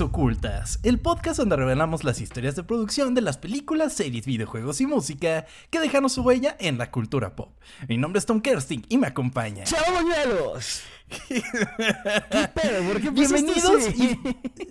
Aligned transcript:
Ocultas, 0.00 0.78
el 0.82 0.98
podcast 0.98 1.38
donde 1.38 1.56
revelamos 1.56 2.04
las 2.04 2.20
historias 2.20 2.56
de 2.56 2.62
producción 2.62 3.14
de 3.14 3.20
las 3.20 3.38
películas, 3.38 3.92
series, 3.92 4.26
videojuegos 4.26 4.80
y 4.80 4.86
música 4.86 5.46
que 5.70 5.80
dejaron 5.80 6.10
su 6.10 6.22
huella 6.22 6.56
en 6.58 6.78
la 6.78 6.90
cultura 6.90 7.34
pop. 7.34 7.52
Mi 7.88 7.96
nombre 7.96 8.18
es 8.18 8.26
Tom 8.26 8.40
Kersting 8.40 8.84
y 8.88 8.98
me 8.98 9.06
acompaña. 9.06 9.64
¡Chao, 9.64 9.84
buñuelos! 9.94 10.82
¿Qué 11.08 11.40
pedo? 12.54 12.92
¿Por 12.92 13.00
qué 13.00 13.10
Bienvenidos 13.10 13.86
pusiste 13.88 14.18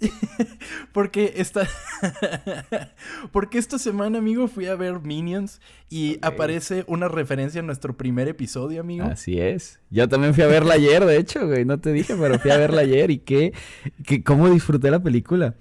y... 0.01 0.13
porque 0.91 1.33
esta 1.37 1.67
porque 3.31 3.57
esta 3.57 3.79
semana, 3.79 4.17
amigo, 4.17 4.47
fui 4.47 4.67
a 4.67 4.75
ver 4.75 4.99
Minions 4.99 5.61
y 5.89 6.17
aparece 6.21 6.83
una 6.87 7.07
referencia 7.07 7.61
a 7.61 7.63
nuestro 7.63 7.95
primer 7.95 8.27
episodio, 8.27 8.81
amigo. 8.81 9.05
Así 9.05 9.39
es. 9.39 9.79
Yo 9.89 10.09
también 10.09 10.33
fui 10.33 10.43
a 10.43 10.47
verla 10.47 10.73
ayer, 10.73 11.05
de 11.05 11.17
hecho, 11.17 11.47
güey. 11.47 11.63
No 11.63 11.79
te 11.79 11.93
dije, 11.93 12.15
pero 12.19 12.37
fui 12.39 12.51
a 12.51 12.57
verla 12.57 12.81
ayer 12.81 13.11
y 13.11 13.19
qué, 13.19 13.53
qué 14.05 14.23
cómo 14.23 14.49
disfruté 14.49 14.91
la 14.91 15.01
película. 15.01 15.55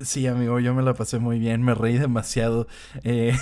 Sí, 0.00 0.26
amigo, 0.26 0.60
yo 0.60 0.74
me 0.74 0.82
la 0.82 0.92
pasé 0.92 1.18
muy 1.18 1.38
bien, 1.38 1.62
me 1.62 1.74
reí 1.74 1.96
demasiado, 1.96 2.66
eh, 3.02 3.34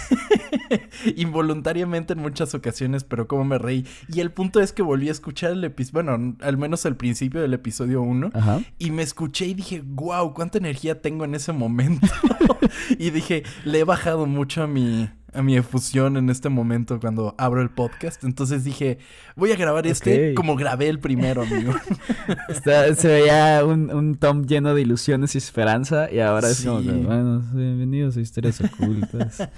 involuntariamente 1.16 2.12
en 2.12 2.20
muchas 2.20 2.54
ocasiones, 2.54 3.02
pero 3.02 3.26
cómo 3.26 3.44
me 3.44 3.58
reí. 3.58 3.84
Y 4.08 4.20
el 4.20 4.30
punto 4.30 4.60
es 4.60 4.72
que 4.72 4.82
volví 4.82 5.08
a 5.08 5.12
escuchar 5.12 5.50
el 5.50 5.64
episodio, 5.64 6.04
bueno, 6.04 6.36
al 6.40 6.56
menos 6.56 6.86
al 6.86 6.96
principio 6.96 7.40
del 7.40 7.54
episodio 7.54 8.02
1, 8.02 8.30
Ajá. 8.34 8.60
y 8.78 8.92
me 8.92 9.02
escuché 9.02 9.46
y 9.46 9.54
dije, 9.54 9.82
wow, 9.84 10.32
cuánta 10.32 10.58
energía 10.58 11.00
tengo 11.02 11.24
en 11.24 11.34
ese 11.34 11.52
momento. 11.52 12.06
y 12.98 13.10
dije, 13.10 13.42
le 13.64 13.80
he 13.80 13.84
bajado 13.84 14.26
mucho 14.26 14.62
a 14.62 14.68
mi, 14.68 15.08
a 15.34 15.42
mi 15.42 15.56
efusión 15.56 16.16
en 16.16 16.30
este 16.30 16.48
momento 16.48 17.00
cuando 17.00 17.34
abro 17.38 17.60
el 17.60 17.70
podcast. 17.70 18.22
Entonces 18.24 18.64
dije, 18.64 18.98
voy 19.36 19.50
a 19.52 19.56
grabar 19.56 19.86
este 19.86 20.32
como 20.34 20.56
grabé 20.56 20.88
el 20.88 20.98
primero, 21.00 21.42
amigo. 21.42 21.72
Está- 22.48 22.94
se 22.94 23.08
veía 23.08 23.64
un, 23.64 23.92
un 23.92 24.14
Tom 24.16 24.44
lleno 24.46 24.74
de 24.74 24.82
ilusiones 24.82 25.34
y 25.34 25.38
esperanza 25.38 26.10
y 26.10 26.20
ahora 26.20 26.48
es 26.50 26.64
como 26.64 26.80
Sí. 26.80 26.88
bueno, 26.90 27.42
bienvenidos 27.52 28.16
a 28.16 28.20
Historias 28.20 28.60
Ocultas. 28.60 29.48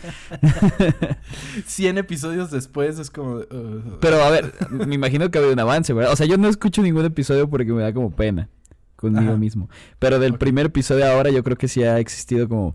100 1.66 1.98
episodios 1.98 2.50
después 2.50 2.98
es 2.98 3.10
como... 3.10 3.36
uh, 3.36 3.98
Pero 4.00 4.22
a 4.22 4.30
ver, 4.30 4.52
me 4.70 4.94
imagino 4.94 5.30
que 5.30 5.38
ha 5.38 5.40
habido 5.40 5.52
un 5.54 5.60
avance, 5.60 5.92
¿verdad? 5.92 6.12
O 6.12 6.16
sea, 6.16 6.26
yo 6.26 6.36
no 6.36 6.48
escucho 6.48 6.82
ningún 6.82 7.04
episodio 7.04 7.48
porque 7.48 7.72
me 7.72 7.82
da 7.82 7.92
como 7.92 8.10
pena 8.14 8.48
conmigo 8.96 9.30
Ajá. 9.32 9.36
mismo. 9.36 9.68
Pero 9.98 10.18
del 10.18 10.38
primer 10.38 10.66
episodio 10.66 11.06
ahora 11.06 11.30
yo 11.30 11.42
creo 11.44 11.56
que 11.56 11.68
sí 11.68 11.82
ha 11.82 11.98
existido 11.98 12.48
como 12.48 12.74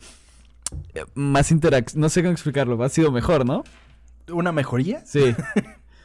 más 1.13 1.51
interacción. 1.51 2.01
No 2.01 2.09
sé 2.09 2.21
cómo 2.21 2.31
explicarlo, 2.33 2.81
ha 2.83 2.89
sido 2.89 3.11
mejor, 3.11 3.45
¿no? 3.45 3.63
¿Una 4.31 4.51
mejoría? 4.51 5.03
Sí. 5.05 5.35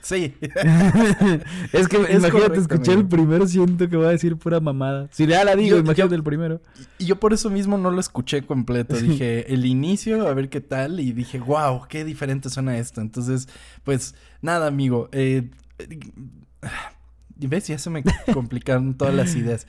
Sí. 0.07 0.37
es 0.41 1.89
que 1.89 1.97
Es 2.03 2.11
imagínate, 2.11 2.31
correcto, 2.31 2.61
escuché 2.61 2.93
el 2.93 3.09
primero, 3.09 3.45
siento 3.49 3.89
que 3.89 3.97
va 3.97 4.07
a 4.07 4.11
decir 4.13 4.37
pura 4.37 4.61
mamada. 4.61 5.09
Si 5.11 5.27
ya 5.27 5.43
la 5.43 5.57
digo, 5.57 5.79
Yo- 5.79 5.83
imagínate 5.83 6.11
yo- 6.11 6.15
el 6.17 6.23
primero. 6.23 6.61
Y 6.99 7.07
yo 7.07 7.17
por 7.19 7.33
eso 7.33 7.51
mismo 7.51 7.77
no 7.77 7.91
lo 7.91 7.99
escuché 7.99 8.43
completo. 8.47 8.95
Dije 8.95 9.53
el 9.53 9.67
inicio, 9.67 10.29
a 10.29 10.33
ver 10.35 10.49
qué 10.49 10.61
tal. 10.61 11.01
Y 11.01 11.11
dije, 11.11 11.41
wow, 11.41 11.89
qué 11.89 12.05
diferente 12.05 12.51
suena 12.51 12.79
esto. 12.79 13.01
Entonces, 13.01 13.49
pues 13.83 14.15
nada, 14.43 14.69
amigo. 14.69 15.09
Eh, 15.11 15.51
eh, 15.81 15.99
¿Ves? 17.35 17.67
Ya 17.67 17.79
se 17.79 17.91
me 17.91 18.05
complicaron 18.33 18.95
todas 18.97 19.13
las 19.13 19.35
ideas. 19.35 19.67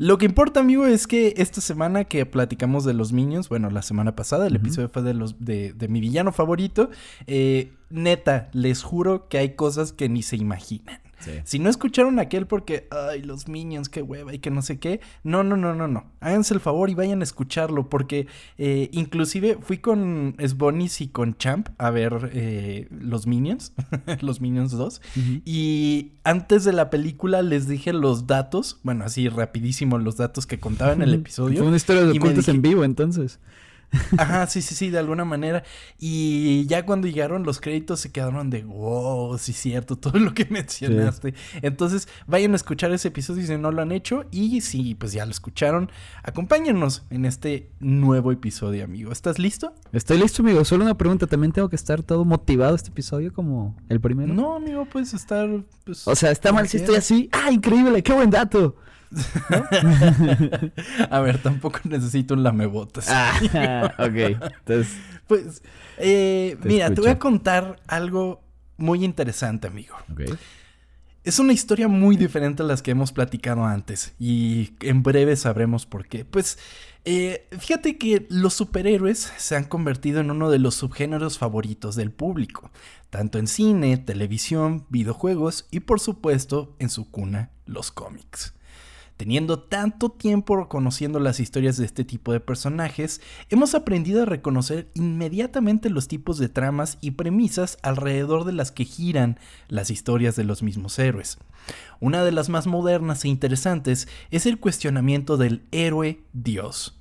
Lo 0.00 0.16
que 0.16 0.24
importa, 0.24 0.60
amigo, 0.60 0.86
es 0.86 1.06
que 1.06 1.34
esta 1.36 1.60
semana 1.60 2.04
que 2.04 2.24
platicamos 2.24 2.86
de 2.86 2.94
los 2.94 3.12
Minions, 3.12 3.50
bueno, 3.50 3.68
la 3.68 3.82
semana 3.82 4.16
pasada, 4.16 4.46
el 4.46 4.56
episodio 4.56 4.88
fue 4.88 5.02
de 5.02 5.12
los 5.12 5.44
de, 5.44 5.74
de 5.74 5.88
mi 5.88 6.00
villano 6.00 6.32
favorito. 6.32 6.88
eh, 7.26 7.74
neta, 7.90 8.48
les 8.54 8.82
juro 8.82 9.28
que 9.28 9.36
hay 9.36 9.56
cosas 9.56 9.92
que 9.92 10.08
ni 10.08 10.22
se 10.22 10.36
imaginan. 10.36 11.00
Si 11.44 11.58
no 11.58 11.68
escucharon 11.70 12.18
aquel 12.18 12.46
porque, 12.46 12.88
ay, 12.90 13.22
los 13.22 13.48
Minions, 13.48 13.88
qué 13.88 14.02
hueva 14.02 14.34
y 14.34 14.38
que 14.38 14.50
no 14.50 14.62
sé 14.62 14.78
qué, 14.78 15.00
no, 15.22 15.42
no, 15.42 15.56
no, 15.56 15.74
no, 15.74 15.86
no. 15.88 16.04
Háganse 16.20 16.54
el 16.54 16.60
favor 16.60 16.88
y 16.90 16.94
vayan 16.94 17.20
a 17.20 17.24
escucharlo 17.24 17.88
porque 17.88 18.26
eh, 18.58 18.88
inclusive 18.92 19.58
fui 19.60 19.78
con 19.78 20.36
Sbonis 20.46 21.00
y 21.00 21.08
con 21.08 21.36
Champ 21.36 21.68
a 21.78 21.90
ver 21.90 22.30
eh, 22.32 22.88
los 22.90 23.26
Minions, 23.26 23.72
los 24.20 24.40
Minions 24.40 24.72
2. 24.72 25.00
Ujú. 25.16 25.40
Y 25.44 26.12
antes 26.24 26.64
de 26.64 26.72
la 26.72 26.90
película 26.90 27.42
les 27.42 27.68
dije 27.68 27.92
los 27.92 28.26
datos, 28.26 28.78
bueno, 28.82 29.04
así 29.04 29.28
rapidísimo 29.28 29.98
los 29.98 30.16
datos 30.16 30.46
que 30.46 30.58
contaba 30.58 30.92
en 30.92 31.02
el 31.02 31.10
Fue 31.10 31.18
episodio. 31.18 31.64
una 31.64 31.76
historia 31.76 32.04
de 32.04 32.10
ocultas 32.18 32.38
dije- 32.46 32.50
en 32.52 32.62
vivo, 32.62 32.84
entonces. 32.84 33.38
Ajá, 34.16 34.46
sí, 34.46 34.62
sí, 34.62 34.74
sí, 34.74 34.90
de 34.90 34.98
alguna 34.98 35.24
manera. 35.24 35.62
Y 35.98 36.66
ya 36.66 36.86
cuando 36.86 37.08
llegaron 37.08 37.42
los 37.42 37.60
créditos 37.60 38.00
se 38.00 38.12
quedaron 38.12 38.50
de, 38.50 38.62
wow, 38.64 39.36
sí, 39.38 39.52
cierto, 39.52 39.96
todo 39.98 40.18
lo 40.18 40.34
que 40.34 40.46
mencionaste. 40.50 41.34
Entonces, 41.62 42.08
vayan 42.26 42.52
a 42.52 42.56
escuchar 42.56 42.92
ese 42.92 43.08
episodio 43.08 43.46
si 43.46 43.56
no 43.56 43.72
lo 43.72 43.82
han 43.82 43.92
hecho. 43.92 44.24
Y 44.30 44.60
si 44.60 44.94
pues 44.94 45.12
ya 45.12 45.24
lo 45.24 45.30
escucharon, 45.30 45.90
acompáñennos 46.22 47.04
en 47.10 47.24
este 47.24 47.70
nuevo 47.80 48.32
episodio, 48.32 48.84
amigo. 48.84 49.12
¿Estás 49.12 49.38
listo? 49.38 49.74
Estoy 49.92 50.18
listo, 50.18 50.42
amigo. 50.42 50.64
Solo 50.64 50.84
una 50.84 50.96
pregunta. 50.96 51.26
¿También 51.26 51.52
tengo 51.52 51.68
que 51.68 51.76
estar 51.76 52.02
todo 52.02 52.24
motivado 52.24 52.74
este 52.74 52.90
episodio 52.90 53.32
como 53.32 53.76
el 53.88 54.00
primero? 54.00 54.32
No, 54.32 54.56
amigo, 54.56 54.84
puedes 54.86 55.14
estar. 55.14 55.48
Pues, 55.84 56.06
O 56.06 56.14
sea, 56.14 56.30
está 56.30 56.52
mal 56.52 56.68
si 56.68 56.76
estoy 56.76 56.96
así. 56.96 57.28
¡Ah, 57.32 57.50
increíble! 57.50 58.02
¡Qué 58.02 58.12
buen 58.12 58.30
dato! 58.30 58.76
a 61.10 61.20
ver, 61.20 61.38
tampoco 61.38 61.80
necesito 61.84 62.34
un 62.34 62.42
lamebotas. 62.42 63.06
Ah, 63.08 63.94
ok. 63.98 64.42
Entonces, 64.66 64.96
Pues, 65.26 65.62
eh, 65.98 66.56
Te 66.60 66.68
mira, 66.68 66.92
te 66.92 67.00
voy 67.00 67.10
a 67.10 67.18
contar 67.18 67.80
algo 67.86 68.42
muy 68.76 69.04
interesante, 69.04 69.68
amigo. 69.68 69.96
ok. 70.12 70.36
Es 71.22 71.38
una 71.38 71.52
historia 71.52 71.86
muy 71.86 72.16
diferente 72.16 72.62
a 72.62 72.66
las 72.66 72.80
que 72.80 72.92
hemos 72.92 73.12
platicado 73.12 73.66
antes 73.66 74.14
y 74.18 74.72
en 74.80 75.02
breve 75.02 75.36
sabremos 75.36 75.84
por 75.84 76.08
qué. 76.08 76.24
Pues 76.24 76.58
eh, 77.04 77.46
fíjate 77.58 77.98
que 77.98 78.26
los 78.30 78.54
superhéroes 78.54 79.30
se 79.36 79.54
han 79.54 79.64
convertido 79.64 80.20
en 80.20 80.30
uno 80.30 80.48
de 80.48 80.58
los 80.58 80.76
subgéneros 80.76 81.36
favoritos 81.36 81.94
del 81.94 82.10
público, 82.10 82.70
tanto 83.10 83.38
en 83.38 83.48
cine, 83.48 83.98
televisión, 83.98 84.86
videojuegos 84.88 85.66
y 85.70 85.80
por 85.80 86.00
supuesto 86.00 86.74
en 86.78 86.88
su 86.88 87.10
cuna, 87.10 87.50
los 87.66 87.90
cómics. 87.90 88.54
Teniendo 89.20 89.58
tanto 89.58 90.08
tiempo 90.08 90.66
conociendo 90.70 91.20
las 91.20 91.40
historias 91.40 91.76
de 91.76 91.84
este 91.84 92.04
tipo 92.04 92.32
de 92.32 92.40
personajes, 92.40 93.20
hemos 93.50 93.74
aprendido 93.74 94.22
a 94.22 94.24
reconocer 94.24 94.88
inmediatamente 94.94 95.90
los 95.90 96.08
tipos 96.08 96.38
de 96.38 96.48
tramas 96.48 96.96
y 97.02 97.10
premisas 97.10 97.76
alrededor 97.82 98.44
de 98.46 98.54
las 98.54 98.72
que 98.72 98.86
giran 98.86 99.38
las 99.68 99.90
historias 99.90 100.36
de 100.36 100.44
los 100.44 100.62
mismos 100.62 100.98
héroes. 100.98 101.36
Una 102.00 102.24
de 102.24 102.32
las 102.32 102.48
más 102.48 102.66
modernas 102.66 103.26
e 103.26 103.28
interesantes 103.28 104.08
es 104.30 104.46
el 104.46 104.58
cuestionamiento 104.58 105.36
del 105.36 105.66
héroe 105.70 106.22
Dios. 106.32 106.98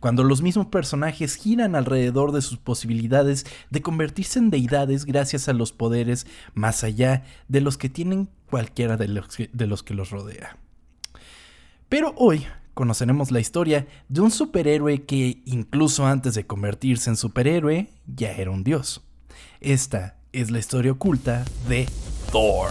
Cuando 0.00 0.24
los 0.24 0.40
mismos 0.40 0.68
personajes 0.68 1.34
giran 1.34 1.76
alrededor 1.76 2.32
de 2.32 2.40
sus 2.40 2.56
posibilidades 2.56 3.44
de 3.68 3.82
convertirse 3.82 4.38
en 4.38 4.48
deidades 4.48 5.04
gracias 5.04 5.46
a 5.46 5.52
los 5.52 5.72
poderes 5.72 6.26
más 6.54 6.84
allá 6.84 7.24
de 7.48 7.60
los 7.60 7.76
que 7.76 7.90
tienen 7.90 8.30
cualquiera 8.48 8.96
de 8.96 9.08
los 9.08 9.28
que, 9.36 9.50
los, 9.52 9.84
los 9.90 10.08
rodea. 10.08 10.56
Pero 11.90 12.14
hoy 12.16 12.46
conoceremos 12.72 13.32
la 13.32 13.40
historia 13.40 13.88
de 14.08 14.20
un 14.20 14.30
superhéroe 14.30 15.02
que 15.02 15.42
incluso 15.44 16.06
antes 16.06 16.34
de 16.34 16.46
convertirse 16.46 17.10
en 17.10 17.16
superhéroe 17.16 17.88
ya 18.06 18.30
era 18.30 18.52
un 18.52 18.62
dios. 18.62 19.02
Esta 19.60 20.16
es 20.32 20.52
la 20.52 20.60
historia 20.60 20.92
oculta 20.92 21.44
de 21.68 21.88
Thor. 22.30 22.70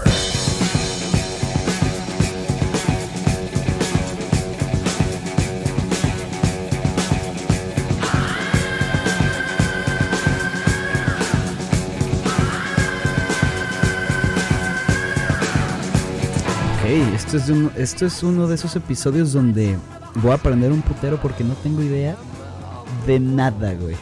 Esto 17.33 18.07
es, 18.07 18.23
uno 18.23 18.47
de 18.47 18.55
esos 18.55 18.75
episodios 18.75 19.33
donde 19.33 19.77
voy 20.15 20.31
a 20.31 20.35
aprender 20.35 20.71
un 20.71 20.81
putero 20.81 21.21
porque 21.21 21.43
no 21.43 21.53
tengo 21.53 21.83
idea 21.83 22.15
de 23.05 23.19
nada, 23.19 23.73
güey. 23.73 23.95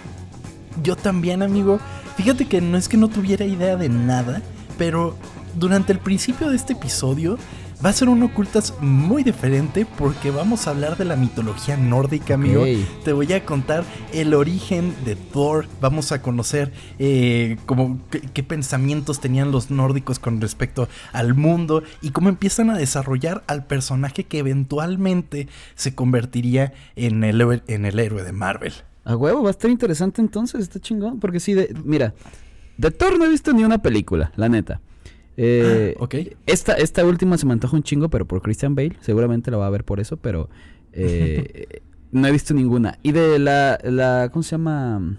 Yo 0.82 0.96
también, 0.96 1.42
amigo. 1.42 1.80
Fíjate 2.16 2.46
que 2.46 2.62
no 2.62 2.78
es 2.78 2.88
que 2.88 2.96
no 2.96 3.10
tuviera 3.10 3.44
idea 3.44 3.76
de 3.76 3.90
nada, 3.90 4.42
pero 4.78 5.18
durante 5.56 5.92
el 5.92 6.00
principio 6.00 6.50
de 6.50 6.56
este 6.56 6.74
episodio 6.74 7.38
va 7.84 7.90
a 7.90 7.94
ser 7.94 8.10
un 8.10 8.24
ocultas 8.24 8.74
muy 8.82 9.24
diferente 9.24 9.86
porque 9.98 10.32
vamos 10.32 10.66
a 10.68 10.72
hablar 10.72 10.98
de 10.98 11.06
la 11.06 11.16
mitología 11.16 11.78
nórdica, 11.78 12.34
amigo. 12.34 12.64
Te 13.04 13.14
voy 13.14 13.32
a 13.34 13.46
contar 13.46 13.84
el 14.14 14.34
origen 14.34 14.96
de 15.06 15.16
Thor. 15.16 15.68
Vamos 15.80 16.12
a 16.12 16.22
conocer 16.22 16.74
eh, 16.98 17.58
como 17.68 18.00
qué, 18.10 18.22
qué 18.22 18.42
pensamientos 18.44 19.20
tenían 19.20 19.52
los 19.52 19.70
nórdicos 19.70 20.18
con 20.18 20.42
respecto 20.42 20.90
al 21.14 21.36
mundo 21.36 21.84
y 22.02 22.10
cómo 22.10 22.30
empiezan 22.30 22.72
a 22.72 22.78
desarrollar 22.78 23.44
al 23.48 23.66
personaje 23.68 24.24
que 24.24 24.40
eventualmente 24.40 25.48
se 25.76 25.94
convertiría 25.94 26.74
en 26.96 27.24
el, 27.24 27.40
héroe- 27.42 27.62
en 27.68 27.86
el 27.86 28.00
héroe 28.00 28.24
de 28.24 28.32
Marvel. 28.32 28.74
A 29.06 29.16
huevo, 29.16 29.44
va 29.44 29.50
a 29.50 29.52
estar 29.52 29.70
interesante 29.70 30.20
entonces, 30.20 30.62
está 30.62 30.80
chingón. 30.80 31.20
Porque 31.20 31.40
sí, 31.40 31.54
de, 31.54 31.74
mira, 31.86 32.16
de 32.78 32.90
Thor 32.92 33.18
no 33.20 33.26
he 33.26 33.30
visto 33.30 33.54
ni 33.54 33.64
una 33.64 33.78
película, 33.78 34.32
la 34.36 34.50
neta. 34.50 34.82
Eh, 35.38 35.95
Ah, 35.98 36.04
ok. 36.04 36.16
esta, 36.48 36.74
esta 36.74 37.06
última 37.06 37.38
se 37.38 37.45
me 37.45 37.54
antoja 37.54 37.75
un 37.78 37.84
chingo, 37.84 38.10
pero 38.10 38.25
por 38.25 38.42
Christian 38.42 38.74
Bale. 38.75 38.98
Seguramente 39.01 39.51
la 39.51 39.57
va 39.57 39.68
a 39.68 39.69
ver 39.69 39.84
por 39.86 40.00
eso, 40.00 40.18
pero 40.18 40.50
Eh, 40.94 41.81
no 42.12 42.28
he 42.28 42.31
visto 42.31 42.54
ninguna. 42.54 42.98
Y 43.04 43.12
de 43.12 43.38
la, 43.39 43.80
la, 43.84 44.30
¿cómo 44.34 44.42
se 44.44 44.51
llama? 44.51 45.18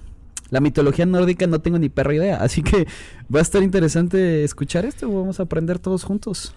La 0.51 0.61
mitología 0.61 1.05
nórdica 1.05 1.47
no 1.47 1.61
tengo 1.61 1.79
ni 1.79 1.89
perra 1.89 2.15
idea. 2.15 2.37
Así 2.37 2.63
que 2.63 2.87
va 3.35 3.41
a 3.41 3.43
estar 3.43 3.63
interesante 3.63 4.45
escuchar 4.45 4.85
esto. 4.85 5.09
Vamos 5.11 5.41
a 5.41 5.45
aprender 5.45 5.79
todos 5.79 6.05
juntos. 6.05 6.55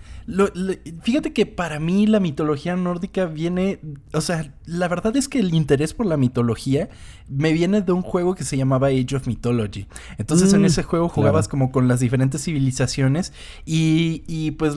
fíjate 1.02 1.34
que 1.34 1.46
para 1.46 1.80
mí 1.80 2.08
la 2.08 2.20
mitología 2.20 2.76
nórdica 2.76 3.26
viene, 3.26 3.80
o 4.14 4.22
sea, 4.22 4.54
la 4.66 4.88
verdad 4.88 5.16
es 5.18 5.28
que 5.28 5.40
el 5.40 5.54
interés 5.54 5.94
por 5.94 6.06
la 6.06 6.18
mitología 6.18 6.90
me 7.28 7.54
viene 7.54 7.82
de 7.82 7.92
un 7.92 8.02
juego 8.02 8.36
que 8.36 8.44
se 8.44 8.58
llamaba 8.58 8.88
Age 8.88 9.16
of 9.16 9.28
Mythology. 9.28 9.88
Entonces 10.18 10.54
en 10.54 10.62
mm, 10.62 10.66
ese 10.66 10.84
juego 10.84 11.10
jugabas 11.10 11.48
como 11.48 11.72
con 11.72 11.88
las 11.88 12.00
diferentes 12.00 12.44
civilizaciones 12.44 13.34
y, 13.66 14.24
y 14.28 14.52
pues, 14.52 14.76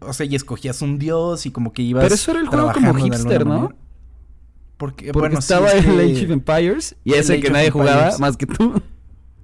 o 0.00 0.12
sea, 0.12 0.26
y 0.26 0.34
escogías 0.34 0.82
un 0.82 0.98
dios 0.98 1.46
y 1.46 1.50
como 1.50 1.72
que 1.72 1.82
ibas... 1.82 2.02
Pero 2.02 2.14
eso 2.14 2.30
era 2.30 2.40
el 2.40 2.46
juego 2.46 2.72
como 2.72 2.94
hipster, 2.94 3.46
¿no? 3.46 3.81
Porque, 4.82 5.12
bueno, 5.12 5.38
estaba 5.38 5.70
el 5.70 6.00
Age 6.00 6.24
of 6.24 6.30
Empires 6.32 6.96
y 7.04 7.12
ese 7.12 7.38
que 7.38 7.50
nadie 7.50 7.70
jugaba 7.70 8.18
más 8.18 8.36
que 8.36 8.46
tú. 8.46 8.82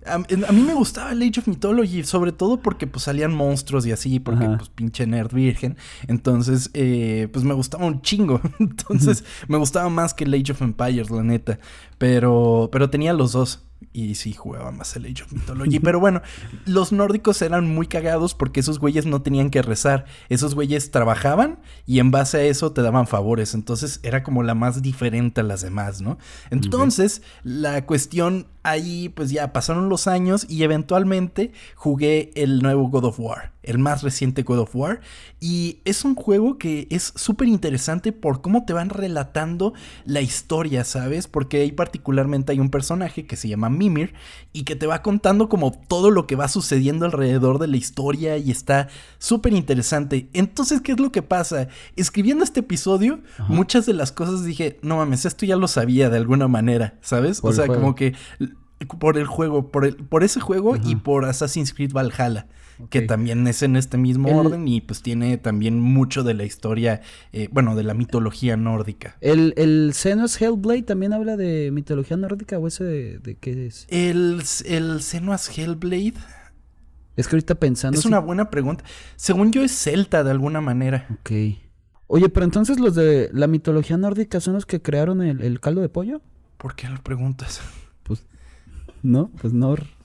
A, 0.05 0.19
mí 0.19 0.62
me 0.62 0.75
gustaba 0.75 1.12
el 1.12 1.23
Age 1.23 1.38
of 1.38 1.46
Mythology, 1.46 2.02
sobre 2.02 2.32
todo 2.32 2.61
porque 2.61 2.88
pues 2.88 3.05
salían 3.05 3.32
monstruos 3.32 3.87
y 3.87 3.93
así, 3.93 4.19
porque 4.19 4.44
pues 4.44 4.69
pinche 4.70 5.06
nerd 5.06 5.32
virgen. 5.32 5.76
Entonces, 6.08 6.70
eh, 6.75 7.29
pues 7.32 7.44
me 7.44 7.55
gustaba 7.55 7.87
un 7.87 8.02
chingo. 8.02 8.40
Entonces, 8.58 9.23
me 9.46 9.58
gustaba 9.58 9.88
más 9.88 10.12
que 10.12 10.25
el 10.25 10.35
Age 10.35 10.50
of 10.50 10.61
Empires, 10.61 11.08
la 11.08 11.23
neta. 11.23 11.61
Pero, 11.99 12.69
pero 12.73 12.91
tenía 12.91 13.12
los 13.12 13.31
dos. 13.31 13.62
Y 13.92 14.14
sí, 14.16 14.32
jugaba 14.32 14.70
más 14.70 14.94
el 14.96 15.06
Age 15.06 15.22
of 15.22 15.32
Mythology. 15.32 15.78
Pero 15.80 16.00
bueno, 16.00 16.20
los 16.66 16.92
nórdicos 16.92 17.42
eran 17.42 17.72
muy 17.72 17.86
cagados 17.86 18.34
porque 18.34 18.60
esos 18.60 18.78
güeyes 18.78 19.06
no 19.06 19.22
tenían 19.22 19.50
que 19.50 19.62
rezar. 19.62 20.04
Esos 20.28 20.54
güeyes 20.54 20.90
trabajaban 20.90 21.60
y 21.86 22.00
en 22.00 22.10
base 22.10 22.38
a 22.38 22.42
eso 22.42 22.72
te 22.72 22.82
daban 22.82 23.06
favores. 23.06 23.54
Entonces 23.54 24.00
era 24.02 24.22
como 24.22 24.42
la 24.42 24.54
más 24.54 24.82
diferente 24.82 25.40
a 25.40 25.44
las 25.44 25.62
demás, 25.62 26.00
¿no? 26.00 26.19
Entonces, 26.50 27.22
la 27.44 27.86
cuestión 27.86 28.48
ahí, 28.62 29.08
pues 29.08 29.30
ya 29.30 29.52
pasaron 29.52 29.88
los 29.88 30.06
años 30.06 30.46
y 30.48 30.62
eventualmente 30.64 31.52
jugué 31.74 32.31
el 32.34 32.60
nuevo 32.60 32.88
God 32.88 33.04
of 33.04 33.20
War 33.20 33.52
el 33.69 33.78
más 33.78 34.02
reciente 34.02 34.42
God 34.42 34.60
of 34.60 34.74
War. 34.74 35.00
Y 35.40 35.81
es 35.85 36.05
un 36.05 36.17
juego 36.17 36.58
que 36.58 36.88
es 36.90 37.12
súper 37.14 37.46
interesante 37.46 38.12
por 38.12 38.40
cómo 38.40 38.64
te 38.64 38.73
van 38.73 38.90
relatando 38.90 39.73
la 40.05 40.20
historia, 40.20 40.85
¿sabes? 40.85 41.29
Porque 41.29 41.61
ahí 41.61 41.70
particularmente 41.70 42.52
hay 42.52 42.58
un 42.58 42.70
personaje 42.70 43.26
que 43.26 43.37
se 43.37 43.49
llama 43.49 43.70
Mimir 43.70 44.14
y 44.52 44.64
que 44.64 44.75
te 44.75 44.88
va 44.88 45.02
contando 45.02 45.49
como 45.49 45.70
todo 45.73 46.11
lo 46.11 46.26
que 46.26 46.35
va 46.35 46.49
sucediendo 46.49 47.06
alrededor 47.06 47.61
de 47.61 47.69
la 47.69 47.76
historia 47.76 48.37
y 48.37 48.50
está 48.50 48.88
súper 49.19 49.52
interesante. 49.52 50.29
Entonces, 50.32 50.81
¿qué 50.81 50.93
es 50.93 51.00
lo 51.00 51.12
que 51.12 51.23
pasa? 51.23 51.69
Escribiendo 51.94 52.43
este 52.43 52.61
episodio, 52.61 53.20
muchas 53.49 53.87
de 53.87 53.94
las 53.94 54.11
cosas 54.11 54.44
dije, 54.44 54.81
no 54.82 54.96
mames, 54.96 55.25
esto 55.25 55.46
ya 55.46 55.56
lo 55.56 55.69
sabía 55.69 56.11
de 56.11 56.17
alguna 56.17 56.49
manera, 56.49 56.99
¿sabes? 57.00 57.41
o 57.43 57.52
sea, 57.52 57.69
como 57.69 57.94
que 57.94 58.14
por 58.99 59.19
el 59.19 59.26
juego, 59.26 59.70
por, 59.70 59.84
el, 59.84 59.96
por 59.96 60.25
ese 60.25 60.41
juego 60.41 60.76
y 60.76 60.96
por 60.96 61.25
Assassin's 61.25 61.73
Creed 61.73 61.93
Valhalla 61.93 62.46
que 62.90 63.02
también 63.02 63.46
es 63.46 63.62
en 63.62 63.76
este 63.76 63.98
mismo 63.98 64.36
orden 64.36 64.69
y 64.69 64.80
pues 64.80 65.02
tiene 65.02 65.36
también 65.38 65.80
mucho 65.80 66.22
de 66.22 66.34
la 66.34 66.44
historia, 66.44 67.00
eh, 67.32 67.48
bueno, 67.52 67.75
de 67.75 67.82
la 67.82 67.94
mitología 67.94 68.56
nórdica. 68.56 69.16
¿El, 69.20 69.54
el 69.56 69.92
Senua's 69.94 70.40
Hellblade 70.40 70.82
también 70.82 71.12
habla 71.12 71.36
de 71.36 71.70
mitología 71.72 72.16
nórdica 72.16 72.58
o 72.58 72.66
ese 72.66 72.84
de, 72.84 73.36
qué 73.36 73.66
es? 73.66 73.86
El, 73.88 74.42
el 74.66 75.02
Senua's 75.02 75.56
Hellblade... 75.56 76.14
Es 77.16 77.26
que 77.26 77.34
ahorita 77.34 77.56
pensando... 77.56 77.98
Es 77.98 78.04
una 78.04 78.20
buena 78.20 78.48
pregunta. 78.48 78.84
Según 79.16 79.50
yo 79.50 79.62
es 79.64 79.72
celta 79.72 80.22
de 80.22 80.31
alguna 80.31 80.60
manera. 80.60 81.08
Ok. 81.20 81.32
Oye, 82.06 82.28
pero 82.28 82.44
entonces 82.44 82.78
los 82.78 82.94
de 82.94 83.28
la 83.32 83.48
mitología 83.48 83.96
nórdica 83.96 84.40
son 84.40 84.54
los 84.54 84.66
que 84.66 84.81
crearon 84.81 85.20
el, 85.22 85.42
el 85.42 85.58
caldo 85.58 85.81
de 85.81 85.88
pollo? 85.88 86.22
¿Por 86.56 86.76
qué 86.76 86.88
lo 86.88 87.02
preguntas? 87.02 87.60
Pues, 88.04 88.24
no, 89.02 89.32
pues 89.40 89.52
Nor... 89.52 89.97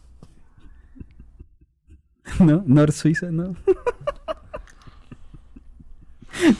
¿No? 2.39 2.63
Nor 2.65 2.91
Suiza, 2.91 3.31
¿no? 3.31 3.55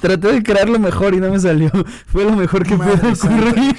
Traté 0.02 0.32
de 0.32 0.44
crearlo 0.44 0.80
mejor 0.80 1.14
y 1.14 1.18
no 1.18 1.30
me 1.30 1.40
salió. 1.40 1.72
Fue 2.06 2.24
lo 2.24 2.36
mejor 2.36 2.66
que 2.66 2.78
pude 2.78 3.12
ocurrir. 3.12 3.76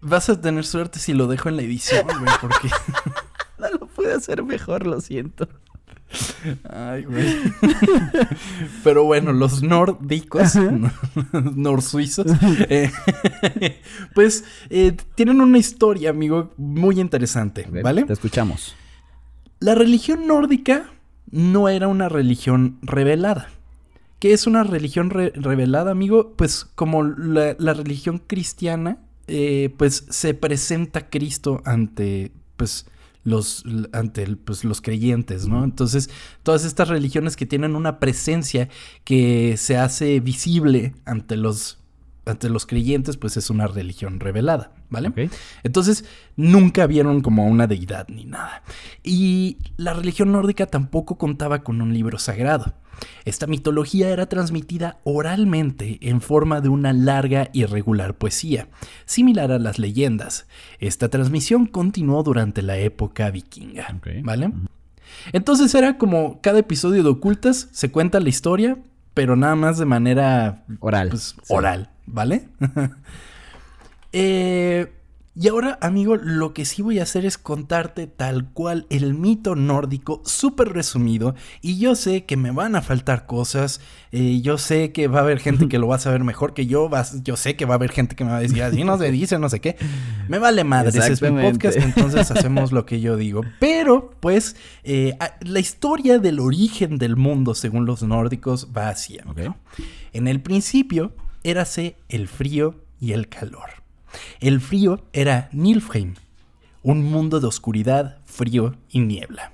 Vas 0.00 0.28
a 0.28 0.40
tener 0.40 0.64
suerte 0.64 1.00
si 1.00 1.12
lo 1.12 1.26
dejo 1.26 1.48
en 1.48 1.56
la 1.56 1.62
edición, 1.62 2.06
güey, 2.06 2.32
porque... 2.40 2.70
no 3.58 3.70
lo 3.70 3.86
pude 3.86 4.12
hacer 4.12 4.44
mejor, 4.44 4.86
lo 4.86 5.00
siento. 5.00 5.48
Ay, 6.70 7.04
güey. 7.04 7.36
Pero 8.84 9.02
bueno, 9.02 9.32
los 9.32 9.64
nórdicos, 9.64 10.54
norsuizos, 11.32 12.26
eh, 12.68 12.92
pues 14.14 14.44
eh, 14.70 14.96
tienen 15.16 15.40
una 15.40 15.58
historia, 15.58 16.10
amigo, 16.10 16.52
muy 16.56 17.00
interesante, 17.00 17.66
¿vale? 17.82 18.04
Te 18.04 18.12
escuchamos. 18.12 18.76
La 19.58 19.74
religión 19.74 20.26
nórdica 20.26 20.90
no 21.30 21.68
era 21.68 21.88
una 21.88 22.08
religión 22.08 22.78
revelada. 22.82 23.48
¿Qué 24.18 24.32
es 24.32 24.46
una 24.46 24.64
religión 24.64 25.10
revelada, 25.10 25.90
amigo? 25.90 26.32
Pues 26.36 26.64
como 26.64 27.02
la, 27.02 27.54
religión 27.74 28.22
cristiana, 28.26 28.98
eh, 29.26 29.74
pues 29.76 30.06
se 30.08 30.34
presenta 30.34 31.10
Cristo 31.10 31.60
ante, 31.64 32.32
pues, 32.56 32.86
los, 33.24 33.64
ante 33.92 34.26
pues, 34.36 34.64
los 34.64 34.80
creyentes, 34.80 35.46
¿no? 35.48 35.64
Entonces, 35.64 36.08
todas 36.42 36.64
estas 36.64 36.88
religiones 36.88 37.36
que 37.36 37.44
tienen 37.44 37.76
una 37.76 37.98
presencia 37.98 38.68
que 39.04 39.56
se 39.58 39.76
hace 39.76 40.20
visible 40.20 40.94
ante 41.04 41.36
los 41.36 41.78
ante 42.26 42.50
los 42.50 42.66
creyentes, 42.66 43.16
pues 43.16 43.36
es 43.36 43.50
una 43.50 43.68
religión 43.68 44.20
revelada, 44.20 44.72
¿vale? 44.90 45.30
Entonces, 45.62 46.04
nunca 46.36 46.86
vieron 46.86 47.20
como 47.20 47.46
una 47.46 47.66
deidad 47.66 48.08
ni 48.08 48.24
nada. 48.24 48.62
Y 49.02 49.58
la 49.76 49.94
religión 49.94 50.32
nórdica 50.32 50.66
tampoco 50.66 51.16
contaba 51.18 51.62
con 51.62 51.80
un 51.80 51.92
libro 51.92 52.18
sagrado. 52.18 52.74
Esta 53.24 53.46
mitología 53.46 54.10
era 54.10 54.26
transmitida 54.26 54.98
oralmente 55.04 55.98
en 56.00 56.20
forma 56.20 56.60
de 56.60 56.68
una 56.68 56.92
larga 56.92 57.50
y 57.52 57.64
regular 57.64 58.14
poesía, 58.14 58.68
similar 59.04 59.52
a 59.52 59.58
las 59.58 59.78
leyendas. 59.78 60.46
Esta 60.78 61.08
transmisión 61.08 61.66
continuó 61.66 62.22
durante 62.22 62.62
la 62.62 62.78
época 62.78 63.30
vikinga, 63.30 64.00
¿vale? 64.22 64.52
Entonces 65.32 65.74
era 65.74 65.98
como 65.98 66.40
cada 66.40 66.58
episodio 66.58 67.02
de 67.02 67.10
Ocultas 67.10 67.68
se 67.72 67.90
cuenta 67.90 68.20
la 68.20 68.28
historia, 68.28 68.78
pero 69.14 69.36
nada 69.36 69.56
más 69.56 69.78
de 69.78 69.86
manera 69.86 70.64
oral. 70.80 71.10
Pues, 71.10 71.36
oral, 71.48 71.90
¿vale? 72.06 72.48
eh, 74.18 74.92
y 75.38 75.48
ahora, 75.48 75.78
amigo, 75.82 76.16
lo 76.16 76.54
que 76.54 76.64
sí 76.64 76.80
voy 76.80 76.98
a 76.98 77.02
hacer 77.02 77.26
es 77.26 77.36
contarte 77.36 78.06
tal 78.06 78.48
cual 78.54 78.86
el 78.88 79.12
mito 79.12 79.54
nórdico, 79.54 80.22
súper 80.24 80.70
resumido. 80.70 81.34
Y 81.60 81.78
yo 81.78 81.94
sé 81.94 82.24
que 82.24 82.38
me 82.38 82.52
van 82.52 82.74
a 82.74 82.80
faltar 82.80 83.26
cosas. 83.26 83.82
Eh, 84.12 84.40
yo 84.40 84.56
sé 84.56 84.92
que 84.92 85.08
va 85.08 85.18
a 85.18 85.22
haber 85.24 85.38
gente 85.40 85.68
que 85.68 85.78
lo 85.78 85.88
va 85.88 85.96
a 85.96 85.98
saber 85.98 86.24
mejor 86.24 86.54
que 86.54 86.64
yo. 86.64 86.88
yo 87.22 87.36
sé 87.36 87.54
que 87.54 87.66
va 87.66 87.74
a 87.74 87.76
haber 87.76 87.90
gente 87.90 88.16
que 88.16 88.24
me 88.24 88.30
va 88.30 88.38
a 88.38 88.40
decir 88.40 88.62
así, 88.62 88.82
no 88.82 88.96
se 88.96 89.10
dice, 89.10 89.38
no 89.38 89.50
sé 89.50 89.60
qué. 89.60 89.76
Me 90.26 90.38
vale 90.38 90.64
madre, 90.64 90.98
es 90.98 91.20
mi 91.20 91.42
podcast, 91.42 91.76
entonces 91.76 92.30
hacemos 92.30 92.72
lo 92.72 92.86
que 92.86 93.02
yo 93.02 93.18
digo. 93.18 93.42
Pero, 93.60 94.12
pues, 94.20 94.56
eh, 94.84 95.18
la 95.42 95.60
historia 95.60 96.18
del 96.18 96.40
origen 96.40 96.96
del 96.96 97.16
mundo, 97.16 97.54
según 97.54 97.84
los 97.84 98.02
nórdicos, 98.02 98.68
va 98.74 98.88
así. 98.88 99.18
En 100.14 100.28
el 100.28 100.40
principio, 100.40 101.12
érase 101.44 101.96
el 102.08 102.26
frío 102.26 102.86
y 102.98 103.12
el 103.12 103.28
calor. 103.28 103.85
El 104.40 104.60
frío 104.60 105.04
era 105.12 105.48
Nilfheim, 105.52 106.14
un 106.82 107.04
mundo 107.04 107.40
de 107.40 107.46
oscuridad, 107.46 108.18
frío 108.24 108.76
y 108.88 109.00
niebla. 109.00 109.52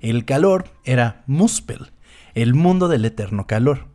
El 0.00 0.24
calor 0.24 0.70
era 0.84 1.24
Muspel, 1.26 1.90
el 2.34 2.54
mundo 2.54 2.88
del 2.88 3.04
eterno 3.04 3.46
calor. 3.46 3.86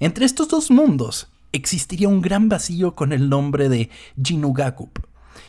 Entre 0.00 0.24
estos 0.24 0.48
dos 0.48 0.70
mundos 0.70 1.28
existiría 1.52 2.08
un 2.08 2.20
gran 2.20 2.48
vacío 2.48 2.94
con 2.94 3.12
el 3.12 3.28
nombre 3.28 3.68
de 3.68 3.90
Ginugagup. 4.22 4.98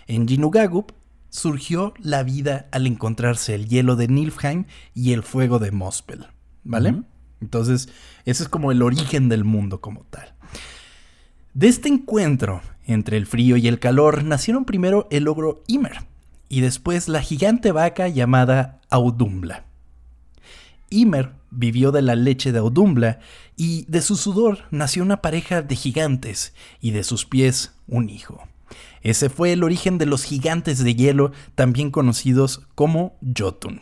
En 0.08 0.28
Ginugagup 0.28 0.92
surgió 1.30 1.94
la 2.00 2.24
vida 2.24 2.68
al 2.72 2.86
encontrarse 2.86 3.56
el 3.56 3.68
hielo 3.68 3.96
de 3.96 4.08
Nilfheim 4.08 4.66
y 4.94 5.14
el 5.14 5.24
fuego 5.24 5.60
de 5.60 5.72
Muspel, 5.72 6.28
¿vale? 6.64 7.02
Entonces, 7.42 7.90
ese 8.26 8.44
es 8.44 8.50
como 8.50 8.72
el 8.72 8.82
origen 8.82 9.30
del 9.30 9.44
mundo 9.44 9.82
como 9.82 10.06
tal. 10.06 10.34
De 11.54 11.68
este 11.68 11.90
encuentro 11.90 12.62
entre 12.86 13.18
el 13.18 13.26
frío 13.26 13.58
y 13.58 13.68
el 13.68 13.80
calor 13.80 14.24
nacieron 14.24 14.66
primero 14.66 15.08
el 15.12 15.28
ogro 15.28 15.64
Ymer 15.68 16.06
y 16.50 16.62
después 16.62 17.08
la 17.08 17.22
gigante 17.22 17.72
vaca 17.72 18.08
llamada 18.08 18.82
Audumbla. 18.90 19.66
Ymer 20.90 21.34
vivió 21.50 21.92
de 21.92 22.02
la 22.02 22.16
leche 22.16 22.52
de 22.52 22.60
Audumbla 22.60 23.20
y 23.56 23.86
de 23.88 24.02
su 24.02 24.16
sudor 24.16 24.60
nació 24.72 25.04
una 25.04 25.22
pareja 25.22 25.62
de 25.62 25.76
gigantes 25.76 26.54
y 26.80 26.92
de 26.92 27.04
sus 27.04 27.26
pies 27.26 27.74
un 27.88 28.10
hijo. 28.10 28.48
Ese 29.02 29.30
fue 29.30 29.52
el 29.52 29.64
origen 29.64 29.98
de 29.98 30.06
los 30.06 30.24
gigantes 30.24 30.84
de 30.84 30.96
hielo, 30.96 31.32
también 31.56 31.92
conocidos 31.92 32.62
como 32.76 33.18
Jotun. 33.38 33.82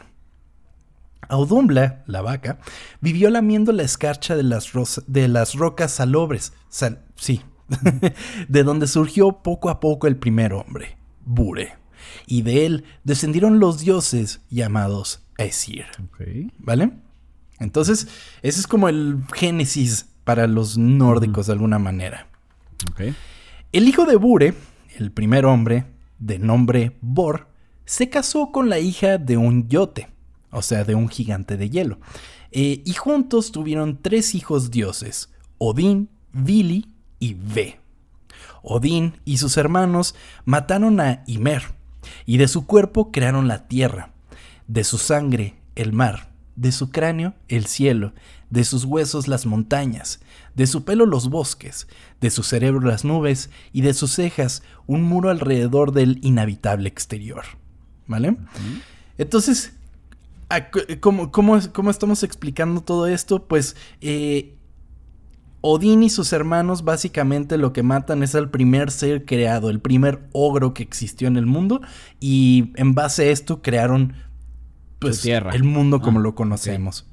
Audumbla, 1.29 2.03
la 2.07 2.21
vaca, 2.21 2.59
vivió 2.99 3.29
lamiendo 3.29 3.71
la 3.71 3.83
escarcha 3.83 4.35
de 4.35 4.43
las, 4.43 4.73
rocas 5.53 5.91
salobres, 5.91 6.53
sí, 7.15 7.41
de 8.47 8.63
donde 8.63 8.87
surgió 8.87 9.41
poco 9.43 9.69
a 9.69 9.79
poco 9.79 10.07
el 10.07 10.17
primer 10.17 10.53
hombre, 10.53 10.97
Bure. 11.25 11.73
Y 12.27 12.41
de 12.41 12.65
él 12.65 12.83
descendieron 13.03 13.59
los 13.59 13.79
dioses 13.79 14.41
llamados 14.49 15.23
Esir. 15.37 15.85
¿Vale? 16.59 16.91
Entonces, 17.59 18.07
ese 18.41 18.59
es 18.59 18.67
como 18.67 18.89
el 18.89 19.19
génesis 19.33 20.07
para 20.23 20.47
los 20.47 20.77
nórdicos 20.77 21.47
de 21.47 21.53
alguna 21.53 21.79
manera. 21.79 22.27
El 23.71 23.87
hijo 23.87 24.05
de 24.05 24.15
Bure, 24.15 24.53
el 24.97 25.11
primer 25.11 25.45
hombre, 25.45 25.85
de 26.19 26.39
nombre 26.39 26.97
Bor, 27.01 27.47
se 27.85 28.09
casó 28.09 28.51
con 28.51 28.69
la 28.69 28.79
hija 28.79 29.17
de 29.17 29.37
un 29.37 29.67
yote, 29.67 30.09
o 30.51 30.61
sea, 30.61 30.83
de 30.83 30.95
un 30.95 31.09
gigante 31.09 31.57
de 31.57 31.69
hielo. 31.69 31.99
Eh, 32.51 32.81
y 32.85 32.93
juntos 32.93 33.51
tuvieron 33.51 34.01
tres 34.01 34.35
hijos 34.35 34.71
dioses, 34.71 35.29
Odín, 35.57 36.09
Vili 36.33 36.87
y 37.21 37.35
Ve. 37.35 37.79
Odín 38.63 39.13
y 39.23 39.37
sus 39.37 39.55
hermanos 39.55 40.15
mataron 40.43 40.99
a 40.99 41.23
Ymer, 41.25 41.63
y 42.25 42.37
de 42.37 42.49
su 42.49 42.65
cuerpo 42.65 43.11
crearon 43.11 43.47
la 43.47 43.67
tierra, 43.69 44.11
de 44.67 44.83
su 44.83 44.97
sangre 44.97 45.55
el 45.75 45.93
mar, 45.93 46.31
de 46.55 46.71
su 46.71 46.89
cráneo 46.89 47.33
el 47.47 47.65
cielo, 47.65 48.13
de 48.49 48.63
sus 48.65 48.83
huesos 48.83 49.27
las 49.27 49.45
montañas, 49.45 50.19
de 50.55 50.67
su 50.67 50.83
pelo 50.83 51.05
los 51.05 51.29
bosques, 51.29 51.87
de 52.19 52.29
su 52.29 52.43
cerebro 52.43 52.81
las 52.81 53.05
nubes 53.05 53.49
y 53.71 53.81
de 53.81 53.93
sus 53.93 54.11
cejas 54.11 54.63
un 54.87 55.03
muro 55.03 55.29
alrededor 55.29 55.93
del 55.93 56.19
inhabitable 56.21 56.89
exterior. 56.89 57.45
¿Vale? 58.07 58.35
Entonces, 59.17 59.73
¿cómo, 60.99 61.31
cómo, 61.31 61.57
estamos 61.57 62.23
explicando 62.23 62.81
todo 62.81 63.07
esto? 63.07 63.45
Pues 63.47 63.77
eh, 64.01 64.55
Odín 65.61 66.01
y 66.03 66.09
sus 66.09 66.33
hermanos 66.33 66.83
básicamente 66.83 67.57
lo 67.57 67.71
que 67.71 67.83
matan 67.83 68.23
es 68.23 68.33
al 68.33 68.49
primer 68.49 68.89
ser 68.91 69.25
creado, 69.25 69.69
el 69.69 69.79
primer 69.79 70.27
ogro 70.31 70.73
que 70.73 70.83
existió 70.83 71.27
en 71.27 71.37
el 71.37 71.45
mundo 71.45 71.81
y 72.19 72.73
en 72.75 72.95
base 72.95 73.23
a 73.23 73.31
esto 73.31 73.61
crearon 73.61 74.13
pues, 74.99 75.23
el 75.25 75.63
mundo 75.63 76.01
como 76.01 76.19
ah, 76.19 76.23
lo 76.23 76.35
conocemos. 76.35 77.07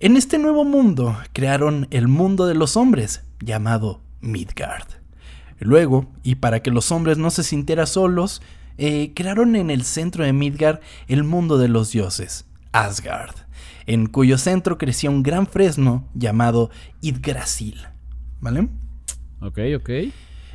En 0.00 0.16
este 0.16 0.38
nuevo 0.38 0.64
mundo 0.64 1.16
crearon 1.32 1.86
el 1.90 2.08
mundo 2.08 2.46
de 2.46 2.54
los 2.54 2.76
hombres, 2.76 3.22
llamado 3.40 4.00
Midgard. 4.20 4.88
Luego, 5.58 6.10
y 6.22 6.36
para 6.36 6.62
que 6.62 6.70
los 6.70 6.90
hombres 6.90 7.18
no 7.18 7.30
se 7.30 7.44
sintieran 7.44 7.86
solos, 7.86 8.42
eh, 8.78 9.12
crearon 9.14 9.56
en 9.56 9.70
el 9.70 9.84
centro 9.84 10.24
de 10.24 10.32
Midgard 10.32 10.80
el 11.06 11.22
mundo 11.22 11.58
de 11.58 11.68
los 11.68 11.92
dioses, 11.92 12.46
Asgard, 12.72 13.34
en 13.86 14.06
cuyo 14.06 14.38
centro 14.38 14.78
crecía 14.78 15.10
un 15.10 15.22
gran 15.22 15.46
fresno 15.46 16.08
llamado 16.14 16.70
Yggdrasil. 17.00 17.86
¿Vale? 18.40 18.68
Ok, 19.40 19.58
ok. 19.76 19.90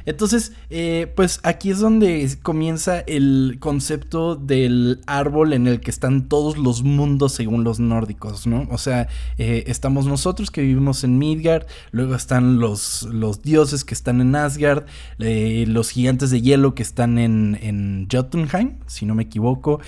Entonces, 0.06 0.54
eh, 0.70 1.12
pues 1.16 1.40
aquí 1.44 1.72
es 1.72 1.80
donde 1.80 2.30
comienza 2.44 3.00
el 3.00 3.58
concepto 3.60 4.36
del 4.36 5.02
árbol 5.08 5.54
en 5.54 5.68
el 5.68 5.80
que 5.82 5.90
están 5.90 6.30
todos 6.30 6.58
los 6.58 6.84
mundos 6.84 7.34
según 7.34 7.64
los 7.64 7.80
nórdicos, 7.80 8.46
¿no? 8.46 8.68
O 8.70 8.78
sea, 8.78 9.08
eh, 9.38 9.64
estamos 9.68 10.06
nosotros 10.06 10.52
que 10.52 10.62
vivimos 10.62 11.04
en 11.04 11.18
Midgard, 11.18 11.66
luego 11.92 12.16
están 12.16 12.60
los, 12.60 13.04
los 13.12 13.42
dioses 13.42 13.84
que 13.84 13.96
están 13.96 14.22
en 14.22 14.36
Asgard, 14.36 14.86
eh, 15.20 15.66
los 15.68 15.90
gigantes 15.90 16.30
de 16.30 16.42
hielo 16.42 16.76
que 16.76 16.84
están 16.84 17.18
en, 17.18 17.58
en 17.62 18.08
Jotunheim, 18.12 18.78
si 18.86 19.06
no 19.06 19.16
me 19.16 19.24
equivoco. 19.24 19.82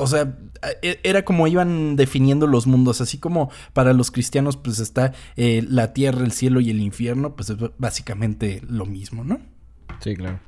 O 0.00 0.06
sea, 0.06 0.36
e, 0.82 1.00
era 1.02 1.24
como 1.24 1.46
iban 1.46 1.96
definiendo 1.96 2.46
los 2.46 2.66
mundos, 2.66 3.00
así 3.00 3.18
como 3.18 3.50
para 3.72 3.92
los 3.92 4.10
cristianos 4.10 4.56
pues 4.56 4.78
está 4.78 5.12
eh, 5.36 5.64
la 5.68 5.92
tierra, 5.92 6.24
el 6.24 6.32
cielo 6.32 6.60
y 6.60 6.70
el 6.70 6.80
infierno, 6.80 7.36
pues 7.36 7.50
es 7.50 7.56
básicamente 7.78 8.62
lo 8.68 8.86
mismo, 8.86 9.24
¿no? 9.24 9.40
Sí, 10.02 10.16
claro. 10.16 10.40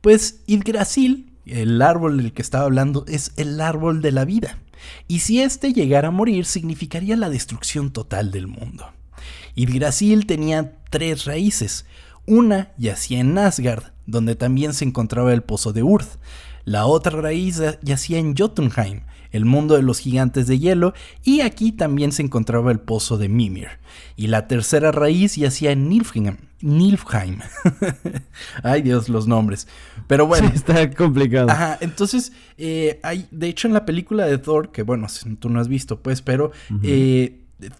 Pues 0.00 0.42
Yggdrasil, 0.46 1.32
el 1.46 1.82
árbol 1.82 2.18
del 2.18 2.32
que 2.32 2.42
estaba 2.42 2.64
hablando, 2.64 3.04
es 3.08 3.32
el 3.36 3.60
árbol 3.60 4.02
de 4.02 4.12
la 4.12 4.24
vida. 4.24 4.58
Y 5.08 5.20
si 5.20 5.40
éste 5.40 5.72
llegara 5.72 6.08
a 6.08 6.12
morir, 6.12 6.44
significaría 6.44 7.16
la 7.16 7.30
destrucción 7.30 7.92
total 7.92 8.30
del 8.30 8.46
mundo. 8.46 8.92
Yggdrasil 9.54 10.26
tenía 10.26 10.76
tres 10.90 11.24
raíces. 11.24 11.86
Una 12.26 12.72
yacía 12.76 13.20
en 13.20 13.36
Asgard, 13.38 13.92
donde 14.06 14.34
también 14.34 14.74
se 14.74 14.84
encontraba 14.84 15.32
el 15.32 15.42
pozo 15.42 15.72
de 15.72 15.82
Urth. 15.82 16.18
La 16.66 16.86
otra 16.86 17.20
raíz 17.20 17.62
yacía 17.82 18.18
en 18.18 18.34
Jotunheim, 18.36 19.02
el 19.30 19.44
mundo 19.44 19.76
de 19.76 19.82
los 19.82 20.00
gigantes 20.00 20.48
de 20.48 20.58
hielo, 20.58 20.94
y 21.22 21.42
aquí 21.42 21.70
también 21.70 22.10
se 22.10 22.22
encontraba 22.22 22.72
el 22.72 22.80
pozo 22.80 23.18
de 23.18 23.28
Mimir. 23.28 23.68
Y 24.16 24.26
la 24.26 24.48
tercera 24.48 24.90
raíz 24.90 25.36
yacía 25.36 25.70
en 25.70 25.88
Nilfheim. 25.88 26.38
Nilfheim. 26.62 27.38
Ay 28.64 28.82
Dios, 28.82 29.08
los 29.08 29.28
nombres. 29.28 29.68
Pero 30.08 30.26
bueno. 30.26 30.50
está 30.52 30.90
complicado. 30.90 31.48
Ajá, 31.50 31.78
entonces, 31.80 32.32
eh, 32.58 32.98
hay, 33.04 33.28
de 33.30 33.46
hecho 33.46 33.68
en 33.68 33.74
la 33.74 33.86
película 33.86 34.26
de 34.26 34.38
Thor, 34.38 34.72
que 34.72 34.82
bueno, 34.82 35.06
tú 35.38 35.48
no 35.48 35.60
has 35.60 35.68
visto, 35.68 36.00
pues, 36.00 36.20
pero 36.20 36.50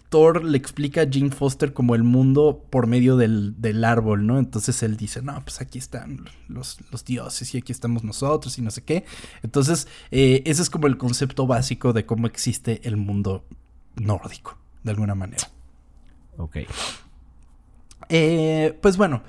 Thor 0.09 0.43
le 0.43 0.57
explica 0.57 1.01
a 1.01 1.07
Jane 1.09 1.29
Foster 1.29 1.71
como 1.71 1.93
el 1.93 2.03
mundo 2.03 2.65
por 2.69 2.87
medio 2.87 3.15
del, 3.15 3.83
árbol, 3.83 4.25
¿no? 4.25 4.39
Entonces 4.39 4.81
él 4.81 4.97
dice, 4.97 5.21
no, 5.21 5.39
pues 5.43 5.61
aquí 5.61 5.77
están 5.77 6.27
los, 6.47 6.79
dioses 7.05 7.53
y 7.53 7.59
aquí 7.59 7.71
estamos 7.71 8.03
nosotros 8.03 8.57
y 8.57 8.61
no 8.61 8.71
sé 8.71 8.83
qué. 8.83 9.05
Entonces, 9.43 9.87
eh, 10.09 10.41
ese 10.45 10.63
es 10.63 10.69
como 10.69 10.87
el 10.87 10.97
concepto 10.97 11.45
básico 11.45 11.93
de 11.93 12.05
cómo 12.05 12.25
existe 12.25 12.81
el 12.87 12.97
mundo 12.97 13.45
nórdico, 13.95 14.57
de 14.83 14.91
alguna 14.91 15.13
manera. 15.13 15.47
Ok. 16.37 16.57
Eh, 18.09 18.77
pues 18.81 18.97
bueno, 18.97 19.23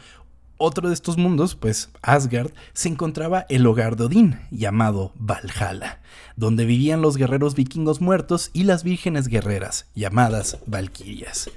otro 0.58 0.88
de 0.88 0.94
estos 0.94 1.16
mundos, 1.16 1.54
pues 1.54 1.90
Asgard, 2.02 2.50
se 2.72 2.88
encontraba 2.88 3.46
el 3.48 3.66
hogar 3.66 3.96
de 3.96 4.04
Odín, 4.04 4.40
llamado 4.50 5.12
Valhalla, 5.16 6.00
donde 6.36 6.64
vivían 6.64 7.00
los 7.00 7.16
guerreros 7.16 7.54
vikingos 7.54 8.00
muertos 8.00 8.50
y 8.52 8.64
las 8.64 8.84
vírgenes 8.84 9.28
guerreras, 9.28 9.86
llamadas 9.94 10.58
Valquirias. 10.66 11.50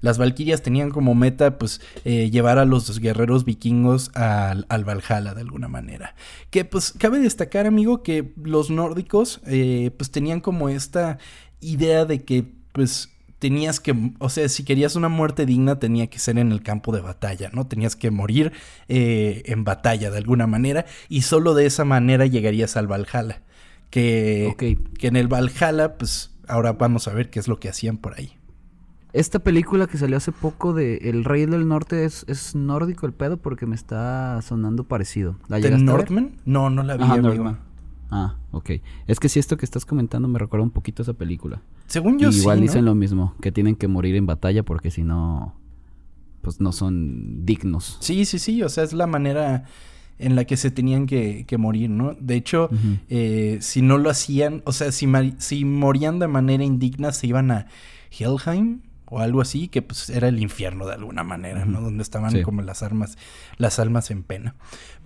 Las 0.00 0.18
Valquirias 0.18 0.60
tenían 0.62 0.90
como 0.90 1.14
meta, 1.14 1.58
pues, 1.58 1.80
eh, 2.04 2.28
llevar 2.30 2.58
a 2.58 2.66
los 2.66 3.00
guerreros 3.00 3.46
vikingos 3.46 4.10
al, 4.14 4.84
Valhalla 4.84 5.32
de 5.32 5.40
alguna 5.40 5.66
manera. 5.66 6.14
Que, 6.50 6.66
pues, 6.66 6.92
cabe 6.92 7.20
destacar, 7.20 7.66
amigo, 7.66 8.02
que 8.02 8.34
los 8.36 8.68
nórdicos, 8.68 9.40
eh, 9.46 9.92
pues, 9.96 10.10
tenían 10.10 10.40
como 10.40 10.68
esta 10.68 11.16
idea 11.60 12.04
de 12.04 12.22
que, 12.22 12.44
pues, 12.72 13.13
tenías 13.44 13.78
que, 13.78 13.94
o 14.20 14.30
sea, 14.30 14.48
si 14.48 14.64
querías 14.64 14.96
una 14.96 15.10
muerte 15.10 15.44
digna 15.44 15.78
tenía 15.78 16.06
que 16.06 16.18
ser 16.18 16.38
en 16.38 16.50
el 16.50 16.62
campo 16.62 16.92
de 16.92 17.02
batalla, 17.02 17.50
¿no? 17.52 17.66
Tenías 17.66 17.94
que 17.94 18.10
morir 18.10 18.52
eh, 18.88 19.42
en 19.44 19.64
batalla 19.64 20.10
de 20.10 20.16
alguna 20.16 20.46
manera 20.46 20.86
y 21.10 21.20
solo 21.20 21.52
de 21.52 21.66
esa 21.66 21.84
manera 21.84 22.24
llegarías 22.24 22.78
al 22.78 22.86
Valhalla. 22.86 23.42
Que, 23.90 24.54
que 24.98 25.06
en 25.06 25.16
el 25.16 25.28
Valhalla, 25.28 25.98
pues 25.98 26.34
ahora 26.48 26.72
vamos 26.72 27.06
a 27.06 27.12
ver 27.12 27.28
qué 27.28 27.38
es 27.38 27.46
lo 27.46 27.60
que 27.60 27.68
hacían 27.68 27.98
por 27.98 28.18
ahí. 28.18 28.32
Esta 29.12 29.40
película 29.40 29.88
que 29.88 29.98
salió 29.98 30.16
hace 30.16 30.32
poco 30.32 30.72
de 30.72 30.96
El 31.02 31.22
Rey 31.22 31.44
del 31.44 31.68
Norte 31.68 32.06
es, 32.06 32.24
es 32.26 32.54
nórdico 32.54 33.04
el 33.04 33.12
pedo 33.12 33.36
porque 33.36 33.66
me 33.66 33.74
está 33.74 34.40
sonando 34.40 34.84
parecido. 34.84 35.36
¿La 35.48 35.58
¿De 35.58 35.70
Northman? 35.70 36.32
No, 36.46 36.70
no 36.70 36.82
la 36.82 36.96
vi, 36.96 37.04
amigo. 37.04 37.58
Ah, 38.10 38.36
ok. 38.52 38.70
Es 39.06 39.20
que 39.20 39.28
si 39.28 39.38
esto 39.38 39.56
que 39.56 39.64
estás 39.64 39.84
comentando 39.84 40.28
me 40.28 40.38
recuerda 40.38 40.64
un 40.64 40.70
poquito 40.70 41.02
a 41.02 41.04
esa 41.04 41.14
película. 41.14 41.62
Según 41.86 42.18
yo 42.18 42.30
Igual 42.30 42.60
dicen 42.60 42.84
lo 42.84 42.94
mismo, 42.94 43.34
que 43.40 43.52
tienen 43.52 43.76
que 43.76 43.88
morir 43.88 44.16
en 44.16 44.26
batalla 44.26 44.62
porque 44.62 44.90
si 44.90 45.02
no, 45.02 45.54
pues 46.42 46.60
no 46.60 46.72
son 46.72 47.44
dignos. 47.44 47.98
Sí, 48.00 48.24
sí, 48.24 48.38
sí. 48.38 48.62
O 48.62 48.68
sea, 48.68 48.84
es 48.84 48.92
la 48.92 49.06
manera 49.06 49.64
en 50.18 50.36
la 50.36 50.44
que 50.44 50.56
se 50.56 50.70
tenían 50.70 51.06
que, 51.06 51.46
morir, 51.58 51.90
¿no? 51.90 52.14
De 52.14 52.36
hecho, 52.36 52.70
eh, 53.08 53.58
si 53.60 53.82
no 53.82 53.98
lo 53.98 54.10
hacían, 54.10 54.62
o 54.64 54.72
sea, 54.72 54.92
si, 54.92 55.08
si 55.38 55.64
morían 55.64 56.18
de 56.18 56.28
manera 56.28 56.64
indigna, 56.64 57.12
se 57.12 57.26
iban 57.26 57.50
a 57.50 57.66
Helheim 58.16 58.80
o 59.06 59.20
algo 59.20 59.40
así, 59.40 59.68
que 59.68 59.82
pues 59.82 60.10
era 60.10 60.28
el 60.28 60.40
infierno 60.40 60.86
de 60.86 60.94
alguna 60.94 61.24
manera, 61.24 61.64
¿no? 61.64 61.80
Donde 61.80 62.02
estaban 62.02 62.42
como 62.42 62.62
las 62.62 62.82
armas, 62.82 63.18
las 63.58 63.78
almas 63.78 64.10
en 64.10 64.22
pena. 64.22 64.54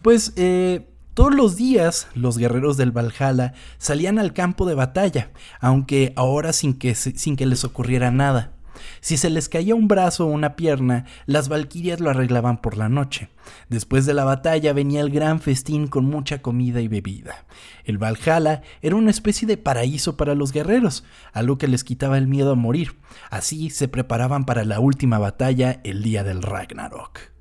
Pues, 0.02 0.32
eh, 0.36 0.88
todos 1.18 1.34
los 1.34 1.56
días 1.56 2.06
los 2.14 2.38
guerreros 2.38 2.76
del 2.76 2.96
Valhalla 2.96 3.52
salían 3.78 4.20
al 4.20 4.32
campo 4.32 4.66
de 4.66 4.76
batalla, 4.76 5.32
aunque 5.58 6.12
ahora 6.14 6.52
sin 6.52 6.74
que, 6.74 6.94
sin 6.94 7.34
que 7.34 7.44
les 7.44 7.64
ocurriera 7.64 8.12
nada. 8.12 8.52
Si 9.00 9.16
se 9.16 9.28
les 9.28 9.48
caía 9.48 9.74
un 9.74 9.88
brazo 9.88 10.26
o 10.26 10.30
una 10.30 10.54
pierna, 10.54 11.06
las 11.26 11.48
valquirias 11.48 11.98
lo 11.98 12.10
arreglaban 12.10 12.58
por 12.58 12.76
la 12.76 12.88
noche. 12.88 13.30
Después 13.68 14.06
de 14.06 14.14
la 14.14 14.22
batalla 14.22 14.72
venía 14.72 15.00
el 15.00 15.10
gran 15.10 15.40
festín 15.40 15.88
con 15.88 16.04
mucha 16.04 16.40
comida 16.40 16.80
y 16.80 16.86
bebida. 16.86 17.46
El 17.82 17.98
Valhalla 17.98 18.62
era 18.80 18.94
una 18.94 19.10
especie 19.10 19.48
de 19.48 19.56
paraíso 19.56 20.16
para 20.16 20.36
los 20.36 20.52
guerreros, 20.52 21.02
algo 21.32 21.58
que 21.58 21.66
les 21.66 21.82
quitaba 21.82 22.16
el 22.16 22.28
miedo 22.28 22.52
a 22.52 22.54
morir. 22.54 22.94
Así 23.28 23.70
se 23.70 23.88
preparaban 23.88 24.44
para 24.44 24.64
la 24.64 24.78
última 24.78 25.18
batalla 25.18 25.80
el 25.82 26.04
día 26.04 26.22
del 26.22 26.42
Ragnarok. 26.42 27.37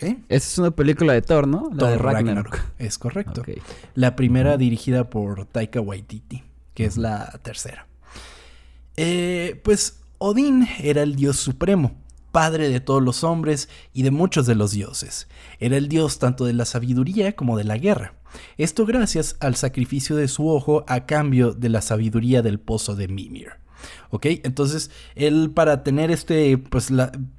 Esa 0.00 0.16
es 0.28 0.58
una 0.58 0.70
película 0.70 1.12
de 1.12 1.22
Thor, 1.22 1.46
¿no? 1.46 1.70
La 1.74 1.90
de 1.90 1.98
Ragnarok. 1.98 2.60
Es 2.78 2.98
correcto. 2.98 3.42
La 3.94 4.16
primera 4.16 4.56
dirigida 4.56 5.10
por 5.10 5.46
Taika 5.46 5.80
Waititi, 5.80 6.44
que 6.74 6.84
es 6.84 6.96
la 6.96 7.40
tercera. 7.42 7.86
Eh, 8.96 9.60
pues 9.64 10.00
Odín 10.18 10.68
era 10.80 11.02
el 11.02 11.16
dios 11.16 11.36
supremo, 11.36 11.96
padre 12.32 12.68
de 12.68 12.80
todos 12.80 13.02
los 13.02 13.24
hombres 13.24 13.68
y 13.92 14.02
de 14.02 14.10
muchos 14.10 14.46
de 14.46 14.54
los 14.54 14.72
dioses. 14.72 15.28
Era 15.60 15.76
el 15.76 15.88
dios 15.88 16.18
tanto 16.18 16.44
de 16.44 16.52
la 16.52 16.64
sabiduría 16.64 17.34
como 17.34 17.56
de 17.56 17.64
la 17.64 17.78
guerra. 17.78 18.14
Esto 18.56 18.86
gracias 18.86 19.36
al 19.40 19.56
sacrificio 19.56 20.16
de 20.16 20.28
su 20.28 20.48
ojo 20.48 20.84
a 20.86 21.06
cambio 21.06 21.52
de 21.52 21.68
la 21.68 21.82
sabiduría 21.82 22.42
del 22.42 22.60
pozo 22.60 22.94
de 22.94 23.08
Mimir. 23.08 23.52
¿Ok? 24.10 24.26
Entonces, 24.44 24.90
él 25.14 25.50
para 25.54 25.82
tener 25.82 26.10
este, 26.10 26.58
pues, 26.58 26.92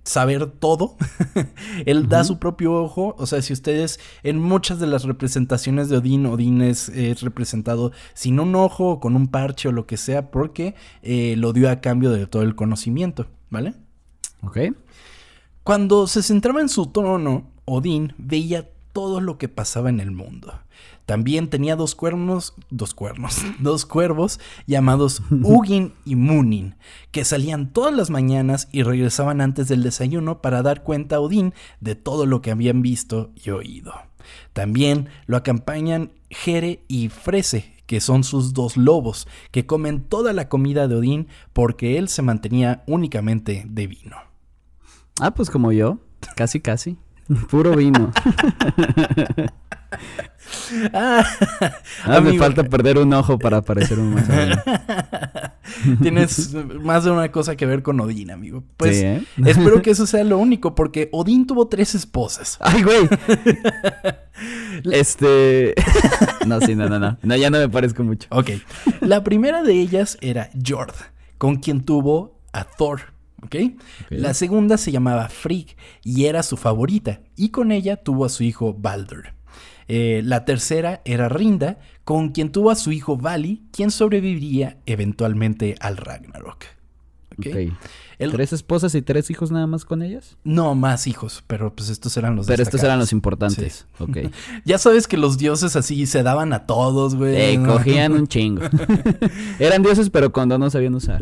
saber 0.04 0.48
todo, 0.48 0.98
él 1.86 2.10
da 2.10 2.24
su 2.24 2.40
propio 2.40 2.74
ojo. 2.74 3.16
O 3.18 3.26
sea, 3.26 3.42
si 3.42 3.54
ustedes, 3.54 4.00
en 4.24 4.40
muchas 4.40 4.80
de 4.80 4.88
las 4.88 5.04
representaciones 5.04 5.90
de 5.90 5.98
Odín, 5.98 6.26
Odín 6.26 6.62
es, 6.62 6.92
representado 7.22 7.92
sin 8.14 8.40
un 8.40 8.56
ojo, 8.56 9.00
con 9.00 9.16
un 9.16 9.28
parche 9.28 9.70
o 9.70 9.72
lo 9.72 9.86
que 9.88 9.98
sea, 9.98 10.32
porque 10.32 10.76
eh, 11.02 11.36
lo 11.38 11.54
dio 11.54 11.70
a 11.70 11.82
cambio 11.82 12.12
de 12.12 12.28
todo 12.28 12.44
el 12.44 12.56
conocimiento, 12.56 13.28
¿vale? 13.50 13.74
Ok. 14.42 14.58
Cuando 15.64 16.08
se 16.08 16.24
centraba 16.24 16.62
en 16.62 16.70
su 16.70 16.88
trono, 16.88 17.52
Odín 17.66 18.14
veía 18.18 18.70
todo 18.94 19.22
lo 19.22 19.38
que 19.38 19.50
pasaba 19.50 19.90
en 19.90 20.00
el 20.00 20.12
mundo. 20.12 20.54
También 21.10 21.50
tenía 21.50 21.76
dos 21.76 21.96
cuernos, 21.96 22.54
dos 22.70 22.94
cuernos, 22.94 23.42
dos 23.60 23.88
cuervos 23.88 24.40
llamados 24.68 25.24
Ugin 25.32 25.96
y 26.06 26.16
Munin, 26.16 26.76
que 27.10 27.26
salían 27.26 27.74
todas 27.74 27.96
las 27.96 28.12
mañanas 28.12 28.70
y 28.72 28.84
regresaban 28.84 29.42
antes 29.42 29.68
del 29.68 29.82
desayuno 29.82 30.44
para 30.44 30.62
dar 30.62 30.84
cuenta 30.84 31.16
a 31.16 31.20
Odín 31.20 31.56
de 31.80 31.96
todo 31.96 32.28
lo 32.28 32.44
que 32.44 32.52
habían 32.52 32.84
visto 32.84 33.32
y 33.44 33.50
oído. 33.50 33.92
También 34.54 35.10
lo 35.26 35.38
acompañan 35.38 36.12
Jere 36.30 36.84
y 36.88 37.10
Frese, 37.10 37.74
que 37.88 38.02
son 38.02 38.24
sus 38.24 38.54
dos 38.54 38.78
lobos, 38.78 39.28
que 39.50 39.66
comen 39.66 40.04
toda 40.04 40.32
la 40.32 40.48
comida 40.48 40.88
de 40.88 40.94
Odín 40.94 41.28
porque 41.54 41.98
él 41.98 42.08
se 42.08 42.22
mantenía 42.22 42.84
únicamente 42.86 43.66
de 43.68 43.88
vino. 43.88 44.18
Ah, 45.20 45.34
pues 45.34 45.50
como 45.50 45.72
yo, 45.72 45.98
casi 46.36 46.60
casi. 46.60 47.00
Puro 47.50 47.76
vino. 47.76 48.12
ah, 50.94 51.26
me 52.22 52.38
falta 52.38 52.64
perder 52.64 52.98
un 52.98 53.14
ojo 53.14 53.38
para 53.38 53.62
parecer 53.62 54.00
un 54.00 54.16
más 54.16 54.28
Tienes 56.02 56.56
más 56.82 57.04
de 57.04 57.12
una 57.12 57.32
cosa 57.32 57.56
que 57.56 57.68
ver 57.68 57.84
con 57.84 58.00
Odín, 58.00 58.32
amigo. 58.32 58.64
Pues 58.78 58.98
¿eh? 58.98 59.22
espero 59.46 59.82
que 59.82 59.92
eso 59.92 60.08
sea 60.08 60.24
lo 60.24 60.40
único, 60.40 60.74
porque 60.74 61.10
Odín 61.12 61.46
tuvo 61.46 61.68
tres 61.68 61.96
esposas. 61.96 62.58
Ay, 62.62 62.82
güey. 62.82 63.08
este. 64.92 65.76
no, 66.48 66.60
sí, 66.62 66.76
no, 66.76 66.90
no, 66.90 67.00
no. 67.00 67.18
No, 67.22 67.36
ya 67.36 67.50
no 67.50 67.60
me 67.60 67.70
parezco 67.70 68.04
mucho. 68.04 68.28
Ok. 68.32 68.52
La 69.02 69.24
primera 69.24 69.64
de 69.64 69.74
ellas 69.74 70.18
era 70.22 70.50
Jord, 70.66 70.94
con 71.38 71.58
quien 71.58 71.84
tuvo 71.84 72.40
a 72.54 72.64
Thor. 72.64 73.14
La 74.10 74.34
segunda 74.34 74.78
se 74.78 74.92
llamaba 74.92 75.30
Frigg 75.30 75.76
y 76.04 76.26
era 76.26 76.44
su 76.44 76.58
favorita, 76.58 77.22
y 77.36 77.50
con 77.50 77.72
ella 77.72 77.98
tuvo 77.98 78.26
a 78.26 78.30
su 78.30 78.44
hijo 78.44 78.74
Baldur. 78.74 79.34
Eh, 79.88 80.22
la 80.24 80.46
tercera 80.46 81.02
era 81.04 81.30
Rinda, 81.30 81.80
con 82.04 82.30
quien 82.30 82.52
tuvo 82.52 82.70
a 82.70 82.76
su 82.76 82.92
hijo 82.92 83.18
Vali, 83.18 83.64
quien 83.72 83.90
sobreviviría 83.90 84.78
eventualmente 84.86 85.76
al 85.80 85.98
Ragnarok. 85.98 86.66
¿Tres 88.18 88.54
esposas 88.54 88.94
y 88.96 89.02
tres 89.02 89.30
hijos 89.32 89.50
nada 89.52 89.66
más 89.66 89.86
con 89.86 90.02
ellas? 90.02 90.38
No, 90.44 90.76
más 90.76 91.08
hijos, 91.08 91.44
pero 91.48 91.74
pues 91.74 91.90
estos 91.90 92.16
eran 92.18 92.36
los 92.36 92.48
Pero 92.48 92.62
estos 92.62 92.84
eran 92.84 93.00
los 93.00 93.14
importantes. 93.14 93.88
ya 94.66 94.78
sabes 94.78 95.08
que 95.08 95.18
los 95.18 95.38
dioses 95.38 95.76
así 95.76 96.06
se 96.06 96.22
daban 96.22 96.52
a 96.54 96.66
todos, 96.66 97.16
güey. 97.16 97.36
Eh, 97.36 97.64
cogían 97.66 98.14
un 98.14 98.28
chingo. 98.28 98.62
eran 99.60 99.82
dioses, 99.82 100.10
pero 100.10 100.32
cuando 100.32 100.58
no 100.58 100.70
sabían 100.70 100.96
usar. 100.96 101.22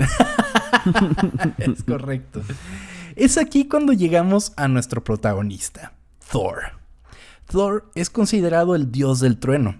es 1.58 1.84
correcto. 1.84 2.42
Es 3.16 3.38
aquí 3.38 3.68
cuando 3.68 3.94
llegamos 3.94 4.54
a 4.58 4.68
nuestro 4.68 5.04
protagonista, 5.04 5.94
Thor. 6.32 6.78
Thor 7.46 7.90
es 7.96 8.10
considerado 8.10 8.76
el 8.76 8.92
dios 8.92 9.20
del 9.20 9.38
trueno. 9.38 9.76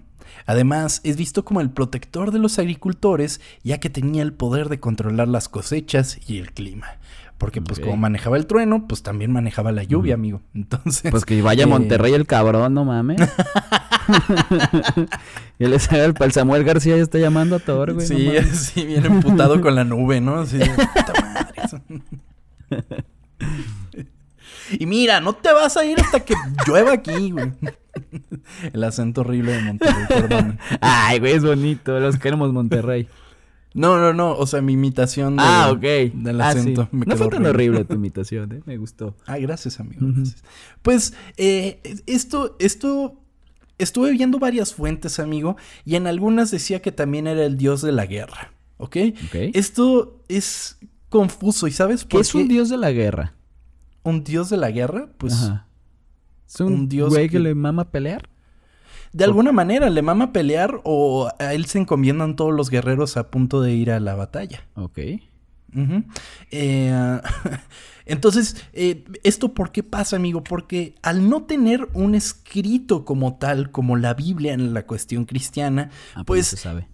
Además, 0.46 1.00
es 1.04 1.16
visto 1.16 1.44
como 1.44 1.60
el 1.60 1.70
protector 1.70 2.30
de 2.30 2.38
los 2.38 2.58
agricultores, 2.58 3.40
ya 3.62 3.78
que 3.78 3.90
tenía 3.90 4.22
el 4.22 4.32
poder 4.32 4.68
de 4.68 4.80
controlar 4.80 5.28
las 5.28 5.48
cosechas 5.48 6.18
y 6.26 6.38
el 6.38 6.52
clima. 6.52 6.98
Porque 7.38 7.62
pues 7.62 7.78
como 7.78 7.96
manejaba 7.96 8.36
el 8.36 8.46
trueno, 8.46 8.86
pues 8.88 9.04
también 9.04 9.30
manejaba 9.30 9.70
la 9.70 9.84
lluvia, 9.84 10.14
amigo. 10.14 10.42
Entonces... 10.54 11.10
Pues 11.12 11.24
que 11.24 11.40
vaya 11.40 11.64
a 11.64 11.66
eh, 11.68 11.70
Monterrey 11.70 12.12
el 12.12 12.26
cabrón, 12.26 12.74
no 12.74 12.84
mames. 12.84 13.20
y 15.58 15.66
le 15.66 15.76
el, 15.76 16.14
el 16.18 16.32
Samuel 16.32 16.64
García 16.64 16.96
ya 16.96 17.02
está 17.02 17.18
llamando 17.18 17.56
a 17.56 17.58
Thor, 17.60 17.94
güey. 17.94 18.06
Sí, 18.06 18.32
sí, 18.52 18.84
viene 18.84 19.06
emputado 19.06 19.60
con 19.60 19.76
la 19.76 19.84
nube, 19.84 20.20
¿no? 20.20 20.40
Así 20.40 20.58
puta 20.58 21.12
madre. 21.22 22.82
y 24.72 24.86
mira, 24.86 25.20
no 25.20 25.34
te 25.34 25.52
vas 25.52 25.76
a 25.76 25.84
ir 25.84 26.00
hasta 26.00 26.18
que 26.20 26.34
llueva 26.66 26.92
aquí, 26.92 27.30
güey. 27.30 27.52
El 28.72 28.84
acento 28.84 29.20
horrible 29.20 29.52
de 29.52 29.62
Monterrey, 29.62 30.06
perdón. 30.08 30.58
Ay, 30.80 31.18
güey, 31.20 31.34
es 31.34 31.44
bonito. 31.44 31.98
Los 32.00 32.18
queremos 32.18 32.52
Monterrey. 32.52 33.08
No, 33.78 33.98
no, 33.98 34.12
no. 34.12 34.36
O 34.36 34.46
sea, 34.46 34.60
mi 34.60 34.74
imitación 34.74 35.36
ah, 35.38 35.74
del 35.80 36.40
ah, 36.40 36.48
acento. 36.48 36.88
no 36.92 37.16
fue 37.16 37.28
tan 37.28 37.46
horrible 37.46 37.84
tu 37.84 37.94
imitación, 37.96 38.52
¿eh? 38.52 38.60
Me 38.66 38.76
gustó. 38.76 39.16
Ah, 39.26 39.38
gracias, 39.38 39.80
amigo. 39.80 40.06
Pues, 40.82 41.14
eh, 41.36 41.80
esto, 42.06 42.56
esto. 42.58 43.20
Estuve 43.78 44.10
viendo 44.10 44.40
varias 44.40 44.74
fuentes, 44.74 45.20
amigo, 45.20 45.56
y 45.84 45.94
en 45.94 46.08
algunas 46.08 46.50
decía 46.50 46.82
que 46.82 46.90
también 46.90 47.28
era 47.28 47.44
el 47.44 47.56
dios 47.56 47.80
de 47.80 47.92
la 47.92 48.06
guerra. 48.06 48.52
¿Ok? 48.76 48.96
Esto 49.54 50.20
es 50.28 50.78
confuso, 51.08 51.68
¿y 51.68 51.70
sabes 51.70 52.04
por 52.04 52.20
qué? 52.20 52.22
es 52.22 52.34
un 52.34 52.48
dios 52.48 52.68
de 52.68 52.76
la 52.76 52.90
guerra? 52.90 53.34
¿Un 54.02 54.24
dios 54.24 54.50
de 54.50 54.56
la 54.56 54.72
guerra? 54.72 55.10
Pues. 55.16 55.34
¿Es 56.48 56.60
un, 56.60 56.88
dios 56.88 57.10
güey 57.10 57.28
que... 57.28 57.38
le 57.38 57.54
mama 57.54 57.90
pelear? 57.90 58.28
De 59.12 59.24
alguna 59.24 59.52
manera, 59.52 59.90
le 59.90 60.02
mama 60.02 60.32
pelear 60.32 60.80
o 60.84 61.30
a 61.38 61.54
él 61.54 61.66
se 61.66 61.78
encomiendan 61.78 62.36
todos 62.36 62.52
los 62.52 62.70
guerreros 62.70 63.16
a 63.16 63.30
punto 63.30 63.60
de 63.60 63.72
ir 63.74 63.90
a 63.90 64.00
la 64.00 64.14
batalla. 64.14 64.66
Ok. 64.74 64.98
Eh, 66.50 67.20
entonces, 68.06 68.56
eh, 68.72 69.04
¿esto 69.22 69.54
por 69.54 69.72
qué 69.72 69.82
pasa, 69.82 70.16
amigo? 70.16 70.42
Porque 70.42 70.94
al 71.02 71.28
no 71.28 71.44
tener 71.44 71.88
un 71.94 72.14
escrito 72.14 73.04
como 73.04 73.36
tal, 73.36 73.70
como 73.70 73.96
la 73.96 74.14
Biblia 74.14 74.52
en 74.52 74.74
la 74.74 74.86
cuestión 74.86 75.24
cristiana, 75.24 75.90
ah, 76.14 76.24
pues, 76.24 76.24
pues 76.26 76.46
se 76.48 76.56
sabe 76.56 76.88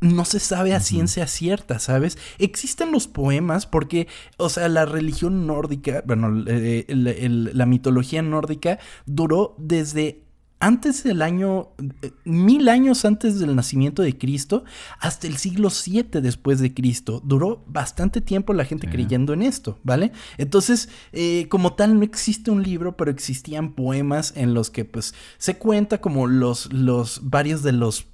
no 0.00 0.24
se 0.24 0.40
sabe 0.40 0.74
a 0.74 0.80
ciencia 0.80 1.26
cierta, 1.26 1.78
¿sabes? 1.78 2.18
Existen 2.38 2.92
los 2.92 3.08
poemas 3.08 3.66
porque, 3.66 4.08
o 4.36 4.48
sea, 4.50 4.68
la 4.68 4.84
religión 4.84 5.46
nórdica, 5.46 6.02
bueno, 6.06 6.30
la 6.30 7.66
mitología 7.66 8.22
nórdica 8.22 8.78
duró 9.06 9.54
desde 9.58 10.25
antes 10.58 11.02
del 11.04 11.22
año, 11.22 11.68
eh, 12.02 12.12
mil 12.24 12.68
años 12.68 13.04
antes 13.04 13.38
del 13.38 13.54
nacimiento 13.54 14.02
de 14.02 14.16
Cristo, 14.16 14.64
hasta 14.98 15.26
el 15.26 15.36
siglo 15.36 15.70
7 15.70 16.20
después 16.20 16.60
de 16.60 16.72
Cristo. 16.72 17.20
Duró 17.24 17.64
bastante 17.66 18.20
tiempo 18.20 18.52
la 18.52 18.64
gente 18.64 18.88
creyendo 18.88 19.32
en 19.32 19.42
esto, 19.42 19.78
¿vale? 19.82 20.12
Entonces, 20.38 20.88
eh, 21.12 21.46
como 21.48 21.74
tal, 21.74 21.98
no 21.98 22.04
existe 22.04 22.50
un 22.50 22.62
libro, 22.62 22.96
pero 22.96 23.10
existían 23.10 23.74
poemas 23.74 24.32
en 24.36 24.54
los 24.54 24.70
que, 24.70 24.84
pues, 24.84 25.14
se 25.38 25.58
cuenta 25.58 26.00
como 26.00 26.26
los, 26.26 26.72
los, 26.72 27.20
varios 27.22 27.62
de 27.62 27.72
los 27.72 28.06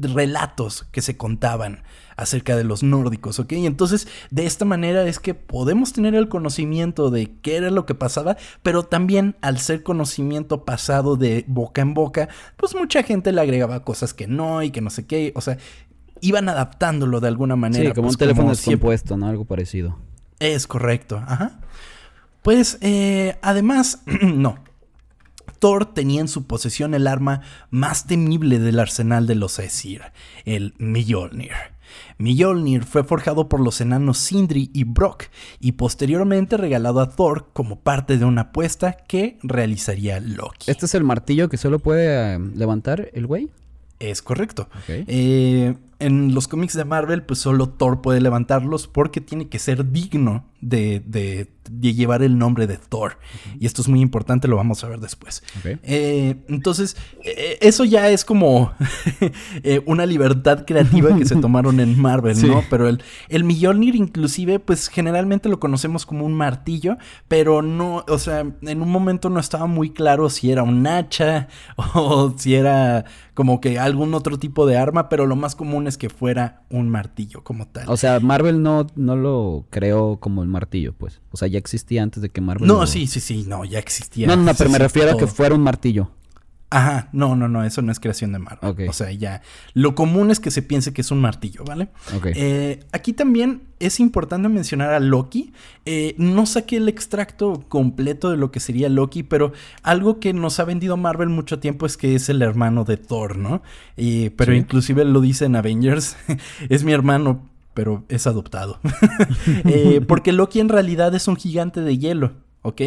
relatos 0.00 0.86
que 0.92 1.02
se 1.02 1.16
contaban 1.16 1.82
acerca 2.16 2.56
de 2.56 2.64
los 2.64 2.82
nórdicos, 2.82 3.38
¿ok? 3.38 3.52
Entonces, 3.52 4.08
de 4.30 4.46
esta 4.46 4.64
manera 4.64 5.06
es 5.06 5.18
que 5.18 5.34
podemos 5.34 5.92
tener 5.92 6.14
el 6.14 6.28
conocimiento 6.28 7.10
de 7.10 7.34
qué 7.42 7.56
era 7.56 7.70
lo 7.70 7.86
que 7.86 7.94
pasaba, 7.94 8.36
pero 8.62 8.84
también 8.84 9.36
al 9.42 9.58
ser 9.58 9.82
conocimiento 9.82 10.64
pasado 10.64 11.16
de 11.16 11.44
boca 11.46 11.82
en 11.82 11.94
boca, 11.94 12.28
pues 12.56 12.74
mucha 12.74 13.02
gente 13.02 13.32
le 13.32 13.40
agregaba 13.40 13.84
cosas 13.84 14.14
que 14.14 14.26
no 14.26 14.62
y 14.62 14.70
que 14.70 14.80
no 14.80 14.90
sé 14.90 15.06
qué, 15.06 15.32
o 15.34 15.40
sea, 15.40 15.58
iban 16.20 16.48
adaptándolo 16.48 17.20
de 17.20 17.28
alguna 17.28 17.56
manera. 17.56 17.90
Sí, 17.90 17.94
como 17.94 18.08
un 18.08 18.14
pues, 18.14 18.18
teléfono 18.18 18.50
descompuesto, 18.50 19.16
¿no? 19.16 19.28
Algo 19.28 19.44
parecido. 19.44 19.98
Es 20.38 20.66
correcto, 20.66 21.22
ajá. 21.26 21.60
Pues, 22.42 22.78
eh, 22.80 23.36
además, 23.42 24.02
no, 24.22 24.58
Thor 25.58 25.86
tenía 25.86 26.20
en 26.20 26.28
su 26.28 26.46
posesión 26.46 26.94
el 26.94 27.06
arma 27.06 27.42
más 27.70 28.06
temible 28.06 28.58
del 28.58 28.78
arsenal 28.78 29.26
de 29.26 29.34
los 29.34 29.58
Aesir, 29.58 30.02
el 30.44 30.74
Mjolnir. 30.78 31.52
Mjolnir 32.18 32.84
fue 32.84 33.04
forjado 33.04 33.48
por 33.48 33.60
los 33.60 33.80
enanos 33.80 34.18
Sindri 34.18 34.70
y 34.72 34.84
Brock 34.84 35.24
y 35.60 35.72
posteriormente 35.72 36.56
regalado 36.56 37.00
a 37.00 37.10
Thor 37.10 37.48
como 37.52 37.80
parte 37.80 38.18
de 38.18 38.24
una 38.24 38.42
apuesta 38.42 38.96
que 39.06 39.38
realizaría 39.42 40.20
Loki. 40.20 40.70
¿Este 40.70 40.86
es 40.86 40.94
el 40.94 41.04
martillo 41.04 41.48
que 41.48 41.56
solo 41.56 41.78
puede 41.78 42.34
eh, 42.34 42.38
levantar 42.54 43.10
el 43.12 43.26
güey? 43.26 43.50
Es 43.98 44.22
correcto. 44.22 44.68
Eh, 44.88 45.74
en 45.98 46.34
los 46.34 46.48
cómics 46.48 46.74
de 46.74 46.84
Marvel, 46.84 47.22
pues 47.22 47.38
solo 47.38 47.68
Thor 47.68 48.02
puede 48.02 48.20
levantarlos 48.20 48.86
porque 48.86 49.20
tiene 49.20 49.48
que 49.48 49.58
ser 49.58 49.90
digno 49.90 50.44
de, 50.60 51.02
de, 51.06 51.48
llevar 51.80 52.22
el 52.22 52.38
nombre 52.38 52.66
de 52.66 52.76
Thor. 52.76 53.18
Y 53.58 53.66
esto 53.66 53.82
es 53.82 53.88
muy 53.88 54.00
importante, 54.00 54.48
lo 54.48 54.56
vamos 54.56 54.82
a 54.84 54.88
ver 54.88 55.00
después. 55.00 55.42
Eh, 55.64 56.36
entonces, 56.48 56.96
eh, 57.24 57.58
eso 57.60 57.84
ya 57.84 58.08
es 58.10 58.24
como 58.24 58.72
eh, 59.62 59.82
una 59.86 60.06
libertad 60.06 60.64
creativa 60.66 61.16
que 61.16 61.24
se 61.24 61.36
tomaron 61.40 61.80
en 61.80 62.00
Marvel, 62.00 62.46
¿no? 62.46 62.62
Pero 62.68 62.88
el, 62.88 63.02
el 63.28 63.44
Mjolnir 63.44 63.94
inclusive, 63.94 64.58
pues 64.58 64.88
generalmente 64.88 65.48
lo 65.48 65.60
conocemos 65.60 66.06
como 66.06 66.24
un 66.24 66.34
martillo, 66.34 66.98
pero 67.28 67.62
no, 67.62 68.04
o 68.08 68.18
sea, 68.18 68.40
en 68.40 68.82
un 68.82 68.90
momento 68.90 69.30
no 69.30 69.40
estaba 69.40 69.66
muy 69.66 69.90
claro 69.90 70.30
si 70.30 70.50
era 70.50 70.62
un 70.62 70.86
hacha 70.86 71.48
o 71.94 72.34
si 72.36 72.54
era 72.54 73.04
como 73.34 73.60
que 73.60 73.78
algún 73.78 74.14
otro 74.14 74.38
tipo 74.38 74.66
de 74.66 74.78
arma, 74.78 75.08
pero 75.08 75.26
lo 75.26 75.36
más 75.36 75.54
común 75.54 75.85
es 75.88 75.98
que 75.98 76.08
fuera 76.08 76.62
un 76.70 76.88
martillo 76.88 77.42
como 77.42 77.66
tal. 77.66 77.88
O 77.88 77.96
sea, 77.96 78.20
Marvel 78.20 78.62
no, 78.62 78.86
no 78.96 79.16
lo 79.16 79.66
creó 79.70 80.18
como 80.18 80.42
el 80.42 80.48
martillo, 80.48 80.92
pues. 80.92 81.20
O 81.30 81.36
sea, 81.36 81.48
ya 81.48 81.58
existía 81.58 82.02
antes 82.02 82.22
de 82.22 82.28
que 82.28 82.40
Marvel. 82.40 82.66
No, 82.68 82.86
sí, 82.86 83.06
sí, 83.06 83.20
sí, 83.20 83.44
no, 83.46 83.64
ya 83.64 83.78
existía. 83.78 84.26
No, 84.26 84.36
no, 84.36 84.54
pero 84.54 84.70
me 84.70 84.78
refiero 84.78 85.12
a 85.12 85.16
que 85.16 85.26
fuera 85.26 85.54
un 85.54 85.62
martillo. 85.62 86.10
Ajá, 86.76 87.08
no, 87.12 87.36
no, 87.36 87.48
no, 87.48 87.64
eso 87.64 87.80
no 87.80 87.90
es 87.90 88.00
creación 88.00 88.32
de 88.32 88.38
Marvel. 88.38 88.88
O 88.88 88.92
sea, 88.92 89.10
ya. 89.12 89.42
Lo 89.72 89.94
común 89.94 90.30
es 90.30 90.40
que 90.40 90.50
se 90.50 90.60
piense 90.60 90.92
que 90.92 91.00
es 91.00 91.10
un 91.10 91.20
martillo, 91.20 91.64
¿vale? 91.64 91.88
Eh, 92.34 92.80
aquí 92.92 93.12
también 93.12 93.62
es 93.78 93.98
importante 93.98 94.48
mencionar 94.48 94.92
a 94.92 95.00
Loki. 95.00 95.52
Eh, 95.86 96.14
no 96.18 96.44
saqué 96.44 96.76
el 96.76 96.88
extracto 96.88 97.64
completo 97.68 98.30
de 98.30 98.36
lo 98.36 98.50
que 98.50 98.60
sería 98.60 98.90
Loki, 98.90 99.22
pero 99.22 99.52
algo 99.82 100.20
que 100.20 100.34
nos 100.34 100.60
ha 100.60 100.64
vendido 100.64 100.98
Marvel 100.98 101.30
mucho 101.30 101.60
tiempo 101.60 101.86
es 101.86 101.96
que 101.96 102.14
es 102.14 102.28
el 102.28 102.42
hermano 102.42 102.84
de 102.84 102.98
Thor, 102.98 103.38
¿no? 103.38 103.62
pero 104.36 104.54
inclusive 104.54 105.04
lo 105.04 105.20
dice 105.20 105.46
en 105.46 105.56
Avengers, 105.56 106.16
es 106.68 106.84
mi 106.84 106.92
hermano, 106.92 107.48
pero 107.76 108.04
es 108.08 108.26
adoptado. 108.26 108.80
Eh, 109.64 110.00
porque 110.08 110.32
Loki 110.32 110.60
en 110.60 110.68
realidad 110.68 111.14
es 111.14 111.28
un 111.28 111.36
gigante 111.36 111.80
de 111.80 111.98
hielo, 111.98 112.32
¿ok? 112.62 112.82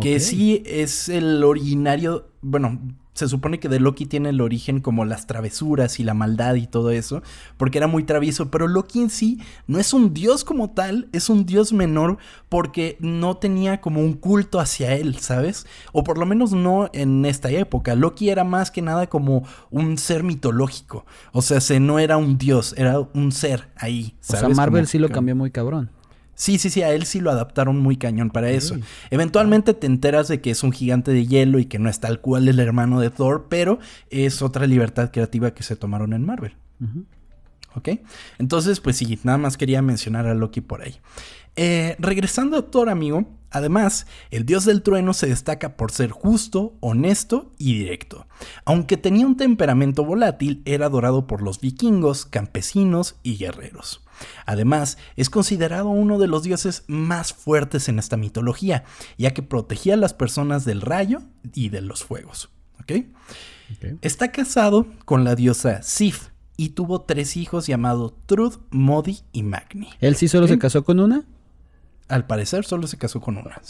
Que 0.00 0.20
sí 0.20 0.62
es 0.66 1.08
el 1.08 1.42
originario, 1.42 2.28
bueno, 2.42 2.78
se 3.14 3.28
supone 3.28 3.60
que 3.60 3.68
de 3.68 3.80
Loki 3.80 4.06
tiene 4.06 4.30
el 4.30 4.40
origen 4.40 4.80
como 4.80 5.04
las 5.04 5.26
travesuras 5.26 6.00
y 6.00 6.04
la 6.04 6.14
maldad 6.14 6.56
y 6.56 6.66
todo 6.66 6.90
eso, 6.90 7.22
porque 7.56 7.78
era 7.78 7.86
muy 7.86 8.02
travieso, 8.04 8.50
pero 8.50 8.68
Loki 8.68 9.00
en 9.00 9.10
sí 9.10 9.40
no 9.66 9.78
es 9.78 9.92
un 9.94 10.12
dios 10.12 10.44
como 10.44 10.70
tal, 10.70 11.08
es 11.12 11.30
un 11.30 11.46
dios 11.46 11.72
menor 11.72 12.18
porque 12.48 12.96
no 13.00 13.36
tenía 13.36 13.80
como 13.80 14.00
un 14.00 14.14
culto 14.14 14.60
hacia 14.60 14.94
él, 14.94 15.18
¿sabes? 15.18 15.66
O 15.92 16.04
por 16.04 16.18
lo 16.18 16.26
menos 16.26 16.52
no 16.52 16.90
en 16.92 17.24
esta 17.24 17.50
época. 17.50 17.94
Loki 17.94 18.28
era 18.28 18.44
más 18.44 18.70
que 18.70 18.82
nada 18.82 19.08
como 19.08 19.46
un 19.70 19.96
ser 19.96 20.24
mitológico, 20.24 21.06
o 21.32 21.40
sea, 21.40 21.60
se 21.60 21.80
no 21.80 21.98
era 21.98 22.16
un 22.16 22.36
dios, 22.36 22.74
era 22.76 22.98
un 22.98 23.32
ser 23.32 23.70
ahí. 23.76 24.16
¿sabes? 24.20 24.42
O 24.42 24.46
sea, 24.46 24.56
Marvel 24.56 24.86
sí 24.86 24.98
lo 24.98 25.08
cambió 25.08 25.36
muy 25.36 25.50
cabrón. 25.50 25.90
Sí, 26.34 26.58
sí, 26.58 26.70
sí, 26.70 26.82
a 26.82 26.92
él 26.92 27.04
sí 27.06 27.20
lo 27.20 27.30
adaptaron 27.30 27.78
muy 27.78 27.96
cañón 27.96 28.30
para 28.30 28.50
eso. 28.50 28.76
Eventualmente 29.10 29.74
te 29.74 29.86
enteras 29.86 30.28
de 30.28 30.40
que 30.40 30.50
es 30.50 30.62
un 30.62 30.72
gigante 30.72 31.12
de 31.12 31.26
hielo 31.26 31.58
y 31.58 31.66
que 31.66 31.78
no 31.78 31.88
es 31.88 32.00
tal 32.00 32.20
cual 32.20 32.48
el 32.48 32.58
hermano 32.58 33.00
de 33.00 33.10
Thor, 33.10 33.46
pero 33.48 33.78
es 34.10 34.42
otra 34.42 34.66
libertad 34.66 35.10
creativa 35.12 35.54
que 35.54 35.62
se 35.62 35.76
tomaron 35.76 36.12
en 36.12 36.24
Marvel. 36.24 36.54
¿Ok? 37.74 37.88
Entonces, 38.38 38.80
pues 38.80 38.96
sí, 38.96 39.18
nada 39.22 39.38
más 39.38 39.56
quería 39.56 39.82
mencionar 39.82 40.26
a 40.26 40.34
Loki 40.34 40.60
por 40.60 40.82
ahí. 40.82 40.96
Eh, 41.56 41.96
regresando 41.98 42.56
a 42.56 42.62
Thor, 42.70 42.88
amigo, 42.88 43.28
además, 43.54 44.06
el 44.30 44.44
dios 44.44 44.64
del 44.64 44.82
trueno 44.82 45.14
se 45.14 45.26
destaca 45.26 45.76
por 45.76 45.90
ser 45.90 46.10
justo, 46.10 46.76
honesto 46.80 47.52
y 47.58 47.78
directo. 47.78 48.26
Aunque 48.64 48.96
tenía 48.96 49.26
un 49.26 49.36
temperamento 49.36 50.04
volátil, 50.04 50.62
era 50.64 50.86
adorado 50.86 51.26
por 51.26 51.40
los 51.40 51.60
vikingos, 51.60 52.26
campesinos 52.26 53.16
y 53.22 53.36
guerreros. 53.36 54.02
Además, 54.46 54.98
es 55.16 55.30
considerado 55.30 55.88
uno 55.88 56.18
de 56.18 56.28
los 56.28 56.42
dioses 56.42 56.84
más 56.86 57.32
fuertes 57.32 57.88
en 57.88 57.98
esta 57.98 58.16
mitología, 58.16 58.84
ya 59.18 59.32
que 59.32 59.42
protegía 59.42 59.94
a 59.94 59.98
las 59.98 60.14
personas 60.14 60.64
del 60.64 60.80
rayo 60.80 61.22
y 61.54 61.70
de 61.70 61.80
los 61.80 62.04
fuegos. 62.04 62.50
Está 64.02 64.30
casado 64.30 64.86
con 65.04 65.24
la 65.24 65.34
diosa 65.34 65.82
Sif 65.82 66.28
y 66.56 66.70
tuvo 66.70 67.02
tres 67.02 67.36
hijos 67.36 67.66
llamados 67.66 68.12
Trud, 68.26 68.58
Modi 68.70 69.20
y 69.32 69.42
Magni. 69.42 69.88
¿Él 70.00 70.16
sí 70.16 70.28
solo 70.28 70.46
se 70.46 70.58
casó 70.58 70.84
con 70.84 71.00
una? 71.00 71.24
Al 72.08 72.26
parecer 72.26 72.64
solo 72.64 72.86
se 72.86 72.98
casó 72.98 73.20
con 73.20 73.36
una. 73.38 73.60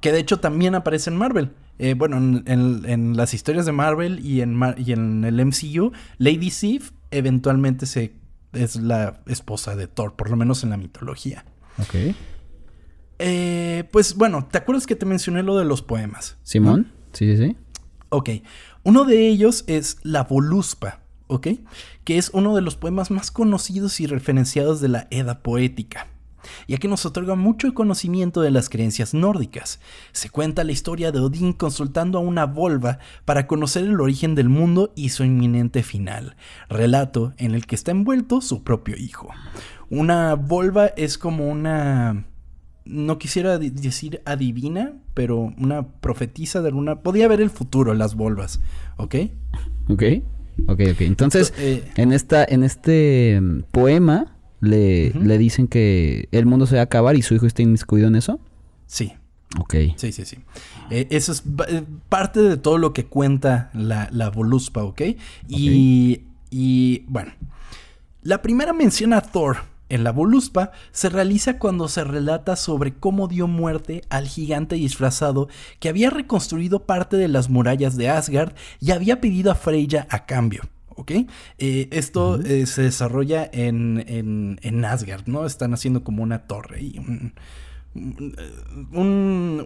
Que 0.00 0.12
de 0.12 0.20
hecho 0.20 0.38
también 0.38 0.74
aparece 0.74 1.10
en 1.10 1.16
Marvel. 1.16 1.52
Eh, 1.78 1.94
bueno, 1.94 2.16
en, 2.16 3.16
las 3.16 3.34
historias 3.34 3.66
de 3.66 3.72
Marvel 3.72 4.24
y 4.24 4.40
en, 4.40 4.58
y 4.76 4.92
en 4.92 5.24
el 5.24 5.44
MCU, 5.44 5.92
Lady 6.18 6.50
Sif 6.50 6.92
eventualmente 7.10 7.86
se 7.86 8.14
es 8.52 8.76
la 8.76 9.20
esposa 9.26 9.76
de 9.76 9.86
Thor, 9.86 10.14
por 10.16 10.30
lo 10.30 10.36
menos 10.36 10.64
en 10.64 10.70
la 10.70 10.76
mitología. 10.76 11.44
Ok. 11.78 12.14
Eh, 13.18 13.84
pues 13.92 14.14
bueno, 14.14 14.48
¿te 14.50 14.58
acuerdas 14.58 14.86
que 14.86 14.96
te 14.96 15.06
mencioné 15.06 15.42
lo 15.42 15.58
de 15.58 15.64
los 15.64 15.82
poemas? 15.82 16.38
Simón, 16.42 16.92
sí, 17.12 17.36
sí, 17.36 17.48
sí. 17.48 17.56
Ok, 18.10 18.30
uno 18.84 19.04
de 19.04 19.28
ellos 19.28 19.64
es 19.66 19.98
La 20.02 20.24
Voluspa, 20.24 21.02
¿ok? 21.26 21.48
Que 22.04 22.16
es 22.16 22.30
uno 22.32 22.56
de 22.56 22.62
los 22.62 22.76
poemas 22.76 23.10
más 23.10 23.30
conocidos 23.30 24.00
y 24.00 24.06
referenciados 24.06 24.80
de 24.80 24.88
la 24.88 25.08
Edda 25.10 25.42
poética 25.42 26.06
ya 26.66 26.78
que 26.78 26.88
nos 26.88 27.06
otorga 27.06 27.34
mucho 27.34 27.72
conocimiento 27.74 28.40
de 28.40 28.50
las 28.50 28.68
creencias 28.68 29.14
nórdicas. 29.14 29.80
Se 30.12 30.30
cuenta 30.30 30.64
la 30.64 30.72
historia 30.72 31.12
de 31.12 31.20
Odín 31.20 31.52
consultando 31.52 32.18
a 32.18 32.22
una 32.22 32.46
volva 32.46 32.98
para 33.24 33.46
conocer 33.46 33.84
el 33.84 34.00
origen 34.00 34.34
del 34.34 34.48
mundo 34.48 34.92
y 34.96 35.10
su 35.10 35.24
inminente 35.24 35.82
final, 35.82 36.36
relato 36.68 37.32
en 37.36 37.54
el 37.54 37.66
que 37.66 37.74
está 37.74 37.90
envuelto 37.90 38.40
su 38.40 38.62
propio 38.62 38.96
hijo. 38.96 39.28
Una 39.90 40.34
volva 40.34 40.88
es 40.88 41.18
como 41.18 41.48
una 41.48 42.24
no 42.88 43.18
quisiera 43.18 43.58
decir 43.58 44.22
adivina, 44.24 44.94
pero 45.14 45.52
una 45.58 45.86
profetisa 45.86 46.62
de 46.62 46.68
alguna... 46.68 47.02
Podía 47.02 47.28
ver 47.28 47.40
el 47.40 47.50
futuro, 47.50 47.92
las 47.94 48.14
volvas, 48.14 48.60
¿ok? 48.96 49.14
Ok, 49.88 50.02
ok, 50.66 50.80
ok. 50.92 51.00
Entonces, 51.02 51.52
eh, 51.58 51.84
en, 51.96 52.12
esta, 52.12 52.44
en 52.44 52.64
este 52.64 53.38
mm, 53.40 53.64
poema 53.70 54.37
le, 54.60 55.10
le 55.10 55.38
dicen 55.38 55.68
que 55.68 56.28
el 56.32 56.46
mundo 56.46 56.66
se 56.66 56.76
va 56.76 56.82
a 56.82 56.84
acabar 56.84 57.16
y 57.16 57.22
su 57.22 57.34
hijo 57.34 57.46
está 57.46 57.62
inmiscuido 57.62 58.08
en 58.08 58.16
eso. 58.16 58.40
Sí. 58.86 59.12
Ok. 59.58 59.74
Sí, 59.96 60.12
sí, 60.12 60.24
sí. 60.24 60.38
Eh, 60.90 61.06
eso 61.10 61.32
es 61.32 61.42
eh, 61.68 61.82
parte 62.08 62.40
de 62.40 62.56
todo 62.56 62.78
lo 62.78 62.92
que 62.92 63.06
cuenta 63.06 63.70
la, 63.72 64.08
la 64.12 64.30
Voluspa, 64.30 64.82
¿ok? 64.82 65.02
Y, 65.48 66.22
y 66.50 67.04
bueno, 67.06 67.32
la 68.22 68.42
primera 68.42 68.72
mención 68.72 69.12
a 69.12 69.22
Thor 69.22 69.58
en 69.88 70.04
la 70.04 70.12
Voluspa 70.12 70.72
se 70.92 71.08
realiza 71.08 71.58
cuando 71.58 71.88
se 71.88 72.04
relata 72.04 72.56
sobre 72.56 72.92
cómo 72.92 73.26
dio 73.26 73.46
muerte 73.46 74.02
al 74.10 74.26
gigante 74.26 74.76
disfrazado 74.76 75.48
que 75.80 75.88
había 75.88 76.10
reconstruido 76.10 76.84
parte 76.84 77.16
de 77.16 77.28
las 77.28 77.48
murallas 77.48 77.96
de 77.96 78.10
Asgard 78.10 78.52
y 78.80 78.90
había 78.90 79.20
pedido 79.20 79.50
a 79.50 79.54
Freya 79.54 80.06
a 80.10 80.26
cambio. 80.26 80.62
¿Ok? 80.98 81.12
Eh, 81.58 81.88
esto 81.92 82.40
eh, 82.40 82.66
se 82.66 82.82
desarrolla 82.82 83.48
en, 83.52 84.04
en, 84.08 84.58
en, 84.62 84.84
Asgard, 84.84 85.26
¿no? 85.26 85.46
Están 85.46 85.72
haciendo 85.72 86.02
como 86.04 86.22
una 86.22 86.46
torre 86.46 86.82
y 86.82 86.98
un, 86.98 87.32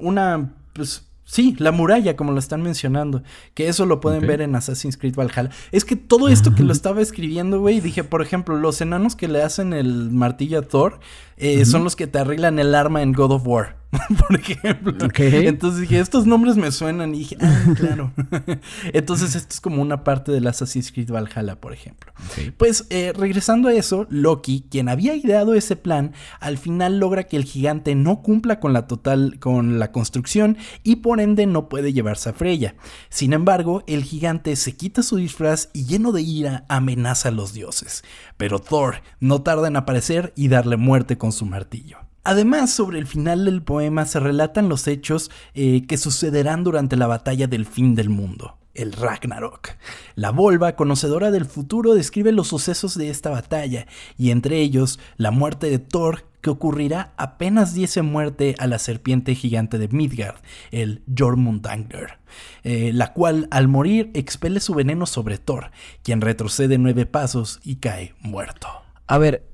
una, 0.01 0.55
pues, 0.75 1.09
Sí, 1.25 1.55
la 1.59 1.73
muralla, 1.73 2.15
como 2.15 2.33
lo 2.33 2.39
están 2.39 2.63
mencionando. 2.63 3.23
Que 3.55 3.69
eso 3.69 3.87
lo 3.87 4.01
pueden 4.01 4.27
ver 4.27 4.43
en 4.43 4.55
Assassin's 4.55 4.99
Creed 4.99 5.15
Valhalla. 5.15 5.51
Es 5.71 5.85
que 5.87 5.97
todo 5.97 6.29
esto 6.29 6.55
que 6.55 6.63
lo 6.63 6.73
estaba 6.73 7.01
escribiendo, 7.01 7.59
güey, 7.59 7.81
dije, 7.81 8.05
por 8.05 8.21
ejemplo, 8.21 8.57
los 8.57 8.83
enanos 8.83 9.17
que 9.17 9.29
le 9.29 9.43
hacen 9.43 9.73
el 9.73 10.11
martillo 10.11 10.59
a 10.59 10.63
Thor 10.63 11.01
eh, 11.37 11.65
son 11.65 11.85
los 11.85 11.97
que 11.97 12.07
te 12.07 12.19
arreglan 12.19 12.59
el 12.59 12.75
arma 12.75 13.03
en 13.03 13.13
God 13.13 13.33
of 13.33 13.47
War. 13.47 13.83
por 14.29 14.37
ejemplo. 14.37 14.95
Entonces 15.19 15.81
dije, 15.83 16.01
estos 16.01 16.27
nombres 16.27 16.57
me 16.57 16.73
suenan 16.73 17.15
y 17.15 17.19
dije, 17.19 17.37
ah, 17.41 17.65
claro. 17.77 18.13
Entonces 18.93 19.35
esto 19.35 19.53
es 19.53 19.61
como 19.61 19.83
una 19.83 20.03
parte 20.03 20.33
del 20.33 20.47
Assassin's 20.47 20.91
Creed 20.93 21.11
Valhalla, 21.11 21.61
por 21.61 21.75
ejemplo. 21.75 22.13
Pues 22.57 22.87
eh, 22.89 23.13
regresando 23.15 23.69
a 23.69 23.75
eso, 23.75 24.07
Loki, 24.09 24.65
quien 24.71 24.89
había 24.89 25.15
ideado 25.15 25.55
ese 25.55 25.77
plan, 25.77 26.13
al 26.41 26.57
final 26.57 26.99
logra 26.99 27.25
que 27.25 27.37
el 27.37 27.45
gigante 27.45 27.95
no 27.95 28.23
cumpla 28.23 28.61
con 28.61 28.73
la 28.73 28.87
total, 28.87 29.39
con 29.39 29.79
la 29.79 29.93
construcción 29.93 30.57
y 30.83 30.97
por 30.97 31.21
ende 31.21 31.47
no 31.47 31.69
puede 31.69 31.93
llevarse 31.93 32.31
a 32.31 32.33
Freya. 32.33 32.75
Sin 33.11 33.35
embargo, 33.35 33.85
el 33.87 34.05
gigante 34.05 34.57
se 34.57 34.75
quita 34.75 35.03
su 35.03 35.17
disfraz 35.17 35.69
y 35.75 35.85
lleno 35.85 36.13
de 36.13 36.23
ira 36.23 36.65
amenaza 36.69 37.29
a 37.29 37.33
los 37.33 37.53
dioses. 37.53 38.05
Pero 38.39 38.59
Thor 38.59 39.03
no 39.21 39.43
tarda 39.43 39.69
en 39.69 39.77
aparecer 39.77 40.33
y 40.35 40.49
darle 40.49 40.79
muerte 40.79 41.19
con 41.19 41.32
su 41.33 41.47
martillo. 41.47 41.99
Además, 42.25 42.71
sobre 42.71 42.99
el 42.99 43.07
final 43.07 43.45
del 43.45 43.63
poema 43.63 44.07
se 44.07 44.21
relatan 44.21 44.69
los 44.69 44.87
hechos 44.87 45.31
eh, 45.55 45.87
que 45.87 45.97
sucederán 45.97 46.63
durante 46.63 46.97
la 46.97 47.09
batalla 47.09 47.49
del 47.49 47.67
fin 47.67 47.97
del 47.97 48.11
mundo, 48.11 48.59
el 48.75 48.93
Ragnarok. 48.93 49.71
La 50.15 50.31
Volva, 50.31 50.77
conocedora 50.77 51.33
del 51.33 51.47
futuro, 51.47 51.95
describe 51.95 52.31
los 52.31 52.49
sucesos 52.49 52.97
de 52.97 53.11
esta 53.11 53.31
batalla, 53.31 53.87
y 54.17 54.31
entre 54.31 54.61
ellos 54.61 55.01
la 55.17 55.33
muerte 55.33 55.69
de 55.69 55.81
Thor 55.81 56.25
que 56.43 56.51
ocurrirá 56.51 57.13
apenas 57.17 57.73
diese 57.73 58.03
muerte 58.03 58.55
a 58.59 58.67
la 58.67 58.79
serpiente 58.79 59.35
gigante 59.35 59.79
de 59.79 59.89
Midgard, 59.89 60.37
el 60.71 61.03
Jormungandr, 61.17 62.19
eh, 62.65 62.91
la 62.93 63.13
cual 63.13 63.49
al 63.51 63.69
morir 63.69 64.11
expele 64.15 64.61
su 64.61 64.75
veneno 64.75 65.07
sobre 65.07 65.39
Thor, 65.39 65.71
quien 66.03 66.21
retrocede 66.21 66.79
nueve 66.79 67.07
pasos 67.07 67.61
y 67.65 67.77
cae 67.77 68.15
muerto. 68.21 68.69
A 69.07 69.19
ver, 69.19 69.52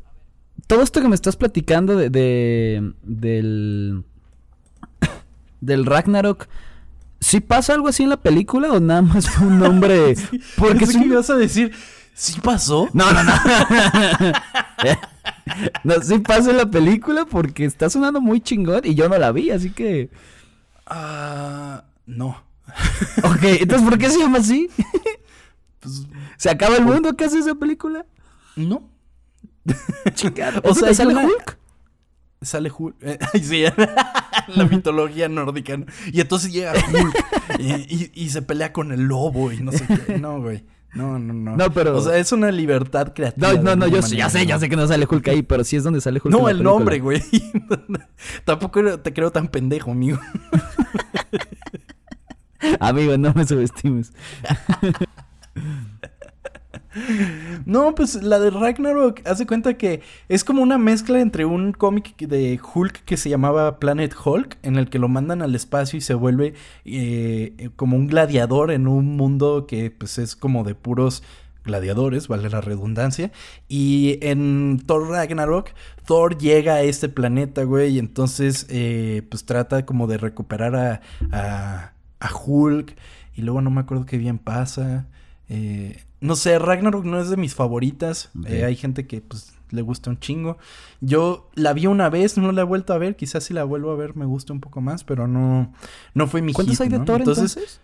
todo 0.69 0.83
esto 0.83 1.01
que 1.01 1.09
me 1.09 1.17
estás 1.17 1.35
platicando 1.35 1.97
de, 1.97 2.09
de 2.11 2.93
del 3.03 4.05
del 5.61 5.85
Ragnarok 5.85 6.47
¿Sí 7.21 7.41
pasa 7.41 7.75
algo 7.75 7.89
así 7.89 8.05
en 8.05 8.11
la 8.11 8.21
película 8.21 8.73
o 8.73 8.81
nada 8.81 9.03
más 9.03 9.29
fue 9.29 9.47
un 9.47 9.59
nombre? 9.59 10.15
Porque 10.57 10.87
si 10.87 10.99
me 10.99 11.17
vas 11.17 11.31
a 11.31 11.37
decir, 11.37 11.75
¿sí 12.15 12.41
pasó? 12.41 12.89
No, 12.93 13.11
no, 13.13 13.25
no. 13.25 13.33
no, 15.85 16.03
sí 16.03 16.19
pasa 16.21 16.51
en 16.51 16.59
la 16.59 16.71
película 16.71 17.25
porque 17.25 17.65
está 17.65 17.91
sonando 17.91 18.21
muy 18.21 18.41
chingón 18.41 18.83
y 18.85 18.95
yo 18.95 19.09
no 19.09 19.19
la 19.19 19.33
vi, 19.33 19.51
así 19.51 19.71
que. 19.71 20.11
Ah, 20.87 21.85
no. 22.07 22.41
ok, 23.25 23.43
entonces 23.43 23.89
¿por 23.89 23.99
qué 23.99 24.11
se 24.11 24.19
llama 24.21 24.39
así? 24.39 24.71
Pues, 25.81 26.07
¿Se 26.37 26.51
acaba 26.51 26.77
el 26.77 26.85
mundo? 26.85 27.17
¿Qué 27.17 27.25
hace 27.25 27.39
esa 27.39 27.57
película? 27.57 28.07
No. 28.55 28.89
O 30.65 30.75
sea, 30.75 30.95
¿sale 30.95 31.15
Hulk? 31.15 31.59
Sale 32.41 32.71
Hulk. 32.77 32.97
Eh, 33.03 33.19
sí, 33.43 33.65
la 34.49 34.65
mitología 34.65 35.29
nórdica. 35.29 35.79
Y 36.13 36.21
entonces 36.21 36.53
llega 36.53 36.73
Hulk 36.73 37.59
y, 37.59 38.29
se 38.31 38.43
pelea 38.43 38.73
con 38.73 38.93
el 38.93 39.03
lobo 39.03 39.53
y 39.53 39.59
no 39.59 39.73
sé 39.73 39.87
qué. 39.87 40.19
No, 40.19 40.41
güey. 40.41 40.65
No, 40.95 41.19
no, 41.19 41.35
no. 41.35 41.57
No, 41.57 41.73
pero. 41.73 41.97
O 41.97 42.01
sea, 42.01 42.17
es 42.17 42.33
una 42.33 42.51
libertad 42.51 43.13
creativa. 43.15 43.53
No, 43.53 43.63
no, 43.63 43.77
no, 43.77 43.87
yo 43.87 44.01
ya 44.01 44.31
sé, 44.31 44.47
ya 44.47 44.59
sé 44.59 44.69
que 44.69 44.77
no 44.77 44.87
sale 44.87 45.07
Hulk 45.09 45.29
ahí, 45.29 45.43
pero 45.43 45.65
sí 45.65 45.77
es 45.77 45.85
donde 45.85 46.01
sale 46.01 46.21
Hulk. 46.23 46.35
No, 46.35 46.49
el 46.49 46.63
nombre, 46.63 46.99
güey. 47.01 47.23
Tampoco 48.45 48.99
te 48.99 49.13
creo 49.13 49.31
tan 49.31 49.49
pendejo, 49.49 49.91
amigo. 49.91 50.19
amigo, 52.81 53.19
no 53.19 53.35
me 53.35 53.47
subestimes. 53.47 54.13
No, 57.67 57.95
pues 57.95 58.23
la 58.23 58.39
de 58.39 58.51
Ragnarok 58.51 59.21
hace 59.27 59.47
cuenta 59.47 59.75
que 59.75 60.01
es 60.29 60.45
como 60.45 60.63
una 60.63 60.79
mezcla 60.79 61.21
entre 61.21 61.45
un 61.45 61.73
cómic 61.73 62.17
de 62.17 62.61
Hulk 62.75 63.05
que 63.05 63.17
se 63.17 63.29
llamaba 63.29 63.79
Planet 63.79 64.15
Hulk, 64.25 64.59
en 64.63 64.77
el 64.77 64.89
que 64.89 64.99
lo 64.99 65.09
mandan 65.09 65.43
al 65.43 65.55
espacio 65.55 65.99
y 65.99 66.01
se 66.01 66.15
vuelve 66.15 66.55
eh, 66.85 67.71
como 67.77 67.97
un 67.97 68.07
gladiador 68.07 68.71
en 68.71 68.87
un 68.87 69.17
mundo 69.17 69.67
que 69.67 69.91
pues 69.91 70.19
es 70.19 70.37
como 70.37 70.65
de 70.65 70.75
puros 70.75 71.23
gladiadores, 71.65 72.29
vale 72.29 72.51
la 72.51 72.61
redundancia. 72.61 73.31
Y 73.69 74.19
en 74.23 74.83
Thor 74.87 75.09
Ragnarok, 75.09 75.71
Thor 76.07 76.39
llega 76.39 76.75
a 76.75 76.83
este 76.83 77.09
planeta, 77.09 77.63
güey, 77.63 77.97
y 77.97 77.99
entonces 77.99 78.67
eh, 78.71 79.23
pues 79.29 79.45
trata 79.45 79.87
como 79.87 80.07
de 80.07 80.19
recuperar 80.19 80.75
a, 80.75 81.01
a, 81.31 81.93
a 82.21 82.35
Hulk. 82.35 82.97
Y 83.37 83.43
luego 83.43 83.61
no 83.61 83.71
me 83.71 83.83
acuerdo 83.83 84.05
qué 84.05 84.19
bien 84.19 84.39
pasa. 84.39 85.07
Eh, 85.49 86.03
no 86.21 86.37
sé, 86.37 86.59
Ragnarok 86.59 87.05
no 87.05 87.21
es 87.21 87.31
de 87.31 87.37
mis 87.37 87.55
favoritas. 87.55 88.31
Eh, 88.47 88.65
hay 88.65 88.77
gente 88.77 89.07
que 89.07 89.21
pues 89.21 89.55
le 89.71 89.83
gusta 89.83 90.11
un 90.11 90.19
chingo. 90.19 90.59
Yo 91.01 91.51
la 91.55 91.73
vi 91.73 91.87
una 91.87 92.09
vez, 92.09 92.39
no 92.39 92.53
la 92.53 92.63
he 92.63 92.65
vuelto 92.65 92.93
a 92.93 92.99
ver. 92.99 93.17
Quizás 93.17 93.45
si 93.45 93.55
la 93.55 93.65
vuelvo 93.65 93.91
a 93.93 93.97
ver 93.97 94.17
me 94.17 94.25
guste 94.25 94.53
un 94.53 94.61
poco 94.61 94.81
más, 94.81 95.05
pero 95.05 95.29
no, 95.29 95.73
no 96.15 96.27
fue 96.27 96.43
mi 96.43 96.53
¿Cuántos 96.53 96.81
hay 96.81 96.89
de 96.89 97.01
Thor 97.01 97.21
entonces, 97.21 97.81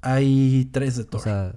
Hay 0.00 0.68
tres 0.72 0.96
de 0.96 1.04
Thor. 1.04 1.20
O 1.20 1.24
sea... 1.24 1.54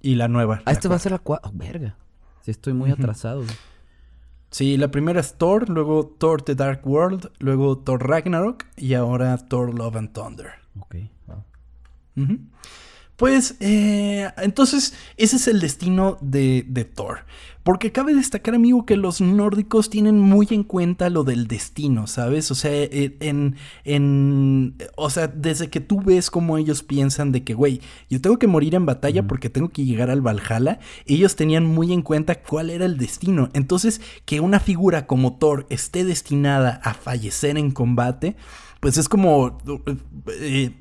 Y 0.00 0.16
la 0.16 0.26
nueva. 0.26 0.62
Ah, 0.64 0.72
este 0.72 0.88
va 0.88 0.96
a 0.96 0.98
ser 0.98 1.12
la 1.12 1.20
cuarta. 1.20 1.48
Oh, 1.48 1.52
verga. 1.54 1.96
Sí, 2.40 2.50
estoy 2.50 2.72
muy 2.72 2.90
atrasado. 2.90 3.44
Sí, 4.50 4.76
la 4.76 4.90
primera 4.90 5.20
es 5.20 5.34
Thor, 5.34 5.70
luego 5.70 6.06
Thor 6.18 6.42
The 6.42 6.56
Dark 6.56 6.84
World, 6.84 7.30
luego 7.38 7.78
Thor 7.78 8.06
Ragnarok 8.06 8.64
y 8.76 8.94
ahora 8.94 9.38
Thor 9.38 9.72
Love 9.72 9.96
and 9.96 10.12
Thunder. 10.12 10.50
Ok, 10.78 10.96
wow. 11.26 11.44
Pues 13.22 13.54
eh, 13.60 14.28
entonces 14.38 14.94
ese 15.16 15.36
es 15.36 15.46
el 15.46 15.60
destino 15.60 16.18
de, 16.20 16.90
Thor. 16.92 17.20
Porque 17.62 17.92
cabe 17.92 18.14
destacar, 18.14 18.56
amigo, 18.56 18.84
que 18.84 18.96
los 18.96 19.20
nórdicos 19.20 19.90
tienen 19.90 20.18
muy 20.18 20.48
en 20.50 20.64
cuenta 20.64 21.08
lo 21.08 21.22
del 21.22 21.46
destino, 21.46 22.08
¿sabes? 22.08 22.50
O 22.50 22.56
sea, 22.56 22.72
eh, 22.72 23.16
en, 23.20 23.54
en, 23.84 24.74
o 24.96 25.08
sea, 25.08 25.28
desde 25.28 25.70
que 25.70 25.78
tú 25.78 26.02
ves 26.02 26.32
cómo 26.32 26.58
ellos 26.58 26.82
piensan 26.82 27.30
de 27.30 27.44
que, 27.44 27.54
güey, 27.54 27.80
yo 28.10 28.20
tengo 28.20 28.40
que 28.40 28.48
morir 28.48 28.74
en 28.74 28.86
batalla 28.86 29.24
porque 29.24 29.48
tengo 29.48 29.68
que 29.68 29.84
llegar 29.84 30.10
al 30.10 30.20
Valhalla, 30.20 30.80
ellos 31.06 31.36
tenían 31.36 31.64
muy 31.64 31.92
en 31.92 32.02
cuenta 32.02 32.42
cuál 32.42 32.70
era 32.70 32.86
el 32.86 32.98
destino. 32.98 33.50
Entonces, 33.52 34.00
que 34.24 34.40
una 34.40 34.58
figura 34.58 35.06
como 35.06 35.34
Thor 35.38 35.64
esté 35.70 36.02
destinada 36.02 36.80
a 36.82 36.92
fallecer 36.92 37.56
en 37.56 37.70
combate, 37.70 38.34
pues 38.80 38.98
es 38.98 39.08
como... 39.08 39.58
Eh, 40.40 40.72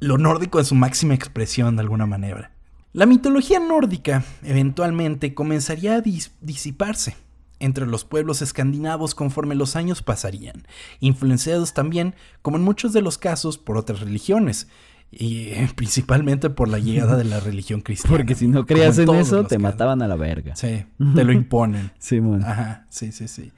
lo 0.00 0.18
nórdico 0.18 0.58
en 0.58 0.64
su 0.64 0.74
máxima 0.74 1.14
expresión 1.14 1.76
de 1.76 1.82
alguna 1.82 2.06
manera. 2.06 2.52
La 2.92 3.06
mitología 3.06 3.60
nórdica 3.60 4.24
eventualmente 4.42 5.34
comenzaría 5.34 5.96
a 5.96 6.00
disiparse 6.00 7.16
entre 7.58 7.86
los 7.86 8.04
pueblos 8.04 8.42
escandinavos 8.42 9.14
conforme 9.14 9.54
los 9.54 9.76
años 9.76 10.02
pasarían, 10.02 10.66
influenciados 11.00 11.74
también, 11.74 12.14
como 12.42 12.56
en 12.56 12.64
muchos 12.64 12.92
de 12.92 13.02
los 13.02 13.18
casos, 13.18 13.58
por 13.58 13.76
otras 13.76 14.00
religiones, 14.00 14.68
y 15.10 15.50
principalmente 15.76 16.50
por 16.50 16.68
la 16.68 16.78
llegada 16.78 17.16
de 17.16 17.24
la 17.24 17.40
religión 17.40 17.80
cristiana. 17.82 18.16
Porque 18.16 18.34
si 18.34 18.48
no 18.48 18.66
creías 18.66 18.98
en, 18.98 19.08
eso, 19.10 19.44
te 19.44 19.58
mataban 19.58 20.02
a 20.02 20.08
la 20.08 20.16
verga. 20.16 20.56
Sí, 20.56 20.84
te 21.14 21.24
lo 21.24 21.32
imponen. 21.32 21.92
sí, 21.98 22.20
Ajá, 22.44 22.86
sí, 22.90 23.12
sí, 23.12 23.28
sí. 23.28 23.52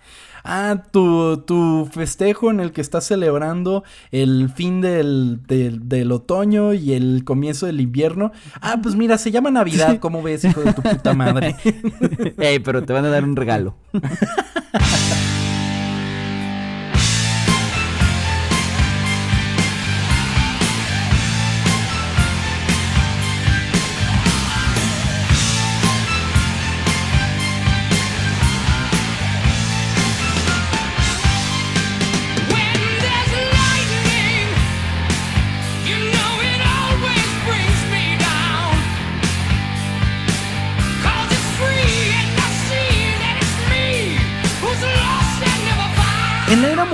Ah, 0.45 0.83
tu, 0.91 1.39
tu 1.47 1.89
festejo 1.93 2.51
en 2.51 2.61
el 2.61 2.73
que 2.73 2.81
estás 2.81 3.07
celebrando 3.07 3.85
el 4.11 4.51
fin 4.51 4.81
del, 4.81 5.41
del, 5.47 6.13
otoño 6.13 6.73
y 6.75 6.95
el 6.95 7.23
comienzo 7.25 7.67
del 7.67 7.81
invierno. 7.81 8.33
Ah, 8.61 8.79
pues 8.83 8.95
mira, 8.95 9.19
se 9.19 9.31
llama 9.31 9.51
Navidad, 9.51 9.99
¿cómo 10.01 10.23
ves, 10.23 10.45
hijo 10.45 10.61
de 10.61 10.73
tu 10.73 10.83
puta 10.83 11.15
madre? 11.15 11.57
Ey, 12.39 12.59
pero 12.59 12.85
te 12.85 12.93
van 12.93 13.05
a 13.05 13.09
dar 13.09 13.25
un 13.25 13.37
regalo. 13.37 13.77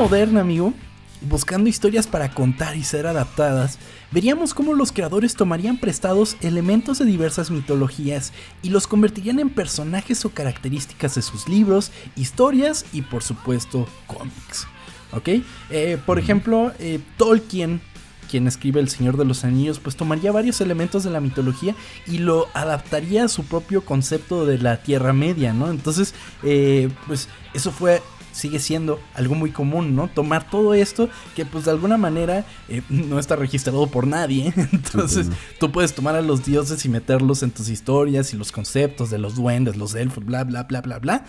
moderna, 0.05 0.43
amigo, 0.43 0.75
buscando 1.23 1.71
historias 1.71 2.07
para 2.07 2.31
contar 2.31 2.77
y 2.77 2.85
ser 2.85 3.07
adaptadas, 3.07 3.79
veríamos 4.13 4.53
cómo 4.53 4.75
los 4.75 4.93
creadores 4.93 5.35
tomarían 5.35 5.79
prestados 5.79 6.37
elementos 6.43 6.99
de 6.99 7.07
diversas 7.07 7.51
mitologías 7.51 8.35
y 8.61 8.69
los 8.69 8.87
convertirían 8.87 9.41
en 9.41 9.49
personajes 9.49 10.27
o 10.27 10.29
características 10.29 11.15
de 11.15 11.23
sus 11.23 11.49
libros, 11.49 11.91
historias 12.17 12.85
y 12.93 13.01
por 13.01 13.23
supuesto 13.23 13.89
cómics. 14.07 14.67
¿Ok? 15.13 15.43
Eh, 15.71 15.97
por 16.05 16.19
ejemplo, 16.19 16.75
eh, 16.79 17.01
Tolkien 17.17 17.81
quien 18.31 18.47
escribe 18.47 18.81
El 18.81 18.91
Señor 18.91 19.17
de 19.17 19.25
los 19.25 19.45
Anillos, 19.45 19.79
pues 19.79 19.97
tomaría 19.97 20.33
varios 20.33 20.61
elementos 20.61 21.05
de 21.05 21.11
la 21.11 21.21
mitología 21.21 21.75
y 22.07 22.19
lo 22.19 22.49
adaptaría 22.53 23.25
a 23.25 23.29
su 23.29 23.45
propio 23.45 23.87
concepto 23.87 24.45
de 24.45 24.59
la 24.59 24.83
Tierra 24.83 25.15
Media, 25.15 25.55
¿no? 25.55 25.71
Entonces, 25.71 26.15
eh, 26.43 26.91
pues 27.07 27.29
eso 27.55 27.71
fue 27.71 28.03
sigue 28.35 28.59
siendo 28.59 29.01
algo 29.15 29.35
muy 29.35 29.51
común, 29.51 29.95
¿no? 29.95 30.09
Tomar 30.09 30.51
todo 30.51 30.75
esto 30.75 31.09
que 31.37 31.47
pues 31.47 31.65
de 31.65 31.71
alguna 31.71 31.97
manera 31.97 32.45
eh, 32.69 32.83
no 32.89 33.19
está 33.19 33.37
registrado 33.37 33.87
por 33.87 34.07
nadie. 34.07 34.53
Entonces 34.73 35.29
tú 35.61 35.71
puedes 35.71 35.95
tomar 35.95 36.17
a 36.17 36.23
los 36.23 36.45
dioses 36.45 36.85
y 36.85 36.89
meterlos 36.89 37.43
en 37.43 37.53
tus 37.53 37.69
historias 37.69 38.35
y 38.35 38.37
los 38.37 38.51
conceptos 38.53 39.11
de 39.11 39.19
los 39.19 39.37
duendes, 39.37 39.77
los 39.77 39.95
elfos, 39.95 40.25
bla, 40.25 40.45
bla, 40.45 40.65
bla, 40.65 40.81
bla, 40.81 40.99
bla. 40.99 41.25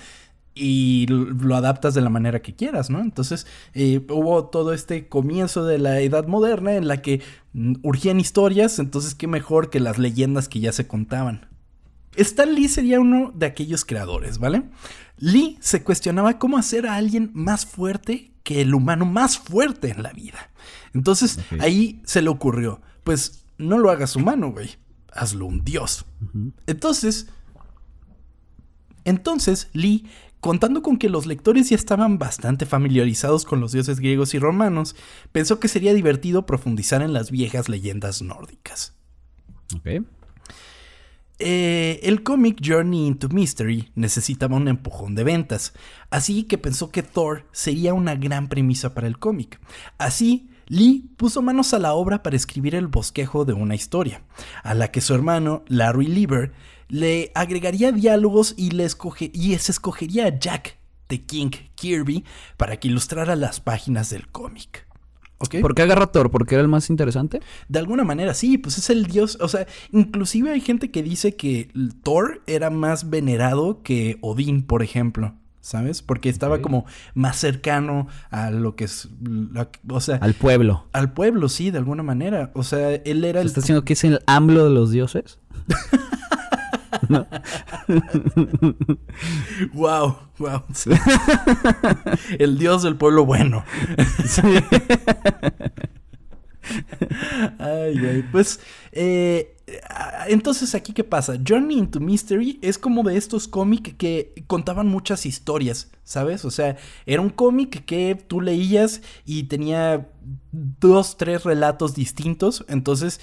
Y 0.57 1.05
lo 1.07 1.55
adaptas 1.55 1.93
de 1.93 2.01
la 2.01 2.09
manera 2.09 2.41
que 2.41 2.55
quieras, 2.55 2.89
¿no? 2.89 3.01
Entonces 3.01 3.45
eh, 3.73 4.01
hubo 4.09 4.45
todo 4.45 4.73
este 4.73 5.07
comienzo 5.07 5.65
de 5.65 5.77
la 5.77 5.99
edad 5.99 6.27
moderna 6.27 6.75
en 6.75 6.87
la 6.87 7.01
que 7.01 7.21
mm, 7.53 7.75
urgían 7.83 8.19
historias, 8.19 8.79
entonces 8.79 9.15
qué 9.15 9.27
mejor 9.27 9.69
que 9.69 9.81
las 9.81 9.99
leyendas 9.99 10.47
que 10.47 10.61
ya 10.61 10.71
se 10.71 10.87
contaban. 10.87 11.49
Stan 12.15 12.53
Lee 12.53 12.69
sería 12.69 12.99
uno 12.99 13.31
de 13.35 13.45
aquellos 13.45 13.83
creadores, 13.83 14.39
¿vale? 14.39 14.63
Lee 15.17 15.57
se 15.61 15.83
cuestionaba 15.83 16.37
cómo 16.39 16.57
hacer 16.57 16.87
a 16.87 16.95
alguien 16.95 17.31
más 17.33 17.65
fuerte 17.65 18.31
que 18.43 18.61
el 18.61 18.73
humano 18.73 19.05
más 19.05 19.37
fuerte 19.37 19.89
en 19.89 20.03
la 20.03 20.11
vida. 20.11 20.51
Entonces 20.93 21.39
ahí 21.59 22.01
se 22.05 22.21
le 22.21 22.29
ocurrió, 22.29 22.81
pues 23.03 23.45
no 23.57 23.79
lo 23.79 23.89
hagas 23.89 24.15
humano, 24.15 24.51
güey, 24.51 24.69
hazlo 25.11 25.45
un 25.45 25.63
dios. 25.63 26.05
Entonces, 26.67 27.27
entonces 29.03 29.69
Lee 29.73 30.05
contando 30.45 30.83
con 30.83 30.97
que 30.97 31.09
los 31.09 31.25
lectores 31.25 31.69
ya 31.69 31.75
estaban 31.75 32.19
bastante 32.19 32.67
familiarizados 32.67 33.45
con 33.45 33.59
los 33.59 33.71
dioses 33.71 33.99
griegos 33.99 34.35
y 34.35 34.39
romanos, 34.39 34.95
pensó 35.31 35.59
que 35.59 35.67
sería 35.67 35.91
divertido 35.91 36.45
profundizar 36.45 37.01
en 37.01 37.13
las 37.13 37.31
viejas 37.31 37.67
leyendas 37.67 38.21
nórdicas. 38.21 38.93
Ok. 39.75 40.05
Eh, 41.39 41.99
el 42.03 42.23
cómic 42.23 42.59
Journey 42.63 43.07
into 43.07 43.27
Mystery 43.29 43.91
necesitaba 43.95 44.55
un 44.55 44.67
empujón 44.67 45.15
de 45.15 45.25
ventas, 45.25 45.73
así 46.09 46.43
que 46.43 46.57
pensó 46.57 46.91
que 46.91 47.03
Thor 47.03 47.45
sería 47.51 47.93
una 47.93 48.15
gran 48.15 48.47
premisa 48.47 48.93
para 48.93 49.07
el 49.07 49.19
cómic. 49.19 49.59
Así, 49.97 50.49
Lee 50.67 51.09
puso 51.17 51.41
manos 51.41 51.73
a 51.73 51.79
la 51.79 51.93
obra 51.93 52.23
para 52.23 52.35
escribir 52.35 52.73
el 52.73 52.87
bosquejo 52.87 53.45
de 53.45 53.53
una 53.53 53.75
historia, 53.75 54.23
a 54.63 54.73
la 54.73 54.91
que 54.91 55.01
su 55.01 55.13
hermano 55.13 55.63
Larry 55.67 56.07
Lieber 56.07 56.53
le 56.87 57.31
agregaría 57.35 57.91
diálogos 57.91 58.53
y, 58.57 58.71
le 58.71 58.87
se 58.87 59.71
escogería 59.71 60.25
a 60.25 60.39
Jack 60.39 60.77
the 61.07 61.23
King 61.23 61.51
Kirby 61.75 62.23
para 62.57 62.79
que 62.79 62.87
ilustrara 62.87 63.35
las 63.35 63.59
páginas 63.59 64.09
del 64.09 64.27
cómic. 64.27 64.84
¿Ok? 65.37 65.55
¿Por 65.61 65.75
qué 65.75 65.81
agarra 65.81 66.07
Thor? 66.07 66.31
¿Porque 66.31 66.55
era 66.55 66.61
el 66.61 66.67
más 66.69 66.89
interesante? 66.89 67.41
De 67.67 67.79
alguna 67.79 68.03
manera, 68.03 68.33
sí, 68.33 68.57
pues 68.57 68.77
es 68.77 68.89
el 68.89 69.05
dios. 69.05 69.37
O 69.41 69.47
sea, 69.47 69.67
inclusive 69.91 70.51
hay 70.51 70.61
gente 70.61 70.91
que 70.91 71.03
dice 71.03 71.35
que 71.35 71.69
Thor 72.03 72.41
era 72.47 72.69
más 72.69 73.09
venerado 73.09 73.81
que 73.83 74.17
Odín, 74.21 74.63
por 74.63 74.81
ejemplo. 74.83 75.33
¿Sabes? 75.59 76.03
Porque 76.03 76.29
estaba 76.29 76.61
como 76.61 76.85
más 77.15 77.37
cercano 77.37 78.07
a 78.29 78.51
lo 78.51 78.75
que 78.75 78.83
es. 78.83 79.09
la- 79.51 79.69
o 79.89 79.99
sea, 79.99 80.17
al, 80.17 80.21
Al 80.23 80.33
pueblo. 80.35 80.85
pueblo, 81.15 81.49
sí, 81.49 81.71
de 81.71 81.79
alguna 81.79 82.03
manera. 82.03 82.51
O 82.53 82.61
sea, 82.61 82.91
él 82.93 83.23
era 83.25 83.41
el. 83.41 83.47
¿Estás 83.47 83.63
diciendo 83.63 83.83
que 83.83 83.93
es 83.93 84.03
el 84.03 84.19
AMLO 84.27 84.63
de 84.65 84.69
los 84.69 84.91
dioses? 84.91 85.39
Wow, 89.73 90.17
wow. 90.37 90.63
sí. 90.73 90.91
el 92.39 92.57
dios 92.57 92.83
del 92.83 92.95
pueblo 92.95 93.25
bueno. 93.25 93.63
Ay. 97.59 98.25
Pues, 98.31 98.59
eh, 98.91 99.54
entonces 100.27 100.75
aquí 100.75 100.93
qué 100.93 101.03
pasa? 101.03 101.37
Journey 101.47 101.77
into 101.77 101.99
Mystery 101.99 102.59
es 102.61 102.77
como 102.77 103.03
de 103.03 103.17
estos 103.17 103.47
cómics 103.47 103.93
que 103.97 104.33
contaban 104.47 104.87
muchas 104.87 105.25
historias, 105.25 105.91
¿sabes? 106.03 106.45
O 106.45 106.51
sea, 106.51 106.77
era 107.05 107.21
un 107.21 107.29
cómic 107.29 107.85
que 107.85 108.15
tú 108.27 108.41
leías 108.41 109.01
y 109.25 109.43
tenía 109.43 110.09
dos, 110.51 111.17
tres 111.17 111.43
relatos 111.43 111.95
distintos. 111.95 112.65
Entonces, 112.67 113.19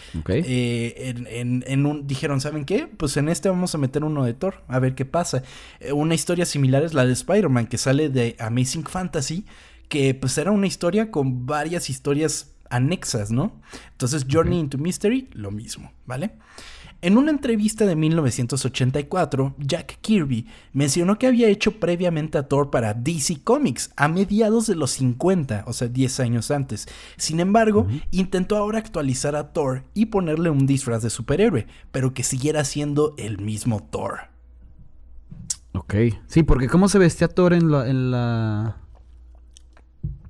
eh, 0.46 1.14
en, 1.16 1.26
en- 1.28 1.64
en 1.66 1.86
un, 1.86 2.06
dijeron, 2.06 2.40
¿saben 2.40 2.64
qué? 2.64 2.86
Pues 2.88 3.16
en 3.16 3.28
este 3.28 3.48
vamos 3.48 3.74
a 3.74 3.78
meter 3.78 4.04
uno 4.04 4.24
de 4.24 4.34
Thor, 4.34 4.62
a 4.68 4.78
ver 4.78 4.94
qué 4.94 5.04
pasa. 5.04 5.42
Eh, 5.80 5.92
una 5.92 6.14
historia 6.14 6.44
similar 6.46 6.82
es 6.82 6.94
la 6.94 7.04
de 7.06 7.12
Spider-Man, 7.12 7.66
que 7.66 7.78
sale 7.78 8.08
de 8.08 8.36
Amazing 8.38 8.84
Fantasy, 8.84 9.44
que 9.88 10.14
pues 10.14 10.36
era 10.38 10.50
una 10.50 10.66
historia 10.66 11.10
con 11.10 11.46
varias 11.46 11.90
historias 11.90 12.51
anexas, 12.72 13.30
¿no? 13.30 13.60
Entonces, 13.92 14.26
Journey 14.28 14.58
into 14.58 14.78
Mystery, 14.78 15.28
lo 15.32 15.50
mismo, 15.50 15.92
¿vale? 16.06 16.32
En 17.04 17.18
una 17.18 17.32
entrevista 17.32 17.84
de 17.84 17.96
1984, 17.96 19.56
Jack 19.58 19.98
Kirby 20.00 20.46
mencionó 20.72 21.18
que 21.18 21.26
había 21.26 21.48
hecho 21.48 21.80
previamente 21.80 22.38
a 22.38 22.46
Thor 22.46 22.70
para 22.70 22.94
DC 22.94 23.40
Comics 23.42 23.90
a 23.96 24.06
mediados 24.06 24.68
de 24.68 24.76
los 24.76 24.92
50, 24.92 25.64
o 25.66 25.72
sea, 25.72 25.88
10 25.88 26.20
años 26.20 26.52
antes. 26.52 26.86
Sin 27.16 27.40
embargo, 27.40 27.88
intentó 28.12 28.56
ahora 28.56 28.78
actualizar 28.78 29.34
a 29.34 29.52
Thor 29.52 29.82
y 29.94 30.06
ponerle 30.06 30.50
un 30.50 30.64
disfraz 30.64 31.02
de 31.02 31.10
superhéroe, 31.10 31.66
pero 31.90 32.14
que 32.14 32.22
siguiera 32.22 32.64
siendo 32.64 33.14
el 33.18 33.38
mismo 33.38 33.82
Thor. 33.82 34.30
Ok. 35.74 35.94
Sí, 36.28 36.44
porque 36.44 36.68
¿cómo 36.68 36.88
se 36.88 37.00
vestía 37.00 37.26
Thor 37.26 37.52
en 37.52 37.70
la... 37.72 37.88
En, 37.88 38.12
la... 38.12 38.76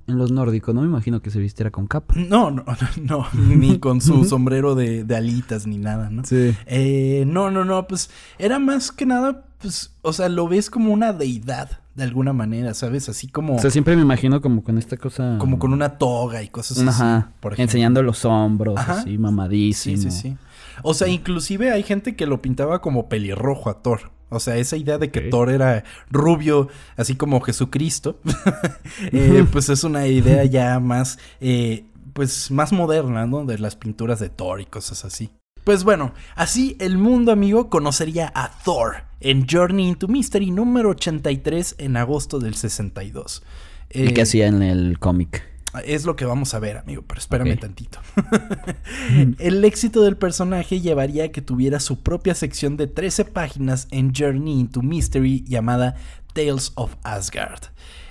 en 0.07 0.17
los 0.17 0.31
nórdicos? 0.31 0.73
No 0.75 0.81
me 0.81 0.87
imagino 0.87 1.21
que 1.21 1.29
se 1.29 1.39
vistiera 1.39 1.71
con 1.71 1.87
capa. 1.87 2.13
No, 2.15 2.51
no, 2.51 2.63
no, 3.01 3.25
no, 3.33 3.55
ni 3.55 3.79
con 3.79 4.01
su 4.01 4.25
sombrero 4.25 4.75
de, 4.75 5.03
de 5.03 5.15
alitas 5.15 5.67
ni 5.67 5.77
nada, 5.77 6.09
¿no? 6.09 6.23
Sí. 6.25 6.53
Eh, 6.65 7.23
no, 7.27 7.51
no, 7.51 7.65
no, 7.65 7.87
pues 7.87 8.09
era 8.37 8.59
más 8.59 8.91
que 8.91 9.05
nada, 9.05 9.45
pues, 9.59 9.93
o 10.01 10.13
sea, 10.13 10.29
lo 10.29 10.47
ves 10.47 10.69
como 10.69 10.91
una 10.93 11.13
deidad 11.13 11.79
de 11.95 12.03
alguna 12.03 12.33
manera, 12.33 12.73
¿sabes? 12.73 13.07
Así 13.07 13.27
como, 13.27 13.55
O 13.55 13.59
sea, 13.59 13.69
siempre 13.69 13.95
me 13.95 14.01
imagino 14.01 14.41
como 14.41 14.63
con 14.63 14.77
esta 14.79 14.97
cosa... 14.97 15.37
como 15.39 15.59
con 15.59 15.73
una 15.73 15.97
toga 15.99 16.41
y 16.41 16.47
cosas 16.49 16.77
así. 16.79 16.87
Ajá. 16.87 17.31
por 17.39 17.53
ejemplo. 17.53 17.63
Enseñando 17.69 18.01
los 18.01 18.25
hombros, 18.25 18.77
Ajá. 18.79 18.93
así, 19.01 19.11
Sí, 19.11 19.17
mamadísimo. 19.17 19.97
sí, 20.01 20.09
sí. 20.11 20.37
O 20.81 20.95
sea, 20.95 21.07
inclusive 21.07 21.71
hay 21.71 21.83
gente 21.83 22.15
que 22.15 22.25
lo 22.25 22.41
pintaba 22.41 22.81
como 22.81 23.07
pelirrojo 23.09 23.69
a 23.69 23.83
Thor. 23.83 24.09
O 24.33 24.39
sea, 24.39 24.57
esa 24.57 24.77
idea 24.77 24.97
de 24.97 25.11
que. 25.11 25.21
Thor 25.21 25.49
era 25.49 25.83
rubio, 26.11 26.67
así 26.97 27.15
como 27.15 27.41
Jesucristo, 27.41 28.19
eh, 29.11 29.45
pues 29.51 29.69
es 29.69 29.83
una 29.83 30.07
idea 30.07 30.43
ya 30.45 30.79
más, 30.79 31.17
eh, 31.39 31.85
pues 32.13 32.51
más 32.51 32.71
moderna, 32.71 33.25
¿no? 33.25 33.45
De 33.45 33.57
las 33.57 33.75
pinturas 33.75 34.19
de 34.19 34.29
Thor 34.29 34.61
y 34.61 34.65
cosas 34.65 35.05
así. 35.05 35.29
Pues 35.63 35.85
bueno, 35.85 36.13
así 36.35 36.75
el 36.79 36.97
mundo 36.97 37.31
amigo 37.31 37.69
conocería 37.69 38.31
a 38.35 38.51
Thor 38.65 39.05
en 39.21 39.47
Journey 39.47 39.87
into 39.87 40.09
Mystery 40.09 40.51
número 40.51 40.89
83 40.89 41.75
en 41.77 41.95
agosto 41.95 42.39
del 42.39 42.55
62. 42.55 43.43
¿Y 43.91 44.07
Eh, 44.07 44.13
qué 44.13 44.21
hacía 44.23 44.47
en 44.47 44.61
el 44.61 44.99
cómic? 44.99 45.52
Es 45.85 46.05
lo 46.05 46.15
que 46.15 46.25
vamos 46.25 46.53
a 46.53 46.59
ver, 46.59 46.77
amigo, 46.77 47.03
pero 47.07 47.19
espérame 47.19 47.53
Ok. 47.53 47.59
tantito. 47.59 47.99
El 49.39 49.63
éxito 49.65 50.01
del 50.03 50.17
personaje 50.17 50.81
llevaría 50.81 51.25
a 51.25 51.29
que 51.29 51.41
tuviera 51.41 51.79
su 51.79 51.99
propia 52.01 52.35
sección 52.35 52.77
de 52.77 52.87
13 52.87 53.25
páginas 53.25 53.87
en 53.91 54.13
Journey 54.13 54.59
into 54.59 54.81
Mystery 54.81 55.43
llamada 55.47 55.95
Tales 56.33 56.71
of 56.75 56.95
Asgard, 57.03 57.61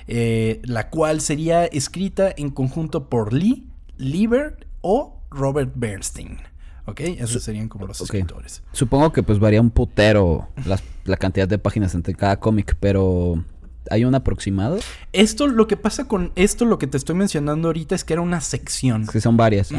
eh, 0.06 0.60
la 0.64 0.90
cual 0.90 1.20
sería 1.20 1.64
escrita 1.66 2.32
en 2.36 2.50
conjunto 2.50 3.08
por 3.08 3.32
Lee, 3.32 3.66
Lieber 3.96 4.66
o 4.80 5.20
Robert 5.30 5.72
Bernstein. 5.74 6.38
¿Ok? 6.84 6.98
Esos 7.00 7.44
serían 7.44 7.68
como 7.68 7.86
los 7.86 8.00
escritores. 8.00 8.62
Supongo 8.72 9.12
que 9.12 9.22
pues 9.22 9.38
varía 9.38 9.60
un 9.60 9.70
putero 9.70 10.48
las- 10.66 10.82
la 11.04 11.16
cantidad 11.16 11.46
de 11.46 11.56
páginas 11.58 11.94
entre 11.94 12.12
cada 12.14 12.40
cómic, 12.40 12.76
pero 12.80 13.44
¿hay 13.90 14.04
un 14.04 14.14
aproximado? 14.14 14.78
Esto, 15.12 15.46
lo 15.46 15.66
que 15.66 15.76
pasa 15.76 16.06
con 16.08 16.32
esto, 16.36 16.64
lo 16.64 16.78
que 16.78 16.86
te 16.86 16.96
estoy 16.96 17.14
mencionando 17.16 17.68
ahorita 17.68 17.94
es 17.94 18.04
que 18.04 18.12
era 18.14 18.22
una 18.22 18.40
sección. 18.40 19.06
Que 19.06 19.20
son 19.20 19.36
varias. 19.36 19.70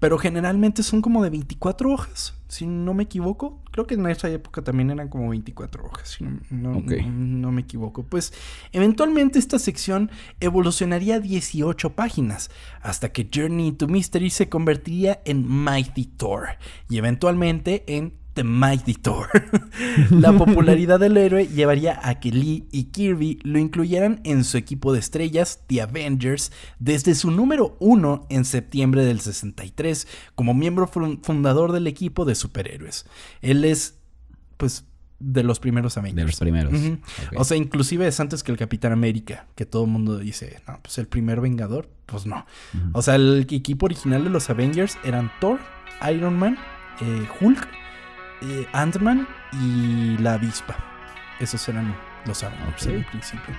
Pero 0.00 0.18
generalmente 0.18 0.82
son 0.82 1.00
como 1.02 1.22
de 1.22 1.30
24 1.30 1.90
hojas, 1.92 2.34
si 2.48 2.66
no 2.66 2.94
me 2.94 3.04
equivoco. 3.04 3.60
Creo 3.70 3.86
que 3.86 3.94
en 3.94 4.06
esa 4.06 4.28
época 4.28 4.62
también 4.62 4.90
eran 4.90 5.08
como 5.08 5.28
24 5.30 5.84
hojas, 5.84 6.08
si 6.10 6.24
no, 6.24 6.38
no- 6.50 6.78
Ok. 6.78 6.92
no- 7.06 7.10
no 7.44 7.52
me 7.52 7.62
equivoco. 7.62 8.02
Pues 8.04 8.32
eventualmente 8.72 9.38
esta 9.38 9.58
sección 9.58 10.10
evolucionaría 10.40 11.16
a 11.16 11.20
18 11.20 11.90
páginas, 11.94 12.50
hasta 12.82 13.10
que 13.12 13.28
Journey 13.32 13.72
to 13.72 13.88
Mystery 13.88 14.30
se 14.30 14.48
convertiría 14.48 15.20
en 15.24 15.46
Mighty 15.48 16.04
Thor 16.06 16.48
y 16.88 16.98
eventualmente 16.98 17.84
en 17.86 18.14
The 18.34 18.44
Mighty 18.44 18.94
Thor. 18.94 19.28
La 20.10 20.32
popularidad 20.32 20.98
del 21.00 21.16
héroe 21.16 21.46
llevaría 21.46 21.98
a 22.02 22.18
que 22.20 22.30
Lee 22.32 22.66
y 22.72 22.84
Kirby 22.84 23.38
lo 23.44 23.58
incluyeran 23.58 24.20
en 24.24 24.44
su 24.44 24.56
equipo 24.58 24.92
de 24.92 24.98
estrellas, 24.98 25.60
The 25.68 25.82
Avengers, 25.82 26.52
desde 26.78 27.14
su 27.14 27.30
número 27.30 27.76
uno 27.80 28.26
en 28.30 28.44
septiembre 28.44 29.04
del 29.04 29.20
63, 29.20 30.06
como 30.34 30.52
miembro 30.54 30.86
fun- 30.88 31.20
fundador 31.22 31.72
del 31.72 31.86
equipo 31.86 32.24
de 32.24 32.34
superhéroes. 32.34 33.06
Él 33.40 33.64
es, 33.64 33.98
pues, 34.56 34.84
de 35.20 35.42
los 35.44 35.60
primeros 35.60 35.96
Avengers. 35.96 36.16
De 36.16 36.24
los 36.26 36.38
primeros. 36.40 36.72
O 37.36 37.44
sea, 37.44 37.56
inclusive 37.56 38.06
es 38.08 38.18
antes 38.20 38.42
que 38.42 38.50
el 38.52 38.58
Capitán 38.58 38.92
América, 38.92 39.46
que 39.54 39.64
todo 39.64 39.84
el 39.84 39.90
mundo 39.90 40.18
dice, 40.18 40.60
no, 40.66 40.80
pues 40.82 40.98
el 40.98 41.06
primer 41.06 41.40
Vengador, 41.40 41.88
pues 42.06 42.26
no. 42.26 42.44
O 42.92 43.00
sea, 43.00 43.14
el 43.14 43.46
equipo 43.48 43.86
original 43.86 44.24
de 44.24 44.30
los 44.30 44.50
Avengers 44.50 44.98
eran 45.04 45.30
Thor, 45.40 45.60
Iron 46.12 46.36
Man, 46.36 46.58
eh, 47.00 47.26
Hulk, 47.40 47.66
eh, 48.44 48.68
Ant-Man 48.72 49.26
y 49.52 50.16
la 50.18 50.34
avispa. 50.34 50.76
Esos 51.40 51.68
eran 51.68 51.94
los 52.26 52.42
Avengers 52.42 52.82
Ok. 52.86 52.92
en 52.92 53.04
principio. 53.04 53.54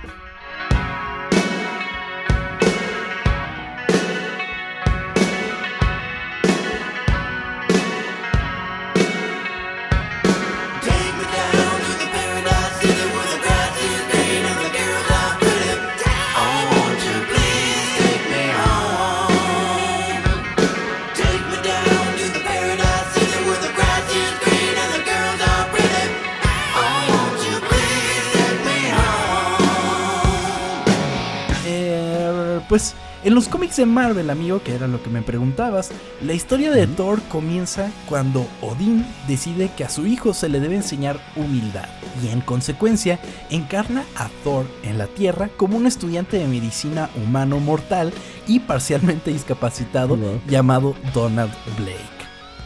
Pues 32.76 32.94
En 33.24 33.34
los 33.34 33.48
cómics 33.48 33.76
de 33.76 33.86
Marvel, 33.86 34.28
amigo, 34.28 34.62
que 34.62 34.74
era 34.74 34.86
lo 34.86 35.02
que 35.02 35.08
me 35.08 35.22
preguntabas, 35.22 35.90
la 36.22 36.34
historia 36.34 36.70
de 36.70 36.86
Thor 36.86 37.22
comienza 37.22 37.90
cuando 38.06 38.46
Odín 38.60 39.06
decide 39.26 39.70
que 39.74 39.84
a 39.84 39.88
su 39.88 40.06
hijo 40.06 40.34
se 40.34 40.50
le 40.50 40.60
debe 40.60 40.76
enseñar 40.76 41.18
humildad 41.36 41.88
y 42.22 42.28
en 42.28 42.42
consecuencia 42.42 43.18
encarna 43.48 44.04
a 44.14 44.28
Thor 44.44 44.66
en 44.82 44.98
la 44.98 45.06
Tierra 45.06 45.48
como 45.56 45.78
un 45.78 45.86
estudiante 45.86 46.36
de 46.38 46.46
medicina 46.46 47.08
humano 47.16 47.58
mortal 47.60 48.12
y 48.46 48.60
parcialmente 48.60 49.32
discapacitado 49.32 50.16
Wow. 50.16 50.40
llamado 50.46 50.94
Donald 51.14 51.52
Blake. 51.78 52.16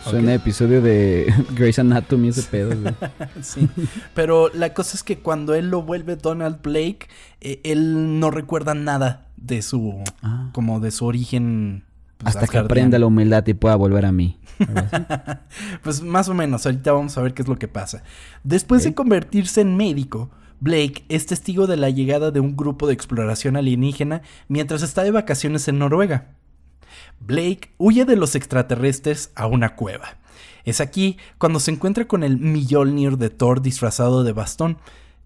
Suena 0.02 0.34
episodio 0.34 0.82
de 0.82 1.32
Grey's 1.54 1.78
Anatomy 1.78 2.28
ese 2.28 2.42
pedo, 2.42 2.70
güey. 2.76 2.94
Sí, 3.42 3.68
pero 4.14 4.50
la 4.52 4.74
cosa 4.74 4.96
es 4.96 5.02
que 5.04 5.18
cuando 5.18 5.54
él 5.54 5.70
lo 5.70 5.82
vuelve 5.82 6.16
Donald 6.16 6.60
Blake, 6.62 7.08
eh, 7.40 7.60
él 7.64 8.18
no 8.18 8.30
recuerda 8.30 8.74
nada 8.74 9.29
de 9.40 9.62
su, 9.62 10.02
Ah. 10.22 10.50
como 10.52 10.80
de 10.80 10.90
su 10.90 11.06
origen. 11.06 11.84
pues, 12.18 12.36
Hasta 12.36 12.46
que 12.46 12.58
aprenda 12.58 12.98
la 12.98 13.06
humildad 13.06 13.46
y 13.46 13.54
pueda 13.54 13.76
volver 13.76 14.04
a 14.06 14.12
mí. 14.12 14.38
Pues 15.82 16.02
más 16.02 16.28
o 16.28 16.34
menos, 16.34 16.66
ahorita 16.66 16.92
vamos 16.92 17.16
a 17.16 17.22
ver 17.22 17.32
qué 17.34 17.42
es 17.42 17.48
lo 17.48 17.58
que 17.58 17.68
pasa. 17.68 18.02
Después 18.44 18.84
de 18.84 18.94
convertirse 18.94 19.62
en 19.62 19.76
médico, 19.76 20.30
Blake 20.60 21.04
es 21.08 21.24
testigo 21.26 21.66
de 21.66 21.76
la 21.78 21.88
llegada 21.90 22.30
de 22.30 22.40
un 22.40 22.56
grupo 22.56 22.86
de 22.86 22.92
exploración 22.92 23.56
alienígena 23.56 24.20
mientras 24.48 24.82
está 24.82 25.02
de 25.02 25.10
vacaciones 25.10 25.66
en 25.68 25.78
Noruega. 25.78 26.28
Blake 27.20 27.70
huye 27.78 28.04
de 28.04 28.16
los 28.16 28.34
extraterrestres 28.34 29.30
a 29.34 29.46
una 29.46 29.74
cueva. 29.76 30.16
Es 30.64 30.80
aquí 30.80 31.16
cuando 31.38 31.58
se 31.60 31.70
encuentra 31.70 32.06
con 32.06 32.22
el 32.22 32.36
Mjolnir 32.38 33.16
de 33.16 33.30
Thor 33.30 33.62
disfrazado 33.62 34.24
de 34.24 34.32
bastón. 34.32 34.76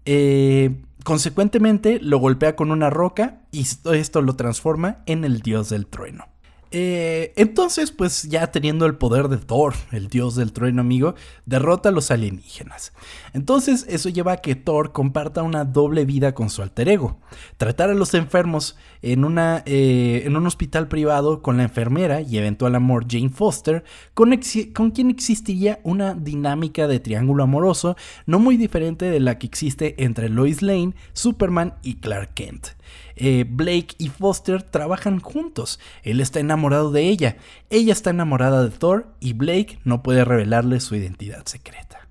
Eh, 0.05 0.75
consecuentemente 1.05 1.99
lo 2.01 2.17
golpea 2.17 2.55
con 2.55 2.71
una 2.71 2.89
roca 2.89 3.43
y 3.51 3.61
esto 3.93 4.21
lo 4.23 4.35
transforma 4.35 5.03
en 5.05 5.23
el 5.23 5.41
dios 5.41 5.69
del 5.69 5.85
trueno. 5.85 6.25
Eh, 6.71 7.33
entonces, 7.35 7.91
pues 7.91 8.23
ya 8.23 8.47
teniendo 8.47 8.85
el 8.85 8.95
poder 8.95 9.29
de 9.29 9.37
Thor, 9.37 9.75
el 9.91 10.07
dios 10.07 10.35
del 10.35 10.51
trueno 10.51 10.81
amigo, 10.81 11.15
derrota 11.45 11.89
a 11.89 11.91
los 11.91 12.11
alienígenas. 12.11 12.91
Entonces 13.33 13.85
eso 13.87 14.09
lleva 14.09 14.33
a 14.33 14.37
que 14.37 14.55
Thor 14.55 14.91
comparta 14.91 15.43
una 15.43 15.63
doble 15.63 16.05
vida 16.05 16.33
con 16.33 16.49
su 16.49 16.61
alter 16.61 16.89
ego. 16.89 17.17
Tratar 17.57 17.89
a 17.89 17.93
los 17.93 18.13
enfermos 18.13 18.75
en, 19.01 19.23
una, 19.23 19.63
eh, 19.65 20.23
en 20.25 20.35
un 20.35 20.47
hospital 20.47 20.87
privado 20.87 21.41
con 21.41 21.57
la 21.57 21.63
enfermera 21.63 22.21
y 22.21 22.37
eventual 22.37 22.75
amor 22.75 23.05
Jane 23.09 23.29
Foster, 23.29 23.83
con, 24.13 24.35
quien 24.37 25.09
existiría 25.09 25.79
una 25.83 26.13
dinámica 26.13 26.87
de 26.87 26.99
triángulo 26.99 27.43
amoroso 27.43 27.95
no 28.25 28.39
muy 28.39 28.57
diferente 28.57 29.05
de 29.05 29.19
la 29.19 29.37
que 29.37 29.47
existe 29.47 29.95
entre 30.03 30.29
Lois 30.29 30.61
Lane, 30.61 30.93
Superman 31.13 31.75
y 31.83 31.95
Clark 31.95 32.33
Kent. 32.33 32.67
Eh, 33.15 33.45
Blake 33.47 33.95
y 33.97 34.09
Foster 34.09 34.61
trabajan 34.63 35.19
juntos. 35.19 35.79
Él 36.03 36.19
está 36.19 36.39
enamorado 36.39 36.91
de 36.91 37.07
ella. 37.07 37.37
Ella 37.69 37.93
está 37.93 38.09
enamorada 38.09 38.63
de 38.63 38.71
Thor 38.71 39.07
y 39.19 39.33
Blake 39.33 39.79
no 39.83 40.03
puede 40.03 40.25
revelarle 40.25 40.79
su 40.79 40.95
identidad 40.95 41.45
secreta. 41.45 42.07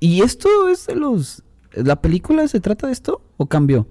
¿Y 0.00 0.22
esto 0.22 0.68
es 0.68 0.86
de 0.86 0.96
los... 0.96 1.42
¿La 1.74 2.02
película 2.02 2.46
se 2.48 2.60
trata 2.60 2.86
de 2.86 2.92
esto 2.92 3.22
o 3.38 3.46
cambió? 3.46 3.86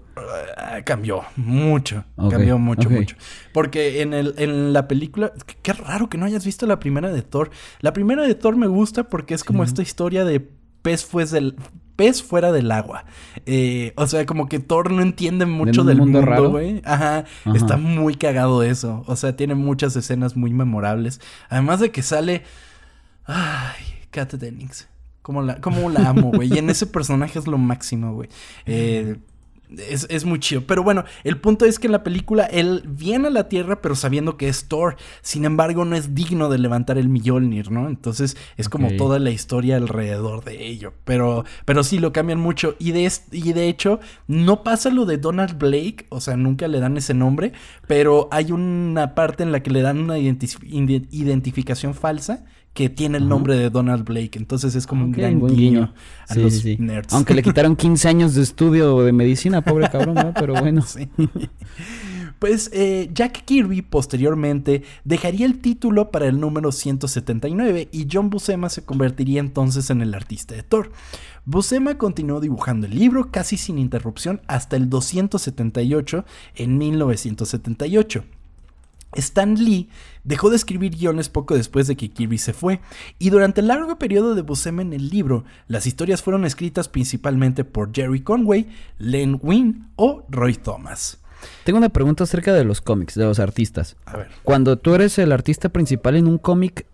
Ah, 0.57 0.81
cambió 0.83 1.23
mucho. 1.35 2.03
Cambió 2.29 2.59
mucho, 2.59 2.89
mucho. 2.89 3.15
Porque 3.53 4.01
en, 4.01 4.13
el, 4.13 4.35
en 4.37 4.71
la 4.71 4.87
película. 4.87 5.33
Qué, 5.63 5.73
raro 5.73 6.09
que 6.09 6.19
no 6.19 6.25
hayas 6.25 6.45
visto 6.45 6.67
la 6.67 6.79
primera 6.79 7.11
de 7.11 7.23
Thor. 7.23 7.49
La 7.79 7.91
primera 7.93 8.21
de 8.23 8.35
Thor 8.35 8.55
me 8.55 8.67
gusta 8.67 9.05
porque 9.05 9.33
es 9.33 9.43
como 9.43 9.63
esta 9.63 9.81
historia 9.81 10.25
de 10.25 10.47
pez, 10.81 11.05
fues 11.05 11.31
del, 11.31 11.55
pez 12.01 12.23
fuera 12.23 12.51
del 12.51 12.71
agua. 12.71 13.05
Eh, 13.45 13.93
o 13.95 14.07
sea, 14.07 14.25
como 14.25 14.49
que 14.49 14.57
Thor 14.57 14.91
no 14.91 15.03
entiende 15.03 15.45
mucho 15.45 15.83
del 15.83 15.99
mundo 15.99 16.49
güey. 16.49 16.81
Ajá, 16.83 17.25
Ajá. 17.45 17.55
Está 17.55 17.77
muy 17.77 18.15
cagado 18.15 18.63
eso. 18.63 19.03
O 19.05 19.15
sea, 19.15 19.35
tiene 19.35 19.53
muchas 19.53 19.95
escenas 19.95 20.35
muy 20.35 20.51
memorables. 20.51 21.21
Además 21.47 21.79
de 21.79 21.91
que 21.91 22.01
sale. 22.01 22.41
Ay, 23.25 23.85
Kat 24.09 24.33
Dennings. 24.33 24.87
Como 25.21 25.43
la, 25.43 25.61
como 25.61 25.91
la 25.91 26.09
amo, 26.09 26.31
güey. 26.31 26.51
Y 26.51 26.57
en 26.57 26.71
ese 26.71 26.87
personaje 26.87 27.37
es 27.37 27.45
lo 27.45 27.59
máximo, 27.59 28.15
güey. 28.15 28.29
Eh, 28.65 29.17
es, 29.77 30.07
es 30.09 30.25
muy 30.25 30.39
chido. 30.39 30.61
Pero 30.67 30.83
bueno, 30.83 31.03
el 31.23 31.37
punto 31.37 31.65
es 31.65 31.79
que 31.79 31.87
en 31.87 31.93
la 31.93 32.03
película 32.03 32.45
él 32.45 32.83
viene 32.87 33.27
a 33.27 33.31
la 33.31 33.49
Tierra, 33.49 33.81
pero 33.81 33.95
sabiendo 33.95 34.37
que 34.37 34.47
es 34.47 34.65
Thor. 34.67 34.95
Sin 35.21 35.45
embargo, 35.45 35.85
no 35.85 35.95
es 35.95 36.13
digno 36.15 36.49
de 36.49 36.57
levantar 36.57 36.97
el 36.97 37.09
Mjolnir, 37.09 37.71
¿no? 37.71 37.87
Entonces 37.87 38.37
es 38.57 38.69
como 38.69 38.91
toda 38.97 39.19
la 39.19 39.31
historia 39.31 39.77
alrededor 39.77 40.43
de 40.43 40.65
ello. 40.67 40.93
Pero, 41.03 41.45
pero 41.65 41.83
sí 41.83 41.99
lo 41.99 42.11
cambian 42.13 42.39
mucho. 42.39 42.75
Y 42.79 42.91
de, 42.91 43.11
y 43.31 43.53
de 43.53 43.67
hecho, 43.67 43.99
no 44.27 44.63
pasa 44.63 44.89
lo 44.89 45.05
de 45.05 45.17
Donald 45.17 45.57
Blake. 45.57 46.05
O 46.09 46.21
sea, 46.21 46.35
nunca 46.37 46.67
le 46.67 46.79
dan 46.79 46.97
ese 46.97 47.13
nombre. 47.13 47.53
Pero 47.87 48.27
hay 48.31 48.51
una 48.51 49.15
parte 49.15 49.43
en 49.43 49.51
la 49.51 49.63
que 49.63 49.71
le 49.71 49.81
dan 49.81 49.99
una 49.99 50.17
identif- 50.17 50.63
ide- 50.63 51.07
identificación 51.11 51.93
falsa 51.93 52.45
que 52.73 52.89
tiene 52.89 53.17
el 53.17 53.27
nombre 53.27 53.55
de 53.57 53.69
Donald 53.69 54.05
Blake. 54.05 54.31
Entonces 54.37 54.75
es 54.75 54.87
como 54.87 55.01
Ok, 55.03 55.07
un 55.07 55.11
gran 55.11 55.39
guiño, 55.39 55.47
guiño. 55.55 55.93
a 56.27 56.33
Sí, 56.33 56.41
los 56.41 56.53
sí. 56.53 56.77
nerds. 56.79 57.13
Aunque 57.13 57.33
le 57.33 57.43
quitaron 57.43 57.75
15 57.77 58.07
años 58.07 58.35
de 58.35 58.43
estudio 58.43 58.99
de 59.01 59.11
medicina, 59.11 59.61
pobre 59.61 59.89
cabrón, 59.89 60.15
¿no? 60.15 60.33
Pero 60.33 60.53
bueno. 60.59 60.81
Sí. 60.81 61.09
Pues 62.39 62.71
eh, 62.73 63.11
Jack 63.13 63.43
Kirby 63.45 63.83
posteriormente 63.83 64.81
dejaría 65.03 65.45
el 65.45 65.59
título 65.59 66.09
para 66.09 66.25
el 66.27 66.39
número 66.39 66.71
179 66.71 67.89
y 67.91 68.07
John 68.11 68.31
Buscema 68.31 68.69
se 68.69 68.83
convertiría 68.83 69.39
entonces 69.41 69.91
en 69.91 70.01
el 70.01 70.13
artista 70.15 70.55
de 70.55 70.63
Thor. 70.63 70.91
Buscema 71.45 71.99
continuó 71.99 72.39
dibujando 72.39 72.87
el 72.87 72.95
libro 72.97 73.29
casi 73.29 73.57
sin 73.57 73.77
interrupción 73.77 74.41
hasta 74.47 74.75
el 74.75 74.89
278 74.89 76.25
en 76.55 76.77
1978. 76.79 78.23
Stan 79.13 79.55
Lee 79.55 79.89
dejó 80.23 80.49
de 80.49 80.55
escribir 80.55 80.95
guiones 80.95 81.29
poco 81.29 81.55
después 81.55 81.87
de 81.87 81.95
que 81.95 82.09
Kirby 82.09 82.37
se 82.37 82.53
fue, 82.53 82.79
y 83.19 83.29
durante 83.29 83.61
el 83.61 83.67
largo 83.67 83.97
periodo 83.97 84.35
de 84.35 84.41
Buscema 84.41 84.81
en 84.81 84.93
el 84.93 85.09
libro, 85.09 85.43
las 85.67 85.85
historias 85.85 86.21
fueron 86.21 86.45
escritas 86.45 86.87
principalmente 86.87 87.63
por 87.63 87.93
Jerry 87.93 88.21
Conway, 88.21 88.69
Len 88.97 89.39
Wein 89.41 89.89
o 89.95 90.25
Roy 90.29 90.55
Thomas. 90.55 91.19
Tengo 91.63 91.77
una 91.77 91.89
pregunta 91.89 92.23
acerca 92.23 92.53
de 92.53 92.63
los 92.63 92.81
cómics, 92.81 93.15
de 93.15 93.25
los 93.25 93.39
artistas. 93.39 93.97
A 94.05 94.17
ver. 94.17 94.29
Cuando 94.43 94.77
tú 94.77 94.93
eres 94.93 95.17
el 95.17 95.31
artista 95.31 95.69
principal 95.69 96.15
en 96.15 96.27
un 96.27 96.37
cómic, 96.37 96.85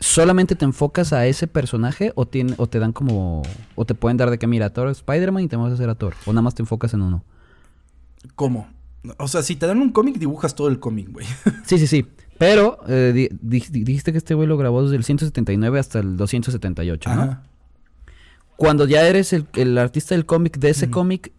¿solamente 0.00 0.56
te 0.56 0.64
enfocas 0.64 1.12
a 1.12 1.26
ese 1.26 1.46
personaje 1.46 2.12
o, 2.16 2.26
tiene, 2.26 2.54
o 2.56 2.66
te 2.66 2.80
dan 2.80 2.92
como... 2.92 3.42
o 3.76 3.84
te 3.84 3.94
pueden 3.94 4.16
dar 4.16 4.30
de 4.30 4.38
que 4.38 4.46
mira, 4.46 4.70
Thor 4.70 4.88
es 4.88 4.98
Spider-Man 4.98 5.44
y 5.44 5.48
te 5.48 5.56
vas 5.56 5.70
a 5.70 5.74
hacer 5.74 5.88
a 5.88 5.94
Thor? 5.94 6.14
¿O 6.26 6.32
nada 6.32 6.42
más 6.42 6.54
te 6.54 6.62
enfocas 6.62 6.94
en 6.94 7.02
uno? 7.02 7.22
¿Cómo? 8.34 8.68
O 9.18 9.28
sea, 9.28 9.42
si 9.42 9.56
te 9.56 9.66
dan 9.66 9.80
un 9.80 9.90
cómic, 9.92 10.18
dibujas 10.18 10.54
todo 10.54 10.68
el 10.68 10.78
cómic, 10.78 11.08
güey. 11.10 11.26
Sí, 11.66 11.78
sí, 11.78 11.86
sí. 11.86 12.06
Pero 12.38 12.78
eh, 12.88 13.12
di- 13.14 13.28
di- 13.40 13.64
di- 13.70 13.84
dijiste 13.84 14.12
que 14.12 14.18
este 14.18 14.34
güey 14.34 14.46
lo 14.48 14.56
grabó 14.56 14.82
desde 14.82 14.96
el 14.96 15.04
179 15.04 15.78
hasta 15.78 15.98
el 16.00 16.16
278, 16.16 17.14
¿no? 17.14 17.22
Ajá. 17.22 17.42
Cuando 18.56 18.86
ya 18.86 19.06
eres 19.06 19.32
el, 19.32 19.46
el 19.54 19.76
artista 19.78 20.14
del 20.14 20.26
cómic, 20.26 20.58
de 20.58 20.70
ese 20.70 20.90
cómic, 20.90 21.32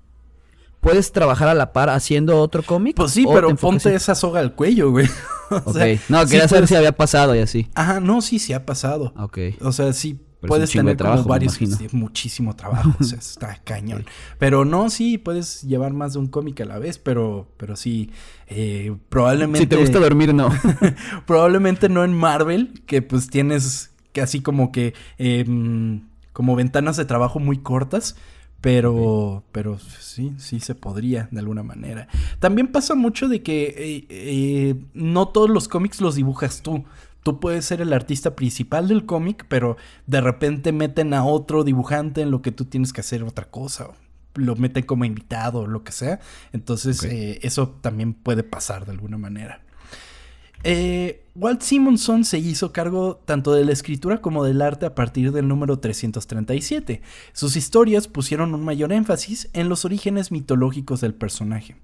¿puedes 0.79 1.11
trabajar 1.11 1.47
a 1.49 1.53
la 1.53 1.71
par 1.73 1.89
haciendo 1.89 2.39
otro 2.39 2.63
cómic? 2.63 2.95
Pues 2.95 3.11
sí, 3.11 3.25
¿O 3.27 3.29
te 3.29 3.35
pero 3.35 3.55
ponte 3.55 3.89
en- 3.89 3.95
esa 3.95 4.15
soga 4.15 4.39
al 4.39 4.55
cuello, 4.55 4.91
güey. 4.91 5.07
O 5.51 5.55
Ok. 5.57 5.73
sea, 5.73 5.99
no, 6.07 6.21
sí 6.23 6.31
quería 6.31 6.47
saber 6.47 6.65
si 6.67 6.75
había 6.75 6.93
pasado 6.93 7.35
y 7.35 7.39
así. 7.39 7.67
Ajá, 7.75 7.99
no, 7.99 8.21
sí, 8.21 8.39
sí 8.39 8.53
ha 8.53 8.65
pasado. 8.65 9.13
Ok. 9.17 9.37
O 9.59 9.73
sea, 9.73 9.91
sí 9.91 10.17
puedes 10.47 10.71
tener 10.71 10.97
trabajo, 10.97 11.23
como 11.23 11.31
varios 11.31 11.59
muchísimo 11.93 12.55
trabajo, 12.55 12.93
o 12.99 13.03
sea, 13.03 13.19
está 13.19 13.55
cañón. 13.63 14.05
Pero 14.39 14.65
no, 14.65 14.89
sí 14.89 15.17
puedes 15.17 15.61
llevar 15.63 15.93
más 15.93 16.13
de 16.13 16.19
un 16.19 16.27
cómic 16.27 16.61
a 16.61 16.65
la 16.65 16.79
vez, 16.79 16.97
pero 16.97 17.47
pero 17.57 17.75
sí 17.75 18.11
eh, 18.47 18.95
probablemente 19.09 19.59
Si 19.59 19.67
te 19.67 19.77
gusta 19.77 19.99
dormir, 19.99 20.33
no. 20.33 20.49
probablemente 21.25 21.89
no 21.89 22.03
en 22.03 22.13
Marvel, 22.13 22.83
que 22.85 23.01
pues 23.01 23.27
tienes 23.27 23.91
casi 24.13 24.41
como 24.41 24.71
que 24.71 24.93
em, 25.17 26.01
como 26.33 26.55
ventanas 26.55 26.97
de 26.97 27.05
trabajo 27.05 27.39
muy 27.39 27.57
cortas. 27.59 28.15
Pero, 28.61 29.43
pero 29.51 29.79
sí, 29.79 30.33
sí 30.37 30.59
se 30.59 30.75
podría 30.75 31.27
de 31.31 31.39
alguna 31.39 31.63
manera. 31.63 32.07
También 32.37 32.67
pasa 32.67 32.93
mucho 32.93 33.27
de 33.27 33.41
que 33.41 33.73
eh, 33.75 34.05
eh, 34.09 34.75
no 34.93 35.29
todos 35.29 35.49
los 35.49 35.67
cómics 35.67 35.99
los 35.99 36.13
dibujas 36.13 36.61
tú. 36.61 36.85
Tú 37.23 37.39
puedes 37.39 37.65
ser 37.65 37.81
el 37.81 37.93
artista 37.93 38.35
principal 38.35 38.87
del 38.87 39.05
cómic, 39.05 39.45
pero 39.47 39.77
de 40.07 40.21
repente 40.21 40.71
meten 40.71 41.13
a 41.13 41.23
otro 41.23 41.63
dibujante 41.63 42.21
en 42.21 42.31
lo 42.31 42.41
que 42.41 42.51
tú 42.51 42.65
tienes 42.65 42.93
que 42.93 43.01
hacer 43.01 43.23
otra 43.23 43.45
cosa. 43.45 43.85
o 43.85 43.93
Lo 44.35 44.55
meten 44.55 44.85
como 44.85 45.05
invitado 45.05 45.59
o 45.59 45.67
lo 45.67 45.83
que 45.83 45.91
sea. 45.91 46.19
Entonces, 46.51 47.03
eh, 47.03 47.39
eso 47.43 47.69
también 47.81 48.13
puede 48.13 48.43
pasar 48.43 48.85
de 48.85 48.91
alguna 48.91 49.17
manera. 49.17 49.61
Eh, 50.63 51.23
Walt 51.33 51.61
Simonson 51.61 52.23
se 52.23 52.37
hizo 52.37 52.71
cargo 52.71 53.21
tanto 53.25 53.53
de 53.53 53.65
la 53.65 53.71
escritura 53.71 54.19
como 54.19 54.43
del 54.43 54.61
arte 54.61 54.85
a 54.85 54.95
partir 54.95 55.31
del 55.31 55.47
número 55.47 55.79
337. 55.79 57.01
Sus 57.33 57.55
historias 57.55 58.07
pusieron 58.07 58.53
un 58.53 58.63
mayor 58.63 58.91
énfasis 58.93 59.49
en 59.53 59.69
los 59.69 59.85
orígenes 59.85 60.31
mitológicos 60.31 61.01
del 61.01 61.13
personaje. 61.13 61.75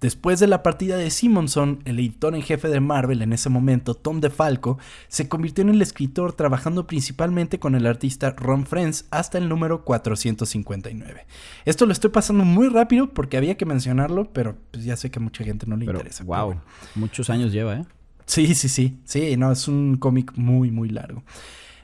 Después 0.00 0.38
de 0.38 0.46
la 0.46 0.62
partida 0.62 0.96
de 0.96 1.10
Simonson, 1.10 1.80
el 1.84 1.98
editor 1.98 2.34
en 2.36 2.42
jefe 2.42 2.68
de 2.68 2.78
Marvel 2.78 3.20
en 3.20 3.32
ese 3.32 3.48
momento, 3.48 3.94
Tom 3.94 4.20
DeFalco, 4.20 4.78
se 5.08 5.28
convirtió 5.28 5.62
en 5.62 5.70
el 5.70 5.82
escritor 5.82 6.34
trabajando 6.34 6.86
principalmente 6.86 7.58
con 7.58 7.74
el 7.74 7.84
artista 7.84 8.30
Ron 8.30 8.64
Friends 8.64 9.06
hasta 9.10 9.38
el 9.38 9.48
número 9.48 9.84
459. 9.84 11.26
Esto 11.64 11.86
lo 11.86 11.92
estoy 11.92 12.10
pasando 12.10 12.44
muy 12.44 12.68
rápido 12.68 13.12
porque 13.12 13.36
había 13.36 13.56
que 13.56 13.66
mencionarlo, 13.66 14.32
pero 14.32 14.56
pues 14.70 14.84
ya 14.84 14.96
sé 14.96 15.10
que 15.10 15.18
a 15.18 15.22
mucha 15.22 15.42
gente 15.42 15.66
no 15.66 15.76
le 15.76 15.86
Pero, 15.86 15.98
interesa. 15.98 16.22
wow, 16.24 16.46
bueno. 16.46 16.62
muchos 16.94 17.28
años 17.30 17.52
lleva, 17.52 17.76
¿eh? 17.78 17.84
Sí, 18.26 18.54
sí, 18.54 18.68
sí. 18.68 18.98
Sí, 19.04 19.36
no, 19.36 19.50
es 19.50 19.66
un 19.68 19.96
cómic 19.96 20.32
muy, 20.36 20.70
muy 20.70 20.90
largo. 20.90 21.24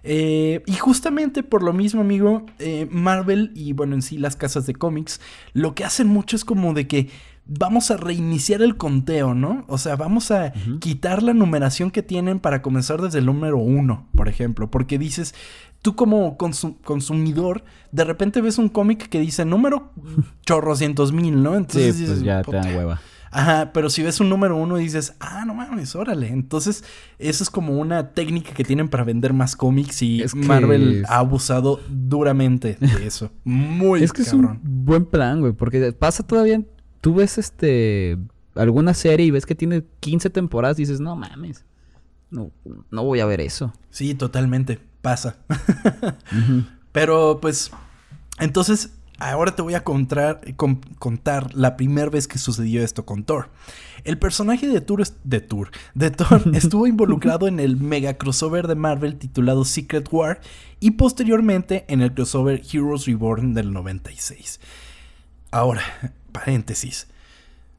Eh, 0.06 0.62
y 0.66 0.74
justamente 0.74 1.42
por 1.42 1.62
lo 1.62 1.72
mismo, 1.72 2.02
amigo, 2.02 2.44
eh, 2.58 2.86
Marvel 2.90 3.50
y 3.54 3.72
bueno, 3.72 3.94
en 3.94 4.02
sí 4.02 4.18
las 4.18 4.36
casas 4.36 4.66
de 4.66 4.74
cómics, 4.74 5.20
lo 5.54 5.74
que 5.74 5.82
hacen 5.84 6.06
mucho 6.08 6.36
es 6.36 6.44
como 6.44 6.74
de 6.74 6.86
que 6.86 7.08
vamos 7.46 7.90
a 7.90 7.96
reiniciar 7.96 8.62
el 8.62 8.76
conteo, 8.76 9.34
¿no? 9.34 9.64
O 9.68 9.78
sea, 9.78 9.96
vamos 9.96 10.30
a 10.30 10.52
quitar 10.80 11.22
la 11.22 11.34
numeración 11.34 11.90
que 11.90 12.02
tienen 12.02 12.40
para 12.40 12.62
comenzar 12.62 13.00
desde 13.02 13.18
el 13.18 13.26
número 13.26 13.58
uno, 13.58 14.08
por 14.16 14.28
ejemplo, 14.28 14.70
porque 14.70 14.98
dices, 14.98 15.34
tú 15.82 15.94
como 15.94 16.38
consu- 16.38 16.76
consumidor, 16.82 17.64
de 17.92 18.04
repente 18.04 18.40
ves 18.40 18.56
un 18.58 18.68
cómic 18.70 19.08
que 19.08 19.20
dice 19.20 19.44
número 19.44 19.92
chorrocientos 20.46 21.12
mil, 21.12 21.42
¿no? 21.42 21.50
Sí, 21.52 21.56
Entonces 21.58 21.84
pues 21.86 21.98
dices, 21.98 22.22
ya 22.22 22.42
te 22.42 22.52
dan 22.56 22.74
hueva. 22.76 23.00
Ajá, 23.36 23.72
pero 23.74 23.90
si 23.90 24.00
ves 24.00 24.20
un 24.20 24.28
número 24.28 24.56
uno 24.56 24.76
dices, 24.76 25.14
ah, 25.18 25.42
no 25.44 25.54
mames, 25.54 25.96
órale. 25.96 26.28
Entonces, 26.28 26.84
eso 27.18 27.42
es 27.42 27.50
como 27.50 27.76
una 27.80 28.10
técnica 28.12 28.52
que 28.54 28.62
tienen 28.62 28.88
para 28.88 29.02
vender 29.02 29.32
más 29.32 29.56
cómics 29.56 30.02
y 30.02 30.22
Es 30.22 30.34
que 30.34 30.38
Marvel 30.46 31.00
es- 31.02 31.10
ha 31.10 31.18
abusado 31.18 31.80
duramente 31.90 32.76
de 32.80 33.06
eso. 33.06 33.32
Muy 33.42 34.04
es 34.04 34.12
que 34.12 34.22
cabrón. 34.22 34.44
es 34.44 34.50
un 34.68 34.84
buen 34.84 35.04
plan, 35.06 35.40
güey, 35.40 35.52
porque 35.52 35.92
pasa 35.92 36.24
todavía, 36.24 36.62
tú 37.04 37.12
ves 37.12 37.36
este 37.36 38.16
alguna 38.54 38.94
serie 38.94 39.26
y 39.26 39.30
ves 39.30 39.44
que 39.44 39.54
tiene 39.54 39.84
15 40.00 40.30
temporadas 40.30 40.78
y 40.78 40.82
dices, 40.82 41.00
no 41.00 41.16
mames, 41.16 41.66
no, 42.30 42.50
no 42.90 43.04
voy 43.04 43.20
a 43.20 43.26
ver 43.26 43.42
eso. 43.42 43.74
Sí, 43.90 44.14
totalmente. 44.14 44.80
Pasa. 45.02 45.36
Pero 46.92 47.40
pues, 47.42 47.70
entonces, 48.38 48.94
ahora 49.18 49.54
te 49.54 49.60
voy 49.60 49.74
a 49.74 49.84
contar, 49.84 50.40
con- 50.56 50.76
contar 50.98 51.54
la 51.54 51.76
primera 51.76 52.08
vez 52.08 52.26
que 52.26 52.38
sucedió 52.38 52.82
esto 52.82 53.04
con 53.04 53.24
Thor. 53.24 53.50
El 54.04 54.18
personaje 54.18 54.66
de 54.66 54.80
Thor, 54.80 55.02
es- 55.02 55.16
de 55.24 55.40
Thor, 55.42 55.70
de 55.94 56.10
Thor 56.10 56.42
estuvo 56.54 56.86
involucrado 56.86 57.46
en 57.48 57.60
el 57.60 57.76
mega 57.76 58.14
crossover 58.14 58.66
de 58.66 58.76
Marvel 58.76 59.16
titulado 59.16 59.66
Secret 59.66 60.08
War 60.10 60.40
y 60.80 60.92
posteriormente 60.92 61.84
en 61.88 62.00
el 62.00 62.14
crossover 62.14 62.62
Heroes 62.72 63.04
Reborn 63.04 63.52
del 63.52 63.72
96. 63.74 64.58
Ahora, 65.50 65.82
paréntesis. 66.34 67.06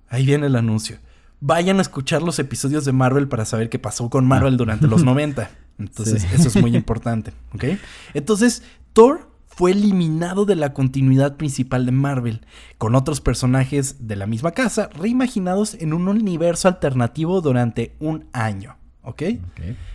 Ahí 0.09 0.25
viene 0.25 0.47
el 0.47 0.55
anuncio. 0.55 0.97
Vayan 1.41 1.77
a 1.77 1.81
escuchar 1.81 2.21
los 2.23 2.39
episodios 2.39 2.85
de 2.85 2.93
Marvel 2.93 3.27
para 3.27 3.45
saber 3.45 3.69
qué 3.69 3.77
pasó 3.77 4.09
con 4.09 4.25
Marvel 4.25 4.57
durante 4.57 4.87
los 4.87 5.03
90. 5.05 5.51
Entonces, 5.77 6.21
Sí. 6.23 6.27
eso 6.33 6.47
es 6.47 6.55
muy 6.55 6.75
importante, 6.75 7.33
¿ok? 7.53 7.65
Entonces, 8.13 8.63
Thor 8.93 9.29
fue 9.45 9.71
eliminado 9.71 10.45
de 10.45 10.55
la 10.55 10.73
continuidad 10.73 11.35
principal 11.35 11.85
de 11.85 11.91
Marvel, 11.91 12.45
con 12.77 12.95
otros 12.95 13.19
personajes 13.21 14.07
de 14.07 14.15
la 14.15 14.25
misma 14.25 14.51
casa 14.51 14.89
reimaginados 14.93 15.75
en 15.75 15.93
un 15.93 16.07
universo 16.07 16.67
alternativo 16.69 17.41
durante 17.41 17.95
un 17.99 18.25
año, 18.33 18.77
¿ok? 19.05 19.23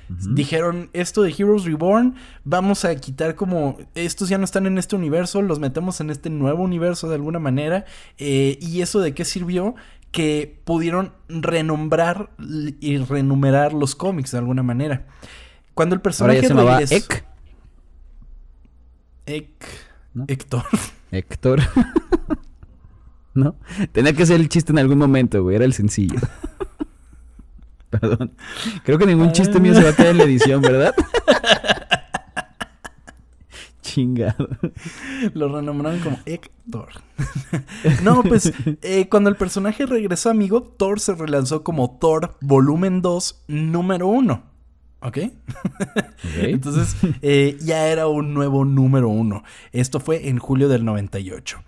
Ujú. 0.09 0.35
Dijeron 0.35 0.91
esto 0.93 1.23
de 1.23 1.31
Heroes 1.37 1.65
Reborn, 1.65 2.15
vamos 2.45 2.85
a 2.85 2.95
quitar 2.97 3.35
como 3.35 3.77
estos 3.95 4.29
ya 4.29 4.39
no 4.39 4.45
están 4.45 4.67
en 4.67 4.79
este 4.79 4.97
universo, 4.97 5.43
los 5.43 5.59
metemos 5.59 6.01
en 6.01 6.11
este 6.11 6.31
nuevo 6.31 6.63
universo 6.63 7.09
de 7.09 7.15
alguna 7.17 7.39
manera. 7.39 7.85
eh, 8.19 8.59
¿Y 8.61 8.81
eso 8.83 9.01
de 9.01 9.15
qué 9.15 9.25
sirvió? 9.25 9.75
Que 10.11 10.61
pudieron 10.65 11.13
renombrar 11.29 12.31
y 12.81 12.97
renumerar 12.99 13.73
los 13.73 13.95
cómics 13.95 14.33
de 14.33 14.39
alguna 14.39 14.63
manera. 14.65 15.07
Cuando 15.75 15.95
el 15.95 15.99
Ahora 15.99 16.03
personaje 16.03 16.41
ya 16.81 16.87
se 16.89 16.97
Ek, 16.97 17.25
Ek- 19.27 19.67
¿no? 20.15 20.25
Héctor. 20.27 20.65
Héctor. 21.13 21.61
¿No? 23.35 23.55
Tenía 23.93 24.13
que 24.13 24.27
ser 24.27 24.41
el 24.41 24.49
chiste 24.49 24.73
en 24.73 24.79
algún 24.79 24.99
momento, 24.99 25.43
güey. 25.43 25.55
Era 25.57 25.65
el 25.65 25.73
sencillo. 25.73 26.19
Perdón. 28.01 28.33
Creo 28.85 28.99
que 28.99 29.07
ningún 29.07 29.33
chiste 29.33 29.59
mío 29.59 29.75
se 29.75 29.83
va 29.83 29.91
a 29.91 29.97
quedar 29.97 30.11
en 30.11 30.19
la 30.19 30.25
edición, 30.25 30.63
¿verdad? 30.63 30.95
Chingado. 33.83 34.49
Lo 35.35 35.49
renombraron 35.49 35.99
como 35.99 36.19
Héctor. 36.25 36.91
no, 38.05 38.23
pues 38.23 38.53
eh, 38.83 39.09
cuando 39.09 39.29
el 39.29 39.37
personaje 39.37 39.85
regresó, 39.87 40.31
amigo, 40.31 40.63
Thor 40.63 41.01
se 41.01 41.15
relanzó 41.15 41.65
como 41.65 41.99
Thor 41.99 42.37
Volumen 42.41 43.03
2, 43.03 43.45
número 43.49 44.07
1. 44.07 44.45
¿Ok? 45.03 45.19
Entonces 46.37 46.95
eh, 47.23 47.57
ya 47.61 47.89
era 47.89 48.07
un 48.07 48.33
nuevo 48.35 48.65
número 48.65 49.09
1. 49.09 49.43
Esto 49.73 49.99
fue 49.99 50.29
en 50.29 50.39
julio 50.39 50.69
del 50.69 50.85
98. 50.85 51.59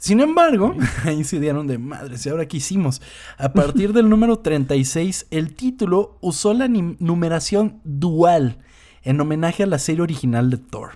Sin 0.00 0.18
embargo, 0.20 0.74
ahí 1.04 1.22
se 1.24 1.38
dieron 1.38 1.66
de 1.66 1.76
madres. 1.76 2.24
¿Y 2.24 2.30
ahora 2.30 2.48
qué 2.48 2.56
hicimos? 2.56 3.02
A 3.36 3.52
partir 3.52 3.92
del 3.92 4.08
número 4.08 4.38
36, 4.38 5.26
el 5.30 5.54
título 5.54 6.16
usó 6.22 6.54
la 6.54 6.68
numeración 6.68 7.82
dual 7.84 8.64
en 9.02 9.20
homenaje 9.20 9.64
a 9.64 9.66
la 9.66 9.78
serie 9.78 10.00
original 10.00 10.48
de 10.48 10.56
Thor. 10.56 10.92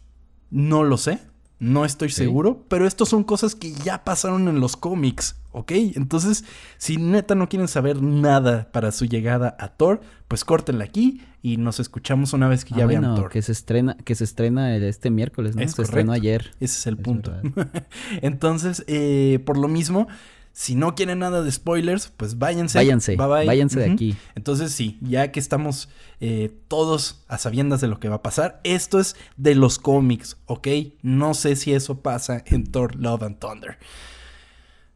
No 0.51 0.85
lo 0.85 0.99
sé. 0.99 1.21
No 1.61 1.85
estoy 1.85 2.11
seguro, 2.11 2.65
pero 2.69 2.87
estos 2.87 3.09
son 3.09 3.25
cosas 3.25 3.55
que 3.55 3.73
ya 3.73 4.05
pasaron 4.05 4.49
en 4.49 4.61
los 4.61 4.77
cómics, 4.77 5.37
¿ok? 5.53 5.71
Entonces, 5.95 6.45
si 6.79 6.97
neta 6.97 7.35
no 7.35 7.49
quieren 7.49 7.69
saber 7.69 8.03
nada 8.03 8.69
para 8.73 8.91
su 8.93 9.07
llegada 9.07 9.57
a 9.59 9.69
Thor, 9.69 10.01
pues 10.29 10.45
córtenla 10.45 10.85
aquí 10.85 11.23
y 11.43 11.57
nos 11.57 11.79
escuchamos 11.81 12.33
una 12.33 12.49
vez 12.49 12.65
que 12.65 12.75
Ah, 12.75 12.79
ya 12.79 12.87
vean 12.87 13.03
bueno, 13.03 13.15
Thor. 13.17 13.31
que 13.31 13.41
se 13.41 13.53
estrena, 13.53 13.97
que 14.05 14.15
se 14.15 14.25
estrena 14.25 14.77
este 14.77 15.11
miércoles, 15.11 15.55
¿no? 15.57 15.63
Es 15.63 15.73
se 15.73 15.83
estrenó 15.83 16.09
correcto. 16.09 16.23
ayer. 16.27 16.51
Ese 16.61 16.79
es 16.81 16.87
el 16.87 16.95
Es 16.95 17.01
punto. 17.01 17.33
Entonces, 18.23 18.85
eh, 18.87 19.39
por 19.47 19.57
lo 19.57 19.69
mismo, 19.69 20.09
si 20.57 20.77
no 20.77 20.95
quieren 20.95 21.19
nada 21.19 21.43
de 21.43 21.51
spoilers, 21.51 22.13
pues 22.17 22.39
váyanse. 22.39 22.79
Váyanse, 22.79 23.17
Bye 23.17 23.27
bye. 23.27 23.45
váyanse 23.45 23.81
de 23.81 23.91
aquí. 23.91 24.17
Entonces, 24.37 24.73
sí, 24.73 24.99
ya 25.03 25.33
que 25.33 25.41
estamos 25.41 25.89
eh, 26.21 26.57
todos 26.69 27.25
a 27.27 27.39
sabiendas 27.39 27.81
de 27.81 27.89
lo 27.89 27.99
que 27.99 28.09
va 28.09 28.17
a 28.17 28.23
pasar, 28.23 28.61
esto 28.63 29.01
es 29.01 29.17
de 29.37 29.57
los 29.57 29.81
cómics, 29.81 30.37
¿ok? 30.47 30.69
No 31.03 31.35
sé 31.35 31.57
si 31.57 31.73
eso 31.75 32.03
pasa 32.03 32.45
en 32.47 32.71
Thor 32.71 32.95
Love 32.95 33.25
and 33.25 33.39
Thunder. 33.41 33.79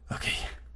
Ok. 0.09 0.23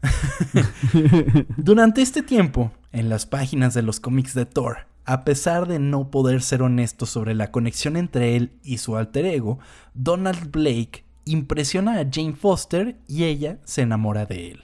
Durante 1.58 2.02
este 2.02 2.22
tiempo, 2.22 2.74
en 2.92 3.08
las 3.08 3.26
páginas 3.26 3.74
de 3.74 3.84
los 3.84 4.02
cómics 4.02 4.34
de 4.34 4.46
Thor, 4.46 4.80
a 5.06 5.24
pesar 5.24 5.66
de 5.66 5.80
no 5.80 6.12
poder 6.12 6.42
ser 6.42 6.62
honesto 6.62 7.06
sobre 7.06 7.36
la 7.36 7.52
conexión 7.52 7.96
entre 7.96 8.36
él 8.36 8.52
y 8.64 8.80
su 8.80 8.98
alter 8.98 9.26
ego, 9.28 9.60
Donald 9.94 10.52
Blake 10.52 11.06
impresiona 11.24 12.00
a 12.02 12.06
Jane 12.12 12.34
Foster 12.34 12.98
y 13.08 13.24
ella 13.24 13.60
se 13.64 13.84
enamora 13.84 14.26
de 14.26 14.52
él. 14.52 14.64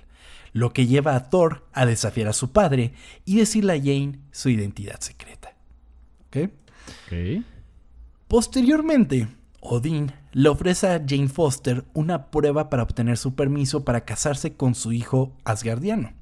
Lo 0.52 0.74
que 0.74 0.88
lleva 0.88 1.16
a 1.16 1.30
Thor 1.30 1.68
a 1.74 1.86
desafiar 1.86 2.28
a 2.28 2.34
su 2.34 2.52
padre 2.52 2.93
y 3.26 3.38
decirle 3.38 3.74
a 3.74 3.78
Jane 3.78 4.20
su 4.32 4.50
identidad 4.50 5.00
secreta. 5.00 5.56
¿Ok? 6.28 6.52
Ok. 7.06 7.43
Posteriormente, 8.28 9.28
Odín 9.62 10.12
le 10.32 10.50
ofrece 10.50 10.88
a 10.88 11.04
Jane 11.06 11.30
Foster 11.30 11.86
una 11.93 12.30
prueba 12.30 12.70
para 12.70 12.84
obtener 12.84 13.18
su 13.18 13.36
permiso 13.36 13.84
para 13.84 14.06
casarse 14.06 14.54
con 14.54 14.76
su 14.76 14.91
hijo 14.91 15.36
asgardiano, 15.43 16.14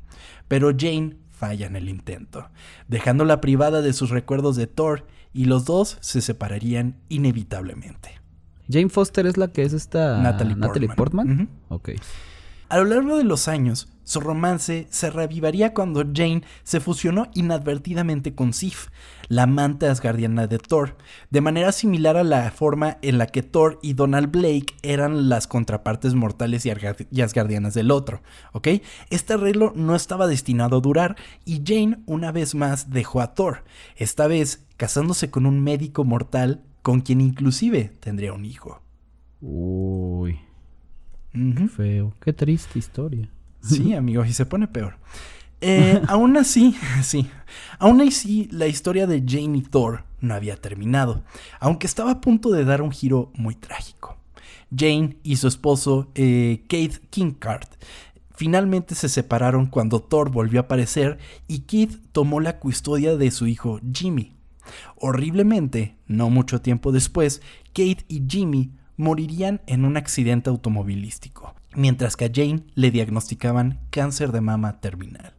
pero 0.48 0.72
Jane 0.78 1.18
falla 1.30 1.68
en 1.68 1.76
el 1.76 1.90
intento, 1.90 2.50
dejándola 2.88 3.42
privada 3.42 3.82
de 3.82 3.94
sus 3.94 4.10
recuerdos 4.10 4.56
de 4.56 4.68
Thor 4.68 5.06
y 5.34 5.46
los 5.46 5.66
dos 5.66 5.98
se 6.02 6.22
separarían 6.22 6.96
inevitablemente. 7.10 8.20
Jane 8.70 8.90
Foster 8.90 9.28
es 9.28 9.38
la 9.38 9.50
que 9.50 9.64
es 9.64 9.74
esta 9.74 10.22
Natalie 10.22 10.56
Portman. 10.56 10.96
Portman. 10.96 11.50
Ok. 11.70 11.90
A 12.70 12.78
lo 12.80 12.86
largo 12.86 13.18
de 13.18 13.24
los 13.24 13.48
años, 13.48 13.88
su 14.04 14.20
romance 14.20 14.88
se 14.90 15.10
reavivaría 15.10 15.74
cuando 15.74 16.02
Jane 16.02 16.44
se 16.64 16.82
fusionó 16.82 17.28
inadvertidamente 17.34 18.36
con 18.36 18.52
Sif, 18.52 18.88
la 19.30 19.44
amante 19.44 19.88
asgardiana 19.88 20.48
de 20.48 20.60
Thor, 20.60 20.98
de 21.30 21.40
manera 21.40 21.72
similar 21.72 22.18
a 22.18 22.26
la 22.26 22.52
forma 22.52 22.98
en 23.02 23.18
la 23.18 23.28
que 23.28 23.42
Thor 23.42 23.80
y 23.82 23.94
Donald 23.94 24.32
Blake 24.32 24.76
eran 24.82 25.30
las 25.30 25.48
contrapartes 25.48 26.14
mortales 26.14 26.66
y, 26.66 27.22
asgardianas 27.22 27.74
del 27.74 27.92
otro, 27.92 28.22
¿ok? 28.52 28.68
Este 29.10 29.34
arreglo 29.34 29.72
no 29.76 29.96
estaba 29.96 30.28
destinado 30.28 30.78
a 30.78 30.82
durar 30.82 31.16
y 31.46 31.64
Jane 31.66 32.00
una 32.06 32.34
vez 32.34 32.54
más 32.54 32.90
dejó 32.90 33.22
a 33.22 33.34
Thor, 33.34 33.64
esta 33.96 34.28
vez 34.28 34.66
casándose 34.76 35.30
con 35.30 35.46
un 35.46 35.62
médico 35.62 36.04
mortal 36.04 36.64
con 36.82 37.00
quien 37.00 37.22
inclusive 37.22 37.94
tendría 38.00 38.34
un 38.34 38.44
hijo. 38.44 38.82
Uy, 39.40 40.40
Qué 41.56 41.68
feo. 41.68 42.14
Qué 42.22 42.34
triste 42.34 42.80
historia. 42.80 43.30
Sí, 43.62 43.94
amigo, 43.94 44.24
y 44.26 44.34
se 44.34 44.46
pone 44.46 44.68
peor. 44.68 44.98
Eh, 45.62 46.02
aún 46.08 46.38
así, 46.38 46.76
sí, 47.04 47.30
aún 47.80 48.02
así, 48.02 48.48
la 48.52 48.68
historia 48.68 49.08
de 49.08 49.24
Jane 49.26 49.58
y 49.58 49.62
Thor 49.62 50.04
no 50.20 50.34
había 50.34 50.56
terminado, 50.56 51.24
aunque 51.60 51.88
estaba 51.88 52.12
a 52.12 52.22
punto 52.22 52.52
de 52.52 52.66
dar 52.66 52.82
un 52.82 52.92
giro 52.92 53.32
muy 53.36 53.56
trágico. 53.56 54.18
Jane 54.76 55.18
y 55.24 55.38
su 55.38 55.48
esposo, 55.48 56.12
eh, 56.16 56.66
Keith 56.68 56.98
Kinkard, 57.10 57.68
finalmente 58.36 58.96
se 58.96 59.10
separaron 59.10 59.68
cuando 59.68 60.02
Thor 60.02 60.30
volvió 60.30 60.60
a 60.60 60.64
aparecer 60.64 61.18
y 61.48 61.60
Keith 61.60 62.00
tomó 62.12 62.40
la 62.40 62.60
custodia 62.60 63.16
de 63.16 63.32
su 63.32 63.48
hijo 63.48 63.80
Jimmy. 63.94 64.34
Horriblemente, 64.98 65.96
no 66.08 66.30
mucho 66.30 66.62
tiempo 66.62 66.92
después, 66.92 67.42
Kate 67.68 68.04
y 68.10 68.24
Jimmy 68.28 68.72
morirían 68.98 69.62
en 69.68 69.86
un 69.86 69.96
accidente 69.96 70.50
automovilístico, 70.50 71.56
mientras 71.74 72.18
que 72.18 72.26
a 72.26 72.32
Jane 72.34 72.64
le 72.76 72.92
diagnosticaban 72.92 73.80
cáncer 73.92 74.32
de 74.32 74.42
mama 74.42 74.82
terminal. 74.82 75.34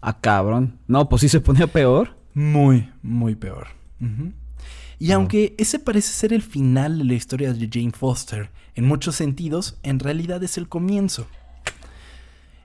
Ah, 0.00 0.18
cabrón. 0.20 0.78
No, 0.88 1.08
pues 1.08 1.20
sí 1.20 1.28
se 1.28 1.40
ponía 1.40 1.66
peor. 1.66 2.16
Muy, 2.34 2.90
muy 3.02 3.34
peor. 3.34 3.68
Y 4.98 5.12
aunque 5.12 5.54
ese 5.58 5.78
parece 5.78 6.12
ser 6.12 6.32
el 6.32 6.42
final 6.42 6.98
de 6.98 7.04
la 7.04 7.14
historia 7.14 7.52
de 7.52 7.68
Jane 7.70 7.92
Foster, 7.92 8.50
en 8.74 8.86
muchos 8.86 9.16
sentidos, 9.16 9.78
en 9.82 9.98
realidad 9.98 10.42
es 10.42 10.58
el 10.58 10.68
comienzo. 10.68 11.26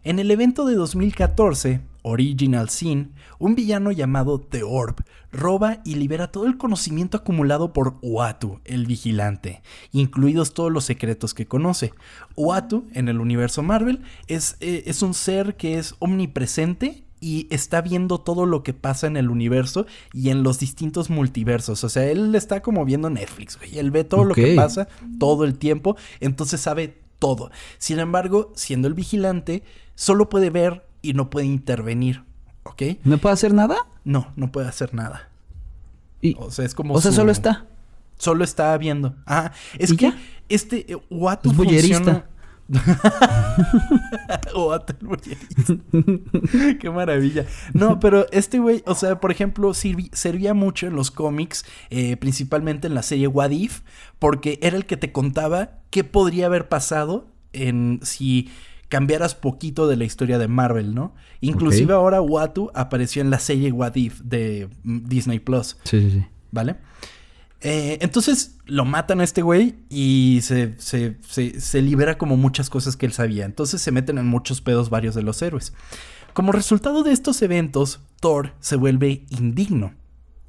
En 0.03 0.19
el 0.19 0.31
evento 0.31 0.65
de 0.65 0.75
2014, 0.75 1.81
Original 2.03 2.69
Sin, 2.69 3.13
un 3.39 3.55
villano 3.55 3.91
llamado 3.91 4.39
The 4.39 4.63
Orb 4.63 5.03
roba 5.31 5.81
y 5.85 5.95
libera 5.95 6.31
todo 6.31 6.45
el 6.45 6.57
conocimiento 6.57 7.17
acumulado 7.17 7.73
por 7.73 7.97
Uatu, 8.01 8.59
el 8.65 8.85
vigilante, 8.85 9.61
incluidos 9.91 10.53
todos 10.53 10.71
los 10.71 10.85
secretos 10.85 11.33
que 11.33 11.47
conoce. 11.47 11.93
Uatu, 12.35 12.87
en 12.93 13.07
el 13.07 13.19
universo 13.19 13.63
Marvel, 13.63 14.01
es, 14.27 14.57
eh, 14.59 14.83
es 14.85 15.01
un 15.01 15.13
ser 15.13 15.55
que 15.55 15.77
es 15.77 15.95
omnipresente 15.99 17.03
y 17.19 17.47
está 17.51 17.81
viendo 17.81 18.19
todo 18.19 18.45
lo 18.45 18.63
que 18.63 18.73
pasa 18.73 19.07
en 19.07 19.15
el 19.15 19.29
universo 19.29 19.85
y 20.11 20.29
en 20.29 20.43
los 20.43 20.59
distintos 20.59 21.09
multiversos. 21.09 21.83
O 21.83 21.89
sea, 21.89 22.09
él 22.09 22.33
está 22.35 22.61
como 22.61 22.83
viendo 22.83 23.09
Netflix, 23.09 23.57
güey. 23.57 23.77
Él 23.77 23.91
ve 23.91 24.03
todo 24.03 24.25
lo 24.25 24.33
que 24.33 24.55
pasa 24.55 24.87
todo 25.19 25.45
el 25.45 25.57
tiempo, 25.57 25.95
entonces 26.19 26.59
sabe 26.61 26.97
todo. 27.19 27.51
Sin 27.77 27.99
embargo, 27.99 28.51
siendo 28.55 28.87
el 28.87 28.95
vigilante, 28.95 29.63
solo 29.93 30.29
puede 30.29 30.49
ver 30.49 30.83
y 31.01 31.13
no 31.13 31.29
puede 31.29 31.47
intervenir. 31.47 32.23
¿Ok? 32.63 32.83
¿No 33.03 33.17
puede 33.17 33.33
hacer 33.33 33.53
nada? 33.53 33.75
No, 34.03 34.31
no 34.35 34.51
puede 34.51 34.67
hacer 34.67 34.93
nada. 34.93 35.29
Y, 36.21 36.35
O 36.39 36.51
sea, 36.51 36.65
es 36.65 36.75
como. 36.75 36.93
o 36.93 37.01
sea, 37.01 37.11
su- 37.11 37.17
solo 37.17 37.31
está. 37.31 37.65
Solo 38.17 38.43
está 38.43 38.77
viendo. 38.77 39.15
Ah, 39.25 39.51
es 39.79 39.91
¿Y 39.91 39.97
que 39.97 40.11
ya? 40.11 40.17
este 40.47 40.91
eh, 40.93 40.97
Uatu 41.09 41.49
Es 41.49 41.55
funciona- 41.55 42.25
el. 44.53 45.11
Qué 46.79 46.89
maravilla. 46.89 47.45
No, 47.73 47.99
pero 47.99 48.25
este 48.31 48.59
güey, 48.59 48.83
o 48.85 48.95
sea, 48.95 49.19
por 49.19 49.31
ejemplo, 49.31 49.69
sirvi- 49.71 50.09
servía 50.13 50.53
mucho 50.53 50.87
en 50.87 50.95
los 50.95 51.11
cómics, 51.11 51.65
eh, 51.89 52.17
principalmente 52.17 52.87
en 52.87 52.95
la 52.95 53.03
serie 53.03 53.27
What 53.27 53.51
If, 53.51 53.81
porque 54.19 54.59
era 54.61 54.77
el 54.77 54.85
que 54.85 54.97
te 54.97 55.11
contaba 55.11 55.71
qué 55.89 56.03
podría 56.03 56.45
haber 56.45 56.69
pasado 56.69 57.27
en 57.53 57.99
si 58.03 58.49
cambiaras 58.91 59.35
poquito 59.35 59.87
de 59.87 59.95
la 59.95 60.03
historia 60.03 60.37
de 60.37 60.47
Marvel, 60.49 60.93
¿no? 60.93 61.15
Inclusive 61.39 61.93
ahora 61.93 62.21
Watu 62.21 62.69
apareció 62.75 63.21
en 63.21 63.29
la 63.29 63.39
serie 63.39 63.71
What 63.71 63.95
If 63.95 64.19
de 64.19 64.67
mm, 64.83 65.07
Disney 65.07 65.39
Plus. 65.39 65.77
Sí, 65.85 66.01
sí, 66.01 66.11
sí. 66.11 66.25
¿Vale? 66.51 66.75
Eh, 67.61 67.99
entonces 68.01 68.57
lo 68.65 68.83
matan 68.85 69.21
a 69.21 69.23
este 69.23 69.41
güey 69.43 69.75
y 69.89 70.39
se, 70.41 70.73
se- 70.79 71.17
se- 71.27 71.59
se 71.61 71.81
libera 71.81 72.17
como 72.17 72.35
muchas 72.35 72.69
cosas 72.69 72.97
que 72.97 73.05
él 73.05 73.13
sabía. 73.13 73.45
Entonces 73.45 73.81
se 73.81 73.91
meten 73.91 74.17
en 74.17 74.27
muchos 74.27 74.59
pedos 74.61 74.89
varios 74.89 75.15
de 75.15 75.21
los 75.23 75.41
héroes. 75.41 75.73
Como 76.33 76.51
resultado 76.51 77.03
de 77.03 77.11
estos 77.13 77.41
eventos, 77.41 78.01
Thor 78.19 78.51
se 78.59 78.75
vuelve 78.75 79.25
indigno. 79.29 79.93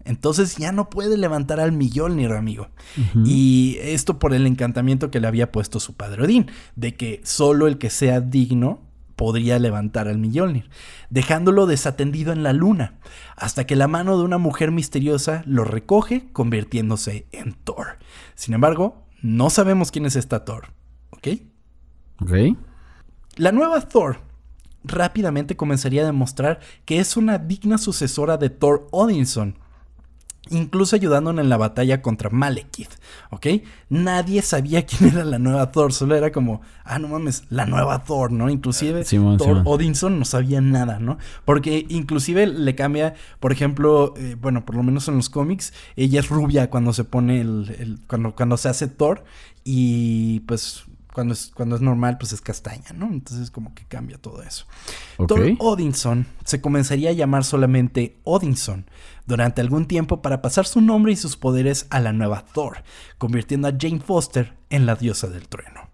Entonces 0.04 0.56
ya 0.56 0.72
no 0.72 0.90
puede 0.90 1.16
levantar 1.16 1.60
al 1.60 1.72
Mjolnir, 1.72 2.32
amigo. 2.32 2.68
Y 3.24 3.76
esto 3.80 4.18
por 4.18 4.34
el 4.34 4.46
encantamiento 4.46 5.10
que 5.10 5.20
le 5.20 5.28
había 5.28 5.52
puesto 5.52 5.80
su 5.80 5.94
padre 5.94 6.24
Odín, 6.24 6.50
de 6.76 6.94
que 6.94 7.20
solo 7.24 7.66
el 7.66 7.78
que 7.78 7.90
sea 7.90 8.20
digno 8.20 8.80
podría 9.16 9.58
levantar 9.58 10.08
al 10.08 10.18
Mjolnir, 10.18 10.68
dejándolo 11.10 11.66
desatendido 11.66 12.32
en 12.32 12.42
la 12.42 12.52
luna, 12.52 12.98
hasta 13.36 13.66
que 13.66 13.76
la 13.76 13.86
mano 13.86 14.18
de 14.18 14.24
una 14.24 14.38
mujer 14.38 14.72
misteriosa 14.72 15.42
lo 15.46 15.64
recoge, 15.64 16.28
convirtiéndose 16.32 17.26
en 17.30 17.52
Thor. 17.52 17.98
Sin 18.34 18.54
embargo, 18.54 19.06
no 19.20 19.50
sabemos 19.50 19.92
quién 19.92 20.06
es 20.06 20.16
esta 20.16 20.44
Thor, 20.44 20.72
¿ok? 21.10 21.28
Ok. 22.20 22.32
La 23.36 23.52
nueva 23.52 23.80
Thor 23.82 24.18
rápidamente 24.84 25.56
comenzaría 25.56 26.02
a 26.02 26.06
demostrar 26.06 26.60
que 26.84 26.98
es 26.98 27.16
una 27.16 27.38
digna 27.38 27.78
sucesora 27.78 28.36
de 28.36 28.50
Thor 28.50 28.88
Odinson, 28.90 29.58
incluso 30.50 30.96
ayudándonos 30.96 31.42
en 31.44 31.48
la 31.48 31.56
batalla 31.56 32.02
contra 32.02 32.28
Malekith, 32.30 32.90
¿ok? 33.30 33.46
Nadie 33.88 34.42
sabía 34.42 34.84
quién 34.86 35.10
era 35.10 35.24
la 35.24 35.38
nueva 35.38 35.70
Thor, 35.70 35.92
solo 35.92 36.14
era 36.16 36.32
como, 36.32 36.60
ah, 36.84 36.98
no 36.98 37.08
mames, 37.08 37.44
la 37.48 37.64
nueva 37.66 38.02
Thor, 38.04 38.32
¿no? 38.32 38.50
Inclusive 38.50 39.04
Simón, 39.04 39.38
Thor 39.38 39.48
Simón. 39.48 39.62
Odinson 39.66 40.18
no 40.18 40.24
sabía 40.24 40.60
nada, 40.60 40.98
¿no? 40.98 41.18
Porque 41.44 41.86
inclusive 41.88 42.46
le 42.46 42.74
cambia, 42.74 43.14
por 43.40 43.52
ejemplo, 43.52 44.14
eh, 44.16 44.36
bueno, 44.40 44.64
por 44.64 44.74
lo 44.74 44.82
menos 44.82 45.06
en 45.08 45.16
los 45.16 45.30
cómics, 45.30 45.72
ella 45.96 46.20
es 46.20 46.28
rubia 46.28 46.70
cuando 46.70 46.92
se 46.92 47.04
pone 47.04 47.40
el, 47.40 47.74
el- 47.78 47.98
cuando, 48.06 48.34
cuando 48.34 48.56
se 48.56 48.68
hace 48.68 48.88
Thor 48.88 49.24
y 49.64 50.40
pues 50.40 50.84
cuando 51.14 51.34
es, 51.34 51.52
cuando 51.54 51.76
es 51.76 51.82
normal, 51.82 52.16
pues 52.18 52.32
es 52.32 52.40
castaña, 52.40 52.92
¿no? 52.94 53.06
Entonces 53.06 53.50
como 53.50 53.74
que 53.74 53.84
cambia 53.84 54.16
todo 54.16 54.42
eso. 54.42 54.64
Thor 55.28 55.40
Odinson 55.58 56.26
se 56.44 56.62
comenzaría 56.62 57.10
a 57.10 57.12
llamar 57.12 57.44
solamente 57.44 58.16
Odinson 58.24 58.86
durante 59.26 59.60
algún 59.60 59.86
tiempo 59.86 60.22
para 60.22 60.42
pasar 60.42 60.66
su 60.66 60.80
nombre 60.80 61.12
y 61.12 61.16
sus 61.16 61.36
poderes 61.36 61.86
a 61.90 62.00
la 62.00 62.12
nueva 62.12 62.44
Thor, 62.52 62.82
convirtiendo 63.18 63.68
a 63.68 63.72
Jane 63.78 64.00
Foster 64.00 64.54
en 64.70 64.86
la 64.86 64.96
diosa 64.96 65.28
del 65.28 65.48
trueno. 65.48 65.90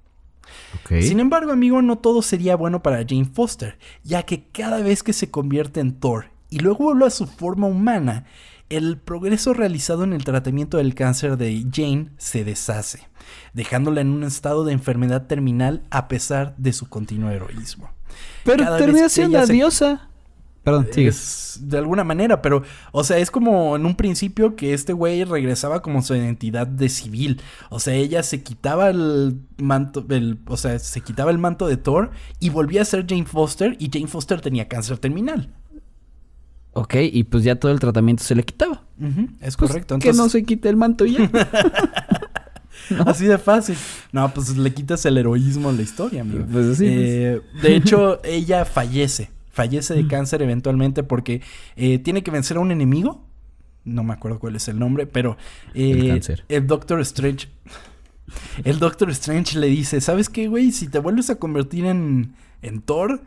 Sin 1.03 1.21
embargo, 1.21 1.53
amigo, 1.53 1.81
no 1.83 1.97
todo 1.99 2.23
sería 2.23 2.57
bueno 2.57 2.83
para 2.83 2.99
Jane 3.07 3.27
Foster, 3.33 3.79
ya 4.05 4.23
que 4.25 4.45
cada 4.49 4.81
vez 4.81 5.03
que 5.03 5.13
se 5.13 5.31
convierte 5.31 5.81
en 5.81 5.93
Thor 5.99 6.27
y 6.51 6.59
luego 6.61 6.85
vuelve 6.85 7.07
a 7.07 7.11
su 7.11 7.27
forma 7.27 7.67
humana, 7.67 8.25
el 8.71 8.99
progreso 8.99 9.55
realizado 9.55 10.05
en 10.05 10.13
el 10.13 10.25
tratamiento 10.25 10.77
del 10.77 10.95
cáncer 10.95 11.37
de 11.39 11.65
Jane 11.73 12.11
se 12.19 12.45
deshace, 12.45 13.09
dejándola 13.55 14.01
en 14.03 14.11
un 14.11 14.25
estado 14.25 14.65
de 14.65 14.73
enfermedad 14.73 15.27
terminal 15.27 15.83
a 15.91 16.07
pesar 16.09 16.55
de 16.59 16.73
su 16.75 16.89
continuo 16.89 17.31
heroísmo. 17.31 17.91
Pero 18.45 18.65
cada 18.65 18.79
termina 18.79 19.09
siendo 19.09 19.39
la 19.39 19.47
se- 19.47 19.53
diosa. 19.55 20.09
Perdón, 20.69 20.89
sigue. 20.93 21.09
Es 21.09 21.59
de 21.63 21.79
alguna 21.79 22.05
manera, 22.05 22.41
pero, 22.43 22.63
o 22.93 23.03
sea, 23.05 23.19
es 23.19 23.31
como 23.31 23.75
en 23.77 23.87
un 23.87 23.97
principio 23.97 24.55
que 24.55 24.75
este 24.75 24.93
güey 24.93 25.25
regresaba 25.25 25.83
como 25.83 26.03
su 26.03 26.15
identidad 26.15 26.67
de 26.67 26.89
civil. 26.89 27.41
O 27.71 27.81
sea, 27.81 27.95
ella 27.95 28.23
se 28.23 28.43
quitaba 28.43 28.91
el 28.91 29.41
manto, 29.57 30.05
el, 30.11 30.39
o 30.47 30.57
sea, 30.57 30.79
se 30.79 31.01
quitaba 31.01 31.31
el 31.31 31.39
manto 31.39 31.67
de 31.67 31.77
Thor 31.77 32.11
y 32.39 32.51
volvía 32.51 32.83
a 32.83 32.85
ser 32.85 33.07
Jane 33.09 33.25
Foster 33.25 33.77
y 33.79 33.91
Jane 33.93 34.07
Foster 34.09 34.41
tenía 34.41 34.69
cáncer 34.69 34.99
terminal. 34.99 35.53
Ok, 36.75 36.95
y 37.01 37.25
pues 37.25 37.43
ya 37.43 37.57
todo 37.57 37.73
el 37.73 37.81
tratamiento 37.81 38.23
se 38.23 38.35
le 38.35 38.45
quitaba. 38.45 38.85
Es 39.41 39.57
Pues 39.57 39.71
correcto. 39.71 39.99
que 39.99 40.09
Entonces, 40.11 40.17
no 40.17 40.29
se 40.29 40.45
quite 40.45 40.69
el 40.69 40.77
manto 40.77 41.07
ya. 41.07 41.29
Así 43.07 43.27
de 43.27 43.39
fácil. 43.39 43.77
No, 44.13 44.33
pues 44.33 44.57
le 44.57 44.73
quitas 44.73 45.05
el 45.07 45.19
heroísmo 45.19 45.69
a 45.69 45.73
la 45.73 45.83
historia, 45.83 46.23
amigo. 46.23 46.45
Pues 46.51 46.79
sí, 46.79 46.87
Eh, 46.89 47.41
de 47.63 47.77
hecho, 47.77 48.21
ella 48.25 48.65
fallece. 48.65 49.31
Fallece 49.59 49.93
de 49.95 50.07
cáncer 50.07 50.41
eventualmente 50.41 51.03
porque 51.03 51.43
eh, 51.75 51.99
tiene 51.99 52.23
que 52.23 52.31
vencer 52.31 52.59
a 52.59 52.61
un 52.61 52.71
enemigo. 52.71 53.25
No 53.85 54.05
me 54.05 54.13
acuerdo 54.13 54.39
cuál 54.39 54.55
es 54.55 54.69
el 54.69 54.79
nombre, 54.79 55.09
pero 55.09 55.37
eh, 55.75 55.91
El 55.91 56.09
cáncer. 56.11 56.45
el 56.49 56.69
Doctor 56.69 57.01
Strange. 57.01 57.49
El 58.63 58.79
Doctor 58.79 59.11
Strange 59.11 59.59
le 59.59 59.67
dice: 59.67 60.01
¿Sabes 60.01 60.29
qué, 60.29 60.47
güey? 60.47 60.71
Si 60.71 60.87
te 60.87 61.01
vuelves 61.01 61.29
a 61.29 61.41
convertir 61.41 61.87
en, 61.87 62.35
en 62.63 62.83
Thor, 62.83 63.23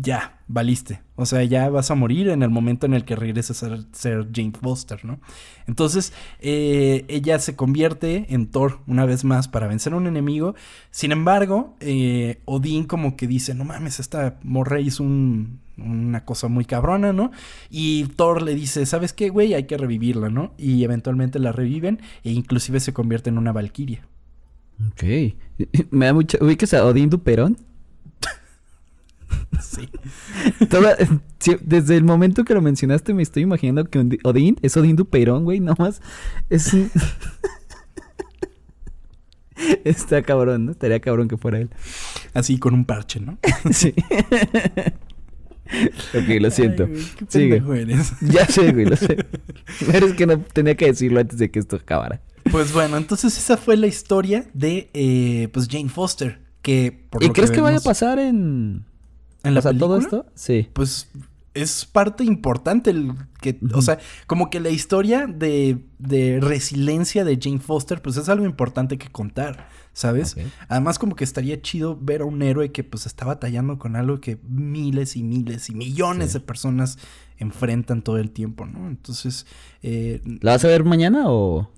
ya, 0.00 0.40
valiste. 0.48 1.00
O 1.16 1.26
sea, 1.26 1.42
ya 1.44 1.68
vas 1.70 1.90
a 1.90 1.94
morir 1.94 2.28
en 2.28 2.42
el 2.42 2.50
momento 2.50 2.86
en 2.86 2.94
el 2.94 3.04
que 3.04 3.16
regreses 3.16 3.62
a 3.62 3.68
ser, 3.68 3.84
ser 3.92 4.28
Jane 4.34 4.52
Foster, 4.60 5.04
¿no? 5.04 5.20
Entonces, 5.66 6.12
eh, 6.40 7.04
ella 7.08 7.38
se 7.38 7.56
convierte 7.56 8.26
en 8.34 8.46
Thor 8.50 8.80
una 8.86 9.04
vez 9.06 9.24
más 9.24 9.48
para 9.48 9.66
vencer 9.68 9.92
a 9.92 9.96
un 9.96 10.06
enemigo. 10.06 10.54
Sin 10.90 11.12
embargo, 11.12 11.76
eh, 11.80 12.40
Odín 12.44 12.84
como 12.84 13.16
que 13.16 13.26
dice, 13.26 13.54
no 13.54 13.64
mames, 13.64 14.00
esta 14.00 14.38
morra 14.42 14.80
hizo 14.80 15.02
un- 15.04 15.60
una 15.76 16.24
cosa 16.24 16.48
muy 16.48 16.64
cabrona, 16.64 17.12
¿no? 17.12 17.32
Y 17.70 18.04
Thor 18.16 18.42
le 18.42 18.54
dice, 18.54 18.86
¿sabes 18.86 19.12
qué, 19.12 19.28
güey? 19.30 19.54
Hay 19.54 19.64
que 19.64 19.76
revivirla, 19.76 20.28
¿no? 20.30 20.52
Y 20.56 20.84
eventualmente 20.84 21.38
la 21.38 21.52
reviven 21.52 22.00
e 22.22 22.30
inclusive 22.32 22.78
se 22.80 22.92
convierte 22.92 23.30
en 23.30 23.38
una 23.38 23.52
valquiria. 23.52 24.06
Ok. 24.88 25.02
Me 25.90 26.06
da 26.06 26.12
mucha... 26.12 26.38
¿Ubicas 26.40 26.74
a 26.74 26.84
Odín 26.84 27.10
Duperón? 27.10 27.56
Sí. 29.62 29.88
Toda- 30.68 30.96
sí, 31.38 31.56
desde 31.62 31.96
el 31.96 32.04
momento 32.04 32.44
que 32.44 32.54
lo 32.54 32.62
mencionaste 32.62 33.14
me 33.14 33.22
estoy 33.22 33.42
imaginando 33.44 33.84
que 33.88 34.18
Odín 34.24 34.56
es 34.62 34.76
Odín 34.76 34.96
Duperón, 34.96 35.44
güey, 35.44 35.60
nomás 35.60 36.00
es 36.50 36.72
un... 36.74 36.90
Está 39.84 40.22
cabrón, 40.22 40.66
¿no? 40.66 40.72
Estaría 40.72 41.00
cabrón 41.00 41.28
que 41.28 41.36
fuera 41.36 41.58
él. 41.58 41.70
Así 42.34 42.58
con 42.58 42.74
un 42.74 42.84
parche, 42.84 43.20
¿no? 43.20 43.38
Sí. 43.72 43.94
ok, 46.14 46.40
lo 46.40 46.50
siento. 46.50 46.84
Ay, 46.84 46.90
güey, 46.90 47.04
qué 47.16 47.26
Sigue. 47.28 47.62
eres. 47.80 48.12
Ya 48.20 48.46
sé, 48.46 48.72
güey, 48.72 48.84
lo 48.84 48.96
sé. 48.96 49.16
Pero 49.90 50.06
es 50.06 50.12
que 50.14 50.26
no 50.26 50.38
tenía 50.40 50.74
que 50.76 50.86
decirlo 50.86 51.20
antes 51.20 51.38
de 51.38 51.50
que 51.50 51.58
esto 51.60 51.76
acabara. 51.76 52.20
Pues 52.50 52.72
bueno, 52.72 52.96
entonces 52.98 53.38
esa 53.38 53.56
fue 53.56 53.76
la 53.76 53.86
historia 53.86 54.44
de 54.52 54.90
eh, 54.92 55.48
pues 55.52 55.68
Jane 55.70 55.88
Foster. 55.88 56.40
Que 56.60 57.06
por 57.10 57.22
¿Y 57.22 57.28
lo 57.28 57.32
crees 57.32 57.50
que, 57.50 57.60
vaya 57.60 57.76
a 57.76 57.80
vemos 57.80 57.84
pasar 57.84 58.18
en... 58.18 58.84
en 59.44 59.54
la 59.54 59.60
o 59.60 59.62
sea, 59.62 59.76
todo 59.76 59.96
película, 59.96 60.22
esto? 60.22 60.32
Sí. 60.34 60.68
Pues 60.72 61.08
es 61.54 61.84
parte 61.84 62.24
importante 62.24 62.90
el 62.90 63.12
que, 63.40 63.60
o 63.74 63.80
sea, 63.80 63.98
como 64.26 64.50
que 64.50 64.58
la 64.58 64.70
historia 64.70 65.26
de, 65.28 65.78
de 66.00 66.40
resiliencia 66.40 67.24
de 67.24 67.38
Jane 67.40 67.60
Foster, 67.60 68.02
pues 68.02 68.16
es 68.16 68.28
algo 68.28 68.44
importante 68.44 68.98
que 68.98 69.08
contar, 69.08 69.68
¿sabes? 69.92 70.36
Además, 70.68 70.98
como 70.98 71.14
que 71.14 71.22
estaría 71.22 71.62
chido 71.62 71.96
ver 72.00 72.22
a 72.22 72.24
un 72.24 72.42
héroe 72.42 72.72
que 72.72 72.82
pues 72.82 73.06
está 73.06 73.24
batallando 73.24 73.78
con 73.78 73.94
algo 73.94 74.20
que 74.20 74.36
miles 74.48 75.14
y 75.14 75.22
miles 75.22 75.70
y 75.70 75.74
millones 75.76 76.32
Sí. 76.32 76.38
de 76.38 76.44
personas 76.44 76.98
enfrentan 77.38 78.02
todo 78.02 78.18
el 78.18 78.32
tiempo, 78.32 78.66
¿no? 78.66 78.88
Entonces, 78.88 79.46
eh, 79.82 80.22
¿La 80.40 80.52
vas 80.52 80.64
a 80.64 80.68
ver 80.68 80.82
mañana 80.82 81.24
o...? 81.30 81.70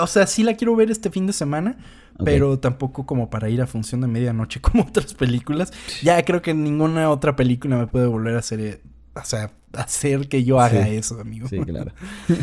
o 0.00 0.06
sea, 0.06 0.26
sí 0.26 0.42
la 0.42 0.54
quiero 0.54 0.74
ver 0.74 0.90
este 0.90 1.10
fin 1.10 1.26
de 1.26 1.34
semana, 1.34 1.76
Pero 2.24 2.58
tampoco 2.58 3.06
como 3.06 3.30
para 3.30 3.48
ir 3.48 3.60
a 3.62 3.66
función 3.66 4.00
de 4.00 4.06
medianoche 4.08 4.60
como 4.62 4.82
otras 4.84 5.14
películas. 5.14 5.72
Ya 6.02 6.22
creo 6.24 6.42
que 6.42 6.54
ninguna 6.54 7.10
otra 7.10 7.36
película 7.36 7.76
me 7.76 7.86
puede 7.86 8.06
volver 8.06 8.36
a 8.36 8.38
hacer, 8.40 8.60
eh, 8.60 8.80
o 9.14 9.24
sea, 9.24 9.52
hacer 9.74 10.28
que 10.28 10.44
yo 10.44 10.60
haga 10.60 10.84
Sí. 10.86 10.96
eso, 10.96 11.20
amigo. 11.20 11.48
Sí, 11.48 11.58
claro. 11.60 11.92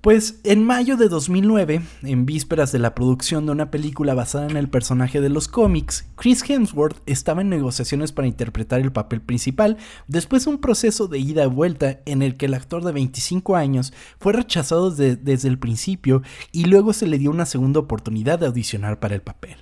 Pues 0.00 0.40
en 0.44 0.64
mayo 0.64 0.96
de 0.96 1.10
2009, 1.10 1.82
en 2.04 2.24
vísperas 2.24 2.72
de 2.72 2.78
la 2.78 2.94
producción 2.94 3.44
de 3.44 3.52
una 3.52 3.70
película 3.70 4.14
basada 4.14 4.48
en 4.48 4.56
el 4.56 4.70
personaje 4.70 5.20
de 5.20 5.28
los 5.28 5.46
cómics, 5.46 6.06
Chris 6.16 6.42
Hemsworth 6.48 7.02
estaba 7.04 7.42
en 7.42 7.50
negociaciones 7.50 8.10
para 8.10 8.26
interpretar 8.26 8.80
el 8.80 8.92
papel 8.92 9.20
principal 9.20 9.76
después 10.08 10.46
de 10.46 10.52
un 10.52 10.58
proceso 10.58 11.06
de 11.06 11.18
ida 11.18 11.44
y 11.44 11.48
vuelta 11.48 12.00
en 12.06 12.22
el 12.22 12.38
que 12.38 12.46
el 12.46 12.54
actor 12.54 12.82
de 12.82 12.92
25 12.92 13.56
años 13.56 13.92
fue 14.18 14.32
rechazado 14.32 14.90
de- 14.90 15.16
desde 15.16 15.48
el 15.48 15.58
principio 15.58 16.22
y 16.50 16.64
luego 16.64 16.94
se 16.94 17.06
le 17.06 17.18
dio 17.18 17.30
una 17.30 17.44
segunda 17.44 17.80
oportunidad 17.80 18.38
de 18.38 18.46
audicionar 18.46 19.00
para 19.00 19.14
el 19.14 19.20
papel. 19.20 19.56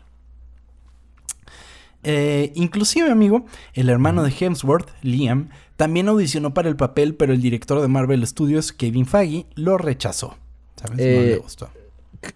Eh, 2.05 2.53
inclusive, 2.55 3.11
amigo, 3.11 3.45
el 3.75 3.89
hermano 3.89 4.23
de 4.23 4.33
Hemsworth, 4.39 4.89
Liam, 5.03 5.49
también 5.79 6.09
audicionó 6.09 6.53
para 6.53 6.69
el 6.69 6.77
papel, 6.77 7.15
pero 7.15 7.33
el 7.33 7.41
director 7.41 7.81
de 7.81 7.89
Marvel 7.89 8.27
Studios, 8.27 8.73
Kevin 8.73 9.07
Feige, 9.07 9.47
lo 9.55 9.79
rechazó. 9.79 10.37
¿Sabes? 10.77 10.99
no 10.99 11.03
Eh, 11.05 11.27
le 11.31 11.37
gustó. 11.39 11.71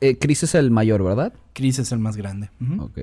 Eh, 0.00 0.16
Chris 0.16 0.44
es 0.44 0.54
el 0.54 0.70
mayor, 0.70 1.02
¿verdad? 1.02 1.32
Chris 1.54 1.80
es 1.80 1.90
el 1.90 1.98
más 1.98 2.16
grande. 2.16 2.50
Ujú. 2.60 2.84
Ok. 2.84 2.98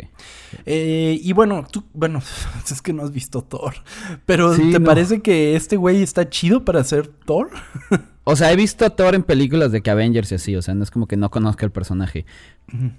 Eh, 0.66 1.20
y 1.22 1.34
bueno, 1.34 1.68
tú, 1.70 1.84
bueno, 1.94 2.22
es 2.72 2.82
que 2.82 2.94
no 2.94 3.04
has 3.04 3.12
visto 3.12 3.42
Thor. 3.44 3.74
Pero 4.26 4.56
Sí, 4.56 4.72
¿te 4.72 4.80
no. 4.80 4.86
parece 4.86 5.22
que 5.22 5.56
este 5.58 5.76
güey 5.76 6.02
está 6.02 6.30
chido 6.30 6.64
para 6.66 6.84
ser 6.84 7.08
Thor? 7.08 7.50
O 8.26 8.36
sea, 8.36 8.52
he 8.52 8.56
visto 8.56 8.86
a 8.86 8.92
Thor 8.92 9.16
en 9.16 9.24
películas 9.24 9.72
de 9.72 9.82
que 9.82 9.90
Avengers 9.90 10.32
y 10.32 10.36
así, 10.36 10.56
o 10.56 10.62
sea, 10.62 10.76
no 10.76 10.84
es 10.84 10.92
como 10.92 11.08
que 11.08 11.18
no 11.18 11.32
conozca 11.32 11.66
el 11.66 11.72
personaje. 11.72 12.28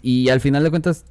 Y 0.03 0.29
al 0.29 0.41
final 0.41 0.65
de 0.65 0.71
cuentas, 0.71 1.05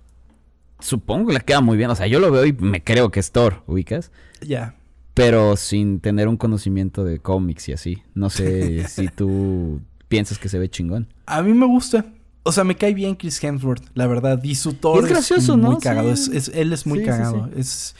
supongo 0.80 1.28
que 1.28 1.34
le 1.36 1.40
queda 1.40 1.62
muy 1.62 1.78
bien. 1.78 1.90
O 1.90 1.96
sea, 1.96 2.06
yo 2.08 2.20
lo 2.20 2.30
veo 2.30 2.46
y 2.46 2.52
me 2.52 2.84
creo 2.84 3.12
que 3.12 3.22
es 3.22 3.32
Thor, 3.32 3.64
¿ubicas? 3.66 4.12
Ya. 4.42 4.76
Pero 5.20 5.56
sin 5.58 6.00
tener 6.00 6.28
un 6.28 6.38
conocimiento 6.38 7.04
de 7.04 7.20
cómics 7.20 7.70
y 7.70 7.74
así. 7.74 8.04
No 8.14 8.30
sé 8.30 8.88
si 8.88 9.08
tú 9.08 9.82
piensas 10.08 10.40
que 10.40 10.50
se 10.50 10.58
ve 10.60 10.70
chingón. 10.70 11.08
A 11.26 11.42
mí 11.42 11.54
me 11.54 11.66
gusta. 11.66 12.06
O 12.44 12.52
sea, 12.52 12.64
me 12.64 12.76
cae 12.76 12.94
bien 12.94 13.16
Chris 13.16 13.44
Hemsworth, 13.44 13.84
la 13.94 14.08
verdad. 14.08 14.42
Y 14.44 14.56
su 14.56 14.74
Thor 14.74 15.04
es 15.04 15.10
gracioso, 15.10 15.58
muy 15.58 15.72
¿no? 15.72 15.80
cagado. 15.80 16.16
Sí. 16.16 16.32
Es, 16.36 16.48
es- 16.50 16.56
él 16.56 16.72
es 16.74 16.86
muy 16.88 17.00
sí, 17.00 17.06
cagado. 17.06 17.50
sí. 17.54 17.60
Es, 17.60 17.96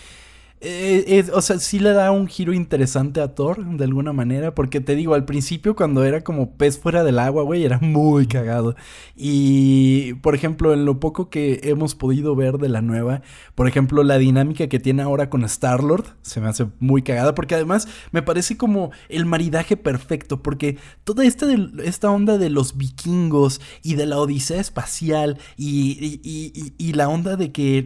eh, 0.62 1.06
es- 1.08 1.30
o 1.30 1.42
sea, 1.42 1.58
sí 1.60 1.80
le 1.80 1.92
da 1.94 2.12
un 2.12 2.28
giro 2.28 2.52
interesante 2.54 3.22
a 3.22 3.34
Thor, 3.34 3.64
de 3.66 3.84
alguna 3.86 4.12
manera. 4.12 4.54
Porque 4.54 4.82
te 4.82 4.96
digo, 4.96 5.14
al 5.14 5.24
principio, 5.26 5.76
cuando 5.76 6.04
era 6.04 6.22
como 6.24 6.52
pez 6.58 6.78
fuera 6.78 7.04
del 7.04 7.20
agua, 7.20 7.44
güey, 7.44 7.64
era 7.64 7.80
muy 7.80 8.28
cagado. 8.28 8.76
Y, 9.16 10.16
por 10.16 10.36
ejemplo, 10.36 10.74
en 10.74 10.86
lo 10.86 11.00
poco 11.00 11.30
que 11.30 11.62
hemos 11.64 11.96
podido 11.96 12.36
ver 12.36 12.58
de 12.58 12.68
la 12.70 12.82
nueva, 12.82 13.22
por 13.56 13.68
ejemplo, 13.68 14.04
la 14.04 14.18
dinámica 14.18 14.68
que 14.68 14.80
tiene 14.80 15.02
ahora 15.02 15.30
con 15.30 15.44
Star-Lord, 15.46 16.16
se 16.24 16.42
me 16.42 16.48
hace 16.50 16.68
muy 16.80 17.04
cagada. 17.04 17.36
Porque 17.36 17.56
además 17.56 17.88
me 18.12 18.22
parece 18.22 18.58
como 18.58 18.92
el 19.08 19.26
maridaje 19.26 19.78
perfecto. 19.78 20.42
Porque 20.44 20.78
toda 21.04 21.26
esta, 21.26 21.48
esta 21.84 22.10
onda 22.12 22.38
de 22.38 22.50
los 22.50 22.76
vikingos 22.78 23.62
y 23.82 23.96
de 23.96 24.06
la 24.06 24.18
odisea 24.18 24.60
espacial 24.60 25.38
y, 25.58 26.20
y- 26.24 26.74
y- 26.78 26.94
la 26.94 27.08
onda 27.08 27.36
de 27.38 27.52
que, 27.52 27.86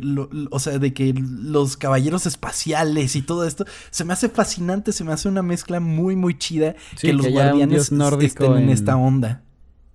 o 0.50 0.60
sea, 0.60 0.80
de 0.80 0.94
que 0.94 1.14
los 1.14 1.78
caballeros 1.78 2.26
espaciales 2.26 2.63
y 2.68 3.22
todo 3.22 3.46
esto, 3.48 3.66
se 3.92 4.06
me 4.06 4.14
hace 4.14 4.30
fascinante, 4.30 4.92
se 4.92 5.04
me 5.04 5.12
hace 5.14 5.28
una 5.28 5.42
mezcla 5.42 5.80
muy, 5.80 6.16
muy 6.16 6.38
chida 6.38 6.76
Sí, 6.96 7.08
que 7.08 7.14
los 7.14 7.26
que 7.26 7.32
guardianes 7.32 7.92
estén 7.92 8.52
en 8.54 8.64
en- 8.64 8.70
esta 8.70 8.96
onda. 8.96 9.42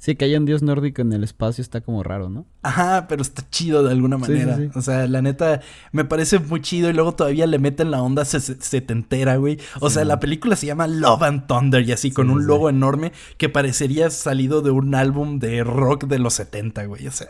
Sí, 0.01 0.15
que 0.15 0.27
haya 0.27 0.39
un 0.39 0.45
dios 0.45 0.63
nórdico 0.63 1.03
en 1.03 1.13
el 1.13 1.25
espacio 1.25 1.61
está 1.61 1.81
como 1.81 2.05
raro, 2.05 2.31
¿no? 2.31 2.47
Ajá, 2.63 3.07
pero 3.09 3.21
está 3.21 3.45
chido 3.51 3.83
de 3.83 3.91
alguna 3.91 4.17
Sí, 4.19 4.27
sí, 4.27 4.31
manera. 4.33 4.57
sí. 4.57 4.71
O 4.77 4.81
sea, 4.81 5.09
la 5.09 5.23
neta, 5.23 5.61
me 5.91 6.05
parece 6.05 6.39
muy 6.39 6.61
chido 6.63 6.89
y 6.89 6.93
luego 6.93 7.17
todavía 7.17 7.49
le 7.49 7.59
meten 7.59 7.91
la 7.91 8.01
onda 8.01 8.25
se- 8.25 8.39
se- 8.39 8.61
setentera, 8.61 9.37
güey. 9.39 9.59
O 9.81 9.91
sea, 9.91 10.05
la 10.05 10.21
película 10.21 10.55
se 10.55 10.67
llama 10.67 10.87
Love 10.87 11.23
and 11.25 11.47
Thunder 11.49 11.83
y 11.83 11.91
así, 11.91 12.13
con 12.13 12.31
un 12.31 12.47
logo 12.47 12.69
enorme 12.71 13.11
que 13.39 13.49
parecería 13.49 14.09
salido 14.11 14.63
de 14.63 14.71
un 14.71 14.95
álbum 14.95 15.41
de 15.41 15.65
rock 15.65 16.05
de 16.05 16.21
los 16.21 16.35
70, 16.35 16.85
güey. 16.85 17.09
O 17.09 17.11
sea, 17.13 17.27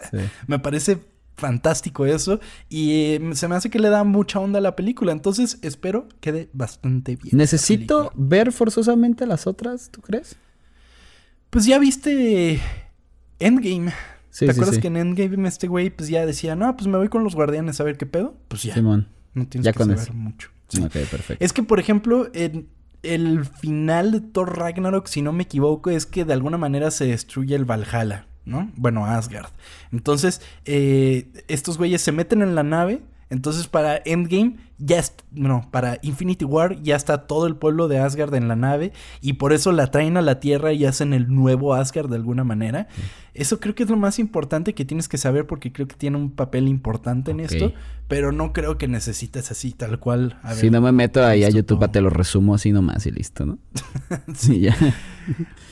me 0.46 0.58
parece 0.58 0.98
fantástico 1.38 2.04
eso 2.04 2.40
y 2.68 2.92
eh, 3.14 3.30
se 3.32 3.48
me 3.48 3.54
hace 3.54 3.70
que 3.70 3.78
le 3.78 3.88
da 3.88 4.04
mucha 4.04 4.40
onda 4.40 4.58
a 4.58 4.62
la 4.62 4.76
película. 4.76 5.12
Entonces, 5.12 5.58
espero 5.62 6.08
quede 6.20 6.50
bastante 6.52 7.16
bien. 7.16 7.36
Necesito 7.36 8.12
ver 8.14 8.52
forzosamente 8.52 9.26
las 9.26 9.46
otras, 9.46 9.90
¿tú 9.90 10.00
crees? 10.02 10.36
Pues 11.50 11.64
ya 11.64 11.78
viste 11.78 12.60
Endgame. 13.38 13.92
Sí, 14.30 14.46
¿Te 14.46 14.52
sí, 14.52 14.58
acuerdas 14.58 14.74
sí. 14.76 14.80
que 14.82 14.88
en 14.88 14.96
Endgame 14.98 15.48
este 15.48 15.66
güey 15.68 15.90
pues 15.90 16.08
ya 16.08 16.26
decía, 16.26 16.54
no, 16.54 16.76
pues 16.76 16.86
me 16.86 16.98
voy 16.98 17.08
con 17.08 17.24
los 17.24 17.34
guardianes 17.34 17.80
a 17.80 17.84
ver 17.84 17.96
qué 17.96 18.06
pedo? 18.06 18.34
Pues 18.48 18.62
ya. 18.62 18.74
Simón. 18.74 19.08
No 19.34 19.46
tienes 19.46 19.64
Ya 19.64 19.72
que 19.72 19.78
con 19.78 19.88
saber 19.88 20.02
eso. 20.02 20.12
mucho. 20.14 20.50
Ok, 20.82 20.92
perfecto. 20.92 21.44
Es 21.44 21.52
que, 21.52 21.62
por 21.62 21.80
ejemplo, 21.80 22.28
en 22.34 22.68
el 23.02 23.44
final 23.46 24.12
de 24.12 24.20
Thor 24.20 24.58
Ragnarok, 24.58 25.06
si 25.06 25.22
no 25.22 25.32
me 25.32 25.44
equivoco, 25.44 25.90
es 25.90 26.04
que 26.04 26.24
de 26.24 26.32
alguna 26.34 26.58
manera 26.58 26.90
se 26.90 27.06
destruye 27.06 27.54
el 27.54 27.64
Valhalla, 27.64 28.26
¿no? 28.48 28.70
Bueno, 28.76 29.04
Asgard. 29.04 29.50
Entonces, 29.92 30.40
eh, 30.64 31.30
estos 31.48 31.78
güeyes 31.78 32.02
se 32.02 32.12
meten 32.12 32.42
en 32.42 32.54
la 32.54 32.62
nave. 32.62 33.02
Entonces, 33.30 33.68
para 33.68 34.00
Endgame, 34.04 34.56
ya 34.78 34.98
es, 34.98 35.12
no, 35.32 35.68
para 35.70 35.98
Infinity 36.02 36.44
War 36.44 36.80
ya 36.82 36.94
está 36.94 37.26
todo 37.26 37.46
el 37.46 37.56
pueblo 37.56 37.88
de 37.88 37.98
Asgard 37.98 38.34
en 38.34 38.46
la 38.48 38.56
nave 38.56 38.92
y 39.20 39.34
por 39.34 39.52
eso 39.52 39.72
la 39.72 39.90
traen 39.90 40.16
a 40.16 40.22
la 40.22 40.38
Tierra 40.40 40.72
y 40.72 40.84
hacen 40.84 41.12
el 41.12 41.32
nuevo 41.34 41.74
Asgard 41.74 42.08
de 42.08 42.16
alguna 42.16 42.44
manera. 42.44 42.86
Eso 43.34 43.60
creo 43.60 43.74
que 43.74 43.84
es 43.84 43.90
lo 43.90 43.96
más 43.96 44.18
importante 44.18 44.74
que 44.74 44.84
tienes 44.84 45.08
que 45.08 45.18
saber 45.18 45.46
porque 45.46 45.72
creo 45.72 45.86
que 45.86 45.96
tiene 45.96 46.16
un 46.16 46.30
papel 46.30 46.66
importante 46.66 47.30
en 47.30 47.40
esto, 47.40 47.72
pero 48.08 48.32
no 48.32 48.52
creo 48.52 48.78
que 48.78 48.88
necesites 48.88 49.50
así 49.50 49.72
tal 49.72 50.00
cual. 50.00 50.38
A 50.42 50.50
ver, 50.50 50.58
Si 50.58 50.70
no 50.70 50.80
me 50.80 50.90
meto 50.92 51.24
ahí 51.24 51.44
a 51.44 51.48
YouTube, 51.48 51.78
todo. 51.78 51.90
te 51.90 52.00
lo 52.00 52.10
resumo 52.10 52.54
así 52.54 52.72
nomás 52.72 53.06
y 53.06 53.12
listo, 53.12 53.46
¿no? 53.46 53.58
sí, 54.34 54.60
ya. 54.60 54.76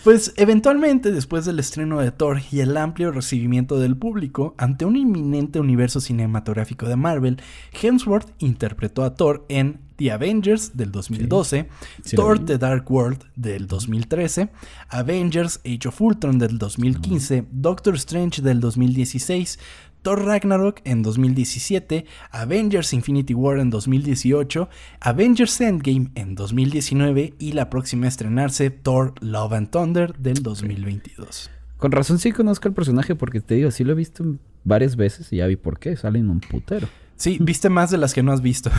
Pues 0.05 0.33
eventualmente, 0.37 1.11
después 1.11 1.45
del 1.45 1.59
estreno 1.59 1.99
de 1.99 2.13
Thor 2.13 2.41
y 2.53 2.61
el 2.61 2.77
amplio 2.77 3.11
recibimiento 3.11 3.81
del 3.81 3.97
público, 3.97 4.55
ante 4.59 4.85
un 4.85 4.95
inminente 4.95 5.59
universo 5.59 6.01
cinematográfico 6.01 6.87
de 6.87 6.95
Marvel, 6.95 7.39
Hemsworth 7.83 8.31
interpretó 8.39 8.96
a 9.05 9.15
Thor 9.15 9.45
en 9.49 9.81
The 9.97 10.13
Avengers 10.13 10.77
del 10.77 10.93
2012, 10.93 11.69
Sí 12.05 12.17
lo 12.17 12.23
Thor. 12.23 12.45
The 12.45 12.59
Dark 12.59 12.91
World 12.91 13.25
del 13.35 13.67
2013, 13.67 14.51
Avengers 14.89 15.61
Age 15.65 15.89
of 15.89 16.01
Ultron 16.01 16.39
del 16.39 16.59
2015, 16.59 17.47
Doctor 17.51 17.95
Strange 17.95 18.43
del 18.43 18.61
2016, 18.61 19.59
Thor 20.03 20.25
Ragnarok 20.25 20.83
en 20.85 21.03
2017, 21.03 22.05
Avengers 22.31 22.93
Infinity 22.93 23.35
War 23.35 23.59
en 23.59 23.71
2018, 23.71 24.69
Avengers 25.01 25.61
Endgame 25.61 26.11
en 26.15 26.35
2019 26.35 27.35
y 27.39 27.53
la 27.53 27.71
próxima 27.71 28.07
a 28.07 28.09
estrenarse 28.09 28.71
Thor 28.71 29.15
Love 29.21 29.53
and 29.55 29.71
Thunder 29.71 30.17
del 30.17 30.43
2022. 30.43 31.51
Con 31.79 31.93
razón 31.93 32.19
sí 32.19 32.33
conozco 32.33 32.69
el 32.69 32.75
personaje 32.75 33.15
porque 33.15 33.41
te 33.41 33.57
digo, 33.57 33.71
sí 33.71 33.83
lo 33.83 33.93
he 33.93 33.97
visto 33.97 34.25
varias 34.63 34.97
veces 34.97 35.33
y 35.33 35.39
ya 35.39 35.47
vi 35.47 35.57
por 35.57 35.79
qué. 35.79 35.97
Salen 35.97 36.31
un 36.31 36.41
putero. 36.41 36.89
Sí, 37.17 37.39
viste 37.41 37.69
más 37.69 37.91
de 37.91 37.99
las 37.99 38.15
que 38.15 38.23
no 38.23 38.33
has 38.33 38.41
visto. 38.41 38.71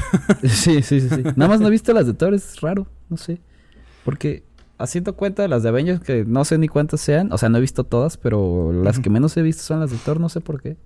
sí, 0.44 0.82
sí, 0.82 1.02
sí, 1.02 1.10
sí. 1.10 1.24
Nada 1.36 1.50
más 1.50 1.60
no 1.60 1.68
he 1.68 1.72
visto 1.72 1.94
las 1.94 2.08
de 2.08 2.14
Thor, 2.14 2.34
es 2.34 2.62
raro, 2.62 2.88
no 3.10 3.18
sé. 3.18 3.42
Porque 4.06 4.44
haciendo 4.78 5.16
cuenta 5.16 5.42
de 5.42 5.48
las 5.48 5.64
de 5.64 5.70
Avengers, 5.70 6.00
que 6.00 6.24
no 6.26 6.46
sé 6.46 6.58
ni 6.58 6.68
cuántas 6.68 7.02
sean, 7.02 7.32
o 7.32 7.38
sea, 7.38 7.50
no 7.50 7.58
he 7.58 7.62
visto 7.62 7.84
todas, 7.84 8.18
pero 8.18 8.72
las 8.72 9.00
que 9.00 9.10
menos 9.10 9.36
he 9.38 9.42
visto 9.42 9.64
son 9.64 9.80
las 9.80 9.92
de 9.92 9.98
Thor, 9.98 10.20
no 10.20 10.30
sé 10.30 10.42
por 10.42 10.62
qué. 10.62 10.78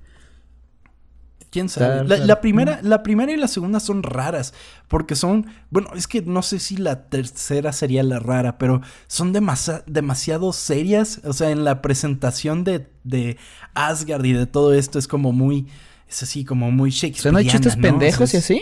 ¿Quién 1.52 1.68
sabe? 1.68 2.08
La, 2.08 2.40
primera, 2.40 2.80
la 2.82 3.04
primera 3.04 3.30
y 3.34 3.36
la 3.36 3.50
segunda 3.50 3.82
son 3.82 4.04
raras. 4.04 4.54
Porque 4.88 5.18
son. 5.18 5.48
Bueno, 5.70 5.90
es 5.96 6.08
que 6.08 6.22
no 6.22 6.44
sé 6.44 6.60
si 6.60 6.78
la 6.78 7.10
tercera 7.10 7.74
sería 7.74 8.04
la 8.04 8.20
rara, 8.20 8.58
pero 8.58 8.82
son 9.08 9.34
demasiado 9.34 10.54
serias. 10.54 11.20
O 11.26 11.34
sea, 11.34 11.52
en 11.52 11.66
la 11.66 11.82
presentación 11.82 12.64
de, 12.64 12.88
de 13.04 13.38
Asgard 13.74 14.24
y 14.24 14.32
de 14.32 14.46
todo 14.46 14.74
esto 14.74 14.98
es 14.98 15.10
como 15.10 15.34
muy. 15.34 15.68
Es 16.12 16.22
así, 16.24 16.44
como 16.46 16.70
muy 16.72 16.90
O 16.90 16.92
sea, 16.94 17.08
Shakespeare. 17.10 17.32
¿no 17.34 17.40
hay 17.40 17.48
chistes 17.48 17.76
pendejos 17.78 18.34
y 18.34 18.38
así? 18.38 18.62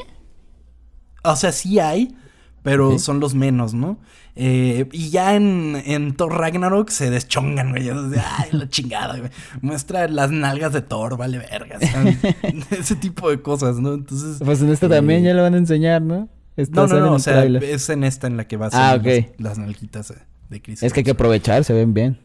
O 1.23 1.35
sea, 1.35 1.51
sí 1.51 1.79
hay, 1.79 2.15
pero 2.63 2.97
son 2.99 3.19
los 3.19 3.33
menos, 3.35 3.73
¿no? 3.73 3.99
Eh, 4.35 4.87
y 4.93 5.09
ya 5.09 5.35
en, 5.35 5.81
en 5.85 6.13
Thor 6.15 6.33
Ragnarok 6.37 6.89
se 6.89 7.09
deschongan, 7.09 7.71
güey. 7.71 7.89
Ay, 7.89 8.49
la 8.51 8.69
chingada, 8.69 9.17
güey. 9.17 9.31
Muestra 9.61 10.07
las 10.07 10.31
nalgas 10.31 10.71
de 10.71 10.81
Thor, 10.81 11.17
vale 11.17 11.39
vergas. 11.39 11.81
Ese 12.71 12.95
tipo 12.95 13.29
de 13.29 13.41
cosas, 13.41 13.79
¿no? 13.79 13.95
Entonces. 13.95 14.37
Pues 14.45 14.61
en 14.61 14.69
esta 14.69 14.85
eh, 14.85 14.89
también 14.89 15.23
ya 15.23 15.33
lo 15.33 15.41
van 15.41 15.55
a 15.55 15.57
enseñar, 15.57 16.01
¿no? 16.01 16.29
Esta 16.55 16.75
No, 16.81 16.87
no, 16.87 16.99
no, 16.99 17.13
o 17.13 17.19
sea, 17.19 17.43
es 17.45 17.89
en 17.89 18.03
esta 18.03 18.27
en 18.27 18.37
la 18.37 18.47
que 18.47 18.55
va 18.57 18.67
a 18.67 18.69
Ah, 18.71 18.97
salir 18.99 19.23
ok. 19.25 19.29
las, 19.39 19.41
las 19.49 19.57
nalguitas 19.57 20.09
de- 20.09 20.15
de 20.49 20.61
Chris. 20.61 20.83
Es 20.83 20.93
que 20.93 21.01
hay 21.01 21.03
que 21.03 21.11
aprovechar, 21.11 21.63
se 21.63 21.73
ven 21.73 21.93
bien. 21.93 22.19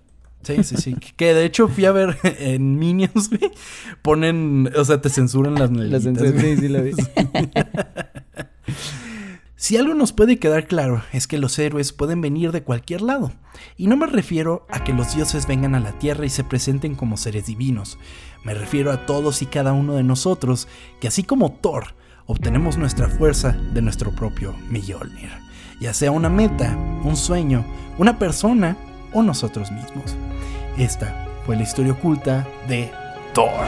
Sí, 0.45 0.63
sí, 0.63 0.77
sí. 0.77 0.97
Que 1.17 1.35
de 1.35 1.45
hecho 1.45 1.69
fui 1.69 1.85
a 1.85 1.93
ver 1.93 2.19
en 2.39 2.79
Minions, 2.79 3.31
güey. 3.31 3.51
Ponen, 4.03 4.71
o 4.77 4.85
sea, 4.85 5.01
te 5.01 5.09
censuran 5.09 5.55
las 5.55 5.71
nalguitas. 5.71 6.03
sí, 6.03 6.57
sí 6.57 6.69
lo 6.69 6.83
vi. 6.83 6.93
Si 9.65 9.79
algo 9.79 9.95
nos 9.95 10.13
puede 10.13 10.39
quedar 10.39 10.67
claro 10.67 11.03
es 11.11 11.27
que 11.27 11.39
los 11.39 11.59
héroes 11.59 11.95
pueden 11.95 12.21
venir 12.21 12.53
de 12.53 12.63
cualquier 12.63 13.01
lado. 13.01 13.33
Y 13.79 13.87
no 13.87 13.97
me 13.97 14.05
refiero 14.05 14.67
a 14.69 14.85
que 14.85 14.93
los 14.93 15.15
dioses 15.15 15.47
vengan 15.47 15.75
a 15.75 15.81
la 15.81 15.99
tierra 15.99 16.27
y 16.27 16.29
se 16.29 16.45
presenten 16.45 16.95
como 16.95 17.17
seres 17.17 17.47
divinos. 17.47 17.97
Me 18.43 18.53
refiero 18.53 18.93
a 18.93 19.07
todos 19.07 19.41
y 19.41 19.47
cada 19.47 19.73
uno 19.73 19.95
de 19.95 20.03
nosotros 20.03 20.69
que 21.01 21.09
así 21.09 21.23
como 21.23 21.51
Thor, 21.51 21.95
obtenemos 22.27 22.77
nuestra 22.77 23.09
fuerza 23.09 23.53
de 23.73 23.81
nuestro 23.81 24.11
propio 24.15 24.55
Mjolnir. 24.69 25.31
Ya 25.81 25.95
sea 25.95 26.11
una 26.11 26.29
meta, 26.29 26.77
un 27.03 27.17
sueño, 27.17 27.65
una 27.97 28.19
persona 28.19 28.77
o 29.15 29.23
nosotros 29.23 29.71
mismos. 29.71 30.17
Esta 30.77 31.27
fue 31.47 31.57
la 31.57 31.63
historia 31.63 31.93
oculta 31.93 32.47
de 32.69 32.93
Thor. 33.33 33.65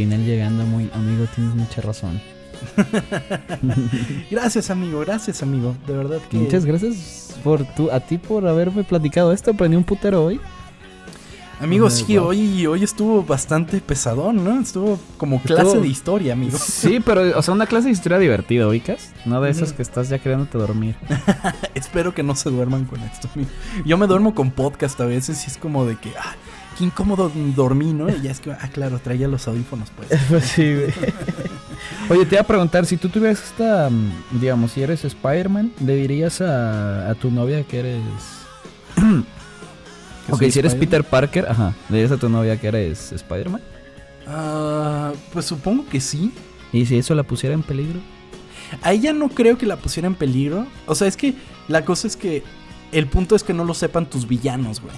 Final 0.00 0.24
llegando 0.24 0.64
muy... 0.64 0.90
Amigo, 0.94 1.26
tienes 1.34 1.54
mucha 1.54 1.82
razón. 1.82 2.18
Gracias 4.30 4.70
amigo, 4.70 5.00
gracias 5.00 5.42
amigo. 5.42 5.76
De 5.86 5.92
verdad 5.94 6.20
que... 6.30 6.38
Muchas 6.38 6.64
gracias 6.64 7.38
por 7.44 7.64
tu, 7.74 7.90
a 7.90 8.00
ti 8.00 8.16
por 8.16 8.46
haberme 8.46 8.82
platicado 8.82 9.30
esto. 9.30 9.50
Aprendí 9.50 9.76
un 9.76 9.84
putero 9.84 10.24
hoy. 10.24 10.40
Amigo, 11.60 11.84
Muy 11.88 11.94
sí, 11.94 12.16
hoy, 12.16 12.66
hoy 12.66 12.82
estuvo 12.82 13.22
bastante 13.22 13.82
pesadón, 13.82 14.42
¿no? 14.42 14.58
Estuvo 14.58 14.98
como 15.18 15.42
clase 15.42 15.64
Estuvo- 15.64 15.82
de 15.82 15.88
historia, 15.88 16.32
amigo. 16.32 16.56
Sí, 16.56 17.00
pero, 17.04 17.38
o 17.38 17.42
sea, 17.42 17.52
una 17.52 17.66
clase 17.66 17.88
de 17.88 17.92
historia 17.92 18.16
divertida, 18.16 18.66
¿ubicas? 18.66 19.12
No 19.26 19.42
de 19.42 19.50
esas 19.50 19.74
que 19.74 19.82
estás 19.82 20.08
ya 20.08 20.18
queriéndote 20.18 20.56
dormir. 20.56 20.96
Espero 21.74 22.14
que 22.14 22.22
no 22.22 22.34
se 22.34 22.48
duerman 22.48 22.86
con 22.86 23.00
esto, 23.00 23.28
amigo. 23.34 23.50
Yo 23.84 23.98
me 23.98 24.06
duermo 24.06 24.34
con 24.34 24.50
podcast 24.50 24.98
a 25.02 25.04
veces 25.04 25.44
y 25.44 25.50
es 25.50 25.58
como 25.58 25.84
de 25.84 25.96
que, 25.96 26.10
ah, 26.18 26.34
qué 26.80 26.86
incómodo 26.86 27.30
dormí, 27.54 27.92
¿no? 27.92 28.08
Y 28.08 28.22
ya 28.22 28.30
es 28.30 28.40
que, 28.40 28.52
ah, 28.52 28.70
claro, 28.72 28.98
traía 29.00 29.28
los 29.28 29.46
audífonos, 29.46 29.90
pues. 29.94 30.08
Pues 30.30 30.44
sí, 30.44 30.74
güey. 30.74 30.94
Oye, 32.08 32.24
te 32.24 32.36
iba 32.36 32.40
a 32.40 32.46
preguntar, 32.46 32.86
si 32.86 32.96
tú 32.96 33.10
tuvieras 33.10 33.42
esta, 33.42 33.90
mm, 33.90 34.40
digamos, 34.40 34.72
si 34.72 34.82
eres 34.82 35.04
Spider-Man, 35.04 35.72
¿le 35.84 35.94
dirías 35.96 36.40
a, 36.40 37.10
a 37.10 37.14
tu 37.16 37.30
novia 37.30 37.64
que 37.64 37.80
eres... 37.80 38.02
¿Que 40.26 40.32
ok, 40.32 40.42
si 40.50 40.58
eres? 40.58 40.74
Peter 40.74 41.04
Parker, 41.04 41.46
ajá, 41.50 41.74
¿le 41.90 41.98
dirías 41.98 42.12
a 42.12 42.16
tu 42.16 42.30
novia 42.30 42.58
que 42.58 42.68
eres 42.68 43.12
Spider-Man? 43.12 43.60
Ah, 44.26 45.12
pues 45.34 45.44
supongo 45.44 45.86
que 45.86 46.00
sí. 46.00 46.32
¿Y 46.72 46.86
si 46.86 46.96
eso 46.96 47.14
la 47.14 47.24
pusiera 47.24 47.54
en 47.54 47.62
peligro? 47.62 48.00
A 48.80 48.94
ella 48.94 49.12
no 49.12 49.28
creo 49.28 49.58
que 49.58 49.66
la 49.66 49.76
pusiera 49.76 50.06
en 50.06 50.14
peligro. 50.14 50.66
O 50.86 50.94
sea, 50.94 51.08
es 51.08 51.18
que 51.18 51.34
la 51.68 51.84
cosa 51.84 52.06
es 52.06 52.16
que 52.16 52.42
el 52.90 53.06
punto 53.06 53.36
es 53.36 53.42
que 53.42 53.52
no 53.52 53.66
lo 53.66 53.74
sepan 53.74 54.08
tus 54.08 54.26
villanos, 54.26 54.80
güey. 54.80 54.94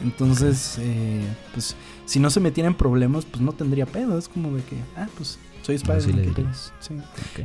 Entonces, 0.00 0.78
eh, 0.80 1.24
pues, 1.52 1.76
si 2.06 2.20
no 2.20 2.30
se 2.30 2.40
metiera 2.40 2.68
en 2.68 2.74
problemas, 2.74 3.24
pues 3.24 3.40
no 3.42 3.52
tendría 3.52 3.86
pedo. 3.86 4.18
Es 4.18 4.28
como 4.28 4.54
de 4.54 4.62
que, 4.62 4.76
ah, 4.96 5.08
pues, 5.16 5.38
soy 5.62 5.76
Spider-Man. 5.76 6.52
sí. 6.80 6.94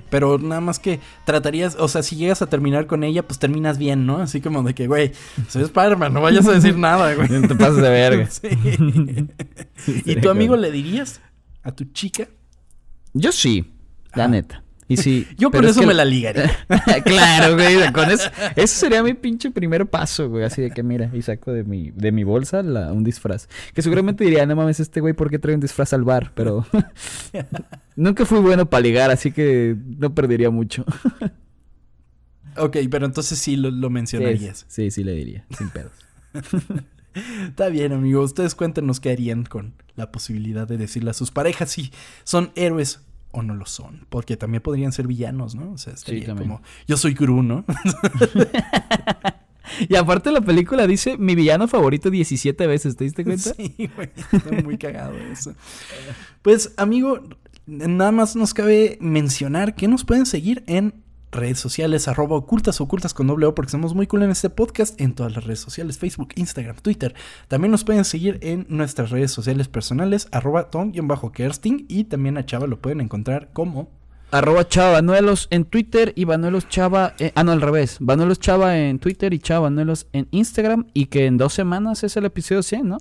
Pero 0.09 0.37
nada 0.37 0.61
más 0.61 0.79
que 0.79 0.99
tratarías, 1.25 1.75
o 1.77 1.87
sea, 1.87 2.03
si 2.03 2.15
llegas 2.15 2.41
a 2.41 2.47
terminar 2.47 2.87
con 2.87 3.03
ella, 3.03 3.27
pues 3.27 3.37
terminas 3.39 3.77
bien, 3.77 4.05
¿no? 4.05 4.17
Así 4.17 4.39
como 4.39 4.63
de 4.63 4.73
que, 4.73 4.87
güey, 4.87 5.11
soy 5.49 5.63
Spider-Man, 5.63 6.13
no 6.13 6.21
vayas 6.21 6.47
a 6.47 6.53
decir 6.53 6.77
nada, 6.77 7.13
güey. 7.15 7.27
No 7.27 7.47
te 7.47 7.55
pases 7.55 7.77
de 7.77 7.89
verga. 7.89 8.29
Sí. 9.75 10.01
¿Y 10.05 10.15
tu 10.21 10.29
amigo 10.29 10.55
le 10.55 10.71
dirías 10.71 11.19
a 11.61 11.73
tu 11.73 11.83
chica? 11.85 12.29
Yo 13.13 13.33
sí, 13.33 13.73
la 14.15 14.29
neta. 14.29 14.62
Y 14.93 14.97
sí, 14.97 15.27
Yo 15.37 15.51
con 15.51 15.63
es 15.65 15.71
eso 15.71 15.81
que- 15.81 15.87
me 15.87 15.93
la 15.93 16.05
ligaría. 16.13 16.51
claro, 17.03 17.55
güey, 17.55 17.91
con 17.93 18.09
eso. 18.11 18.29
Ese 18.55 18.75
sería 18.75 19.03
mi 19.03 19.13
pinche 19.13 19.51
primer 19.51 19.85
paso, 19.87 20.29
güey. 20.29 20.43
Así 20.43 20.61
de 20.61 20.71
que 20.71 20.83
mira, 20.83 21.09
y 21.13 21.21
saco 21.21 21.51
de 21.51 21.63
mi, 21.63 21.91
de 21.91 22.11
mi 22.11 22.23
bolsa 22.23 22.61
la- 22.63 22.91
un 22.93 23.03
disfraz. 23.03 23.47
Que 23.73 23.81
seguramente 23.81 24.23
diría, 24.23 24.45
no 24.45 24.55
mames, 24.55 24.79
este 24.79 25.01
güey, 25.01 25.13
¿por 25.13 25.29
qué 25.29 25.39
trae 25.39 25.55
un 25.55 25.61
disfraz 25.61 25.93
al 25.93 26.03
bar? 26.03 26.31
Pero 26.35 26.65
nunca 27.95 28.25
fui 28.25 28.39
bueno 28.39 28.69
para 28.69 28.81
ligar, 28.81 29.11
así 29.11 29.31
que 29.31 29.75
no 29.97 30.13
perdería 30.13 30.49
mucho. 30.49 30.85
Ok, 32.57 32.77
pero 32.91 33.05
entonces 33.05 33.39
sí 33.39 33.55
lo, 33.55 33.71
lo 33.71 33.89
mencionarías. 33.89 34.65
Sí, 34.67 34.91
sí, 34.91 35.03
le 35.03 35.13
diría, 35.13 35.45
sin 35.57 35.69
pedos. 35.69 35.91
Está 37.47 37.69
bien, 37.69 37.93
amigo. 37.93 38.21
Ustedes 38.21 38.55
cuéntenos 38.55 38.99
qué 38.99 39.11
harían 39.11 39.43
con 39.45 39.73
la 39.95 40.11
posibilidad 40.11 40.67
de 40.67 40.77
decirle 40.77 41.11
a 41.11 41.13
sus 41.13 41.31
parejas 41.31 41.71
si 41.71 41.91
son 42.23 42.51
héroes 42.55 43.01
o 43.33 43.43
no 43.43 43.55
lo 43.55 43.65
son. 43.65 44.05
Porque 44.09 44.37
también 44.37 44.63
podrían 44.63 44.93
ser 44.93 45.07
villanos, 45.07 45.55
¿no? 45.55 45.73
O 45.73 45.77
sea, 45.77 45.93
estaría 45.93 46.25
también. 46.25 46.49
como, 46.49 46.61
yo 46.87 46.95
soy 46.95 47.13
Gru, 47.13 47.43
¿no? 47.43 47.65
Y 49.89 49.95
aparte 49.95 50.31
la 50.31 50.41
película 50.41 50.87
dice 50.87 51.17
mi 51.17 51.35
villano 51.35 51.67
favorito 51.67 52.09
17 52.09 52.67
veces, 52.67 52.95
¿te 52.95 53.05
diste 53.05 53.23
cuenta? 53.25 53.53
Sí, 53.53 53.89
güey. 53.95 54.09
Está 54.31 54.61
muy 54.63 54.77
cagado 54.77 55.15
eso. 55.17 55.55
Pues, 56.41 56.73
amigo, 56.77 57.21
nada 57.65 58.11
más 58.11 58.35
nos 58.35 58.53
cabe 58.53 58.97
mencionar 59.01 59.75
que 59.75 59.87
nos 59.87 60.03
pueden 60.03 60.25
seguir 60.25 60.63
en 60.67 61.02
redes 61.33 61.59
sociales, 61.59 62.07
arroba 62.07 62.37
ocultas, 62.37 62.79
ocultas 62.81 63.13
con 63.13 63.27
doble 63.27 63.45
O, 63.47 63.55
porque 63.55 63.71
somos 63.71 63.93
muy 63.93 64.07
cool 64.07 64.23
en 64.23 64.31
este 64.31 64.49
podcast, 64.49 64.99
en 65.01 65.13
todas 65.13 65.33
las 65.33 65.43
redes 65.43 65.59
sociales, 65.59 65.97
Facebook, 65.97 66.29
Instagram, 66.35 66.77
Twitter. 66.77 67.13
También 67.47 67.71
nos 67.71 67.83
pueden 67.83 68.05
seguir 68.05 68.39
en 68.41 68.65
nuestras 68.69 69.09
redes 69.09 69.31
sociales 69.31 69.67
personales, 69.67 70.27
arroba 70.31 70.69
tom-kersting, 70.69 71.85
y 71.89 72.05
también 72.05 72.37
a 72.37 72.45
Chava 72.45 72.67
lo 72.67 72.81
pueden 72.81 73.01
encontrar 73.01 73.49
como... 73.53 73.91
Arroba 74.31 74.67
Chava 74.67 74.93
Banuelos 74.93 75.47
en 75.51 75.63
Twitter 75.65 76.11
y 76.15 76.23
Banuelos 76.25 76.67
Chava. 76.67 77.13
eh, 77.19 77.31
ah, 77.35 77.43
no, 77.43 77.51
al 77.51 77.61
revés. 77.61 77.97
Banuelos 77.99 78.39
Chava 78.39 78.79
en 78.79 78.97
Twitter 78.97 79.31
y 79.31 79.37
Chava 79.37 79.59
Banuelos 79.61 80.07
en 80.11 80.27
Instagram. 80.31 80.87
Y 80.91 81.05
que 81.05 81.27
en 81.27 81.37
dos 81.37 81.53
semanas 81.53 82.03
es 82.03 82.17
el 82.17 82.25
episodio 82.25 82.63
100, 82.63 82.87
¿no? 82.87 82.97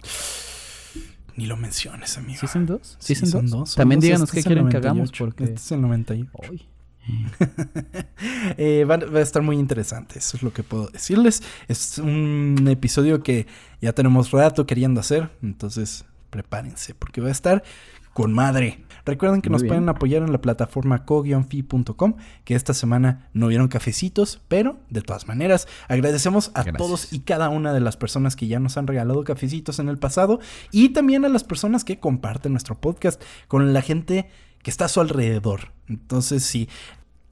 Ni 1.37 1.47
lo 1.47 1.57
menciones, 1.57 2.18
amigo. 2.18 2.39
¿Sí 2.39 2.47
son 2.49 2.66
dos? 2.66 2.97
Sí, 2.99 3.14
¿Sí, 3.14 3.24
son 3.24 3.49
dos? 3.49 3.70
son 3.70 3.80
También 3.80 4.01
díganos 4.03 4.28
Este 4.28 4.43
qué 4.43 4.47
quieren 4.47 4.68
que 4.68 4.78
98, 4.78 4.87
hagamos 4.87 5.12
porque... 5.12 5.45
Este 5.45 5.57
es 5.57 5.72
el 5.72 5.80
98. 5.80 6.51
Ay. 6.51 6.68
Eh, 8.57 8.84
va, 8.84 8.96
va 8.98 9.18
a 9.18 9.22
estar 9.22 9.42
muy 9.42 9.57
interesante, 9.57 10.18
eso 10.18 10.36
es 10.36 10.42
lo 10.42 10.53
que 10.53 10.62
puedo 10.62 10.88
decirles. 10.88 11.42
Es 11.68 11.98
un 11.98 12.68
episodio 12.70 13.22
que 13.22 13.46
ya 13.80 13.92
tenemos 13.92 14.30
rato 14.30 14.66
queriendo 14.66 15.00
hacer, 15.00 15.30
entonces 15.42 16.05
prepárense 16.30 16.94
porque 16.94 17.20
va 17.20 17.28
a 17.28 17.32
estar 17.32 17.62
con 18.12 18.32
madre. 18.32 18.84
Recuerden 19.05 19.40
que 19.42 19.48
Muy 19.48 19.55
nos 19.55 19.62
bien. 19.62 19.70
pueden 19.70 19.88
apoyar 19.88 20.22
en 20.22 20.32
la 20.32 20.40
plataforma 20.40 21.05
co-fi.com, 21.05 22.14
que 22.44 22.55
esta 22.55 22.74
semana 22.74 23.28
no 23.32 23.48
vieron 23.48 23.68
cafecitos, 23.68 24.40
pero 24.48 24.78
de 24.90 25.03
todas 25.03 25.26
maneras 25.26 25.66
agradecemos 25.88 26.50
a 26.55 26.62
Gracias. 26.62 26.76
todos 26.76 27.12
y 27.12 27.20
cada 27.20 27.48
una 27.48 27.72
de 27.72 27.80
las 27.80 27.96
personas 27.96 28.36
que 28.36 28.46
ya 28.46 28.61
nos 28.61 28.76
han 28.76 28.86
regalado 28.86 29.24
cafecitos 29.24 29.78
en 29.78 29.88
el 29.88 29.98
pasado 29.98 30.38
y 30.70 30.90
también 30.90 31.24
a 31.24 31.28
las 31.28 31.42
personas 31.42 31.84
que 31.84 31.98
comparten 31.98 32.53
nuestro 32.53 32.80
podcast 32.80 33.20
con 33.48 33.72
la 33.72 33.82
gente 33.82 34.28
que 34.62 34.70
está 34.70 34.86
a 34.86 34.88
su 34.88 35.00
alrededor. 35.00 35.72
Entonces, 35.88 36.44
sí, 36.44 36.68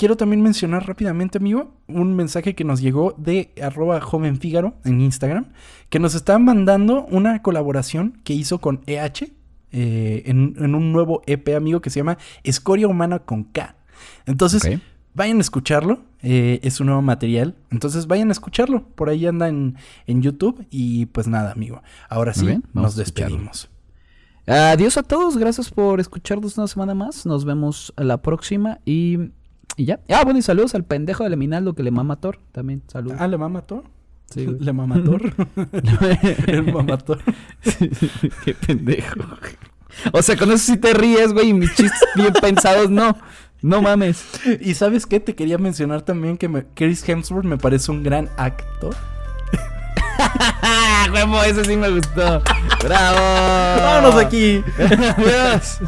Quiero 0.01 0.16
también 0.16 0.41
mencionar 0.41 0.89
rápidamente, 0.89 1.37
amigo, 1.37 1.74
un 1.87 2.16
mensaje 2.16 2.55
que 2.55 2.64
nos 2.64 2.81
llegó 2.81 3.14
de 3.18 3.53
arroba 3.61 4.01
joven 4.01 4.41
Fígaro 4.41 4.72
en 4.87 5.03
Instagram, 5.03 5.53
que 5.91 5.99
nos 5.99 6.14
está 6.14 6.39
mandando 6.39 7.05
una 7.11 7.43
colaboración 7.43 8.18
que 8.24 8.33
hizo 8.33 8.62
con 8.62 8.81
EH 8.87 9.31
eh, 9.72 10.22
en, 10.24 10.55
en 10.59 10.74
un 10.74 10.93
nuevo 10.93 11.20
EP, 11.26 11.55
amigo, 11.55 11.83
que 11.83 11.91
se 11.91 12.01
llama 12.01 12.16
Escoria 12.45 12.89
Humana 12.89 13.18
con 13.18 13.45
K. 13.45 13.76
Entonces, 14.24 14.62
vayan 15.12 15.37
a 15.37 15.41
escucharlo, 15.43 16.01
eh, 16.22 16.61
es 16.62 16.81
un 16.81 16.87
nuevo 16.87 17.03
material, 17.03 17.57
entonces 17.70 18.07
vayan 18.07 18.31
a 18.31 18.33
escucharlo, 18.33 18.87
por 18.95 19.11
ahí 19.11 19.26
anda 19.26 19.49
en, 19.49 19.76
en 20.07 20.22
YouTube 20.22 20.66
y 20.70 21.05
pues 21.07 21.28
nada, 21.28 21.53
amigo, 21.53 21.83
ahora 22.09 22.33
sí, 22.33 22.47
bien, 22.47 22.64
nos 22.72 22.97
despedimos. 22.97 23.68
Adiós 24.47 24.97
a 24.97 25.03
todos, 25.03 25.36
gracias 25.36 25.70
por 25.70 26.01
escucharnos 26.01 26.59
una 26.59 26.66
semana 26.66 26.95
más. 26.95 27.26
Nos 27.26 27.45
vemos 27.45 27.93
a 27.97 28.03
la 28.05 28.20
próxima 28.22 28.78
y, 28.84 29.18
y 29.76 29.84
ya. 29.84 30.01
Ah, 30.09 30.22
bueno, 30.24 30.38
y 30.38 30.43
saludos 30.43 30.74
al 30.74 30.84
pendejo 30.84 31.24
de 31.24 31.30
Leminaldo 31.30 31.74
que 31.74 31.82
le 31.82 31.91
mama 31.91 32.14
a 32.14 32.20
Thor. 32.20 32.38
También, 32.53 32.82
saludos. 32.88 33.18
Ah, 33.20 33.28
¿le 33.28 33.38
mamató? 33.38 33.84
Sí, 34.30 34.45
güey. 34.47 34.59
¿Le 34.59 34.72
mamató? 34.72 35.16
El 36.47 36.72
mamató. 36.72 37.18
Qué 38.45 38.55
pendejo. 38.55 39.20
O 40.12 40.22
sea, 40.22 40.36
con 40.36 40.51
eso 40.51 40.72
sí 40.72 40.76
te 40.78 40.95
ríes, 40.95 41.32
güey, 41.32 41.49
y 41.51 41.55
mis 41.55 41.74
chistes 41.74 42.01
bien 42.16 42.32
pensados, 42.41 42.91
no. 42.91 43.16
No 43.62 43.82
mames. 43.82 44.24
Y 44.62 44.72
sabes 44.74 45.05
qué, 45.05 45.20
te 45.20 45.34
quería 45.34 45.59
mencionar 45.59 46.01
también 46.03 46.38
que 46.38 46.49
me- 46.49 46.64
Chris 46.74 47.07
Hemsworth 47.07 47.45
me 47.45 47.59
parece 47.59 47.91
un 47.93 48.03
gran 48.03 48.28
actor. 48.38 48.95
¡Ah, 50.21 51.07
huevo! 51.12 51.43
Eso 51.43 51.64
sí 51.64 51.77
me 51.77 51.91
gustó. 51.91 52.43
¡Bravo! 52.85 53.83
¡Vámonos 53.83 54.16
de 54.16 54.23
aquí! 54.23 54.64
Adiós. 54.79 55.81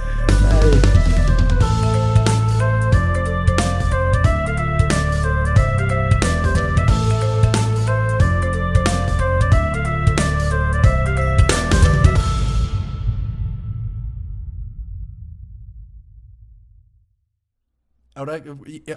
Ahora, 18.14 18.42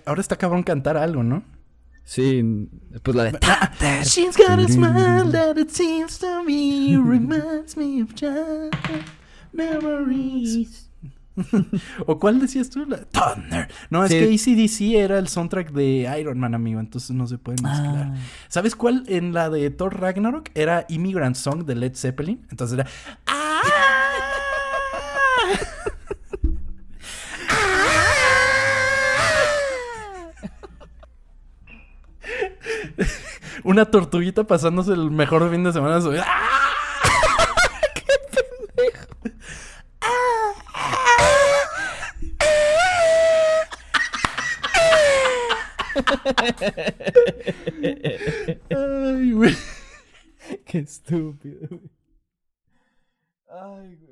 ahora 0.05 0.21
está 0.21 0.35
cabrón 0.35 0.61
cantar 0.61 0.97
algo, 0.97 1.23
¿no? 1.23 1.43
Sí, 2.05 2.69
pues 3.01 3.15
la 3.15 3.23
de... 3.25 3.39
She's 4.03 4.37
got 4.37 4.59
a 4.59 4.67
smile 4.67 5.31
that 5.31 5.57
it 5.57 5.71
seems 5.71 6.19
to 6.19 6.43
me 6.43 6.95
reminds 7.03 7.75
me 7.75 8.01
of 8.01 8.13
memories. 9.51 10.89
¿O 12.05 12.19
cuál 12.19 12.39
decías 12.39 12.69
tú? 12.69 12.85
La- 12.85 13.03
Thunder. 13.05 13.67
No, 13.89 14.05
es 14.05 14.11
que 14.11 14.23
ACDC 14.23 14.95
era 14.95 15.17
el 15.19 15.27
soundtrack 15.27 15.71
de 15.71 16.07
Iron 16.19 16.39
Man, 16.39 16.55
amigo, 16.55 16.79
entonces 16.79 17.11
no 17.11 17.27
se 17.27 17.37
pueden 17.37 17.63
mezclar. 17.63 18.11
Ah. 18.13 18.15
¿Sabes 18.47 18.75
cuál 18.75 19.03
en 19.07 19.33
la 19.33 19.49
de 19.49 19.69
Thor 19.69 19.99
Ragnarok 19.99 20.49
era 20.53 20.85
Immigrant 20.89 21.35
Song 21.35 21.65
de 21.65 21.75
Led 21.75 21.95
Zeppelin? 21.95 22.45
Entonces 22.51 22.79
era. 22.79 22.87
¡Ah! 23.27 24.04
Una 33.63 33.85
tortuguita 33.85 34.45
pasándose 34.45 34.93
el 34.93 35.11
mejor 35.11 35.49
fin 35.51 35.63
de 35.63 35.73
semana 35.73 35.95
de 35.95 36.01
su 36.01 36.09
vida. 36.11 36.25
¡Ah! 36.27 36.55
Ay, 48.69 49.31
güey. 49.31 49.55
Qué 50.65 50.79
estúpido. 50.79 51.67
güey. 51.69 51.89
Ay, 53.49 53.95
güey. 53.95 54.04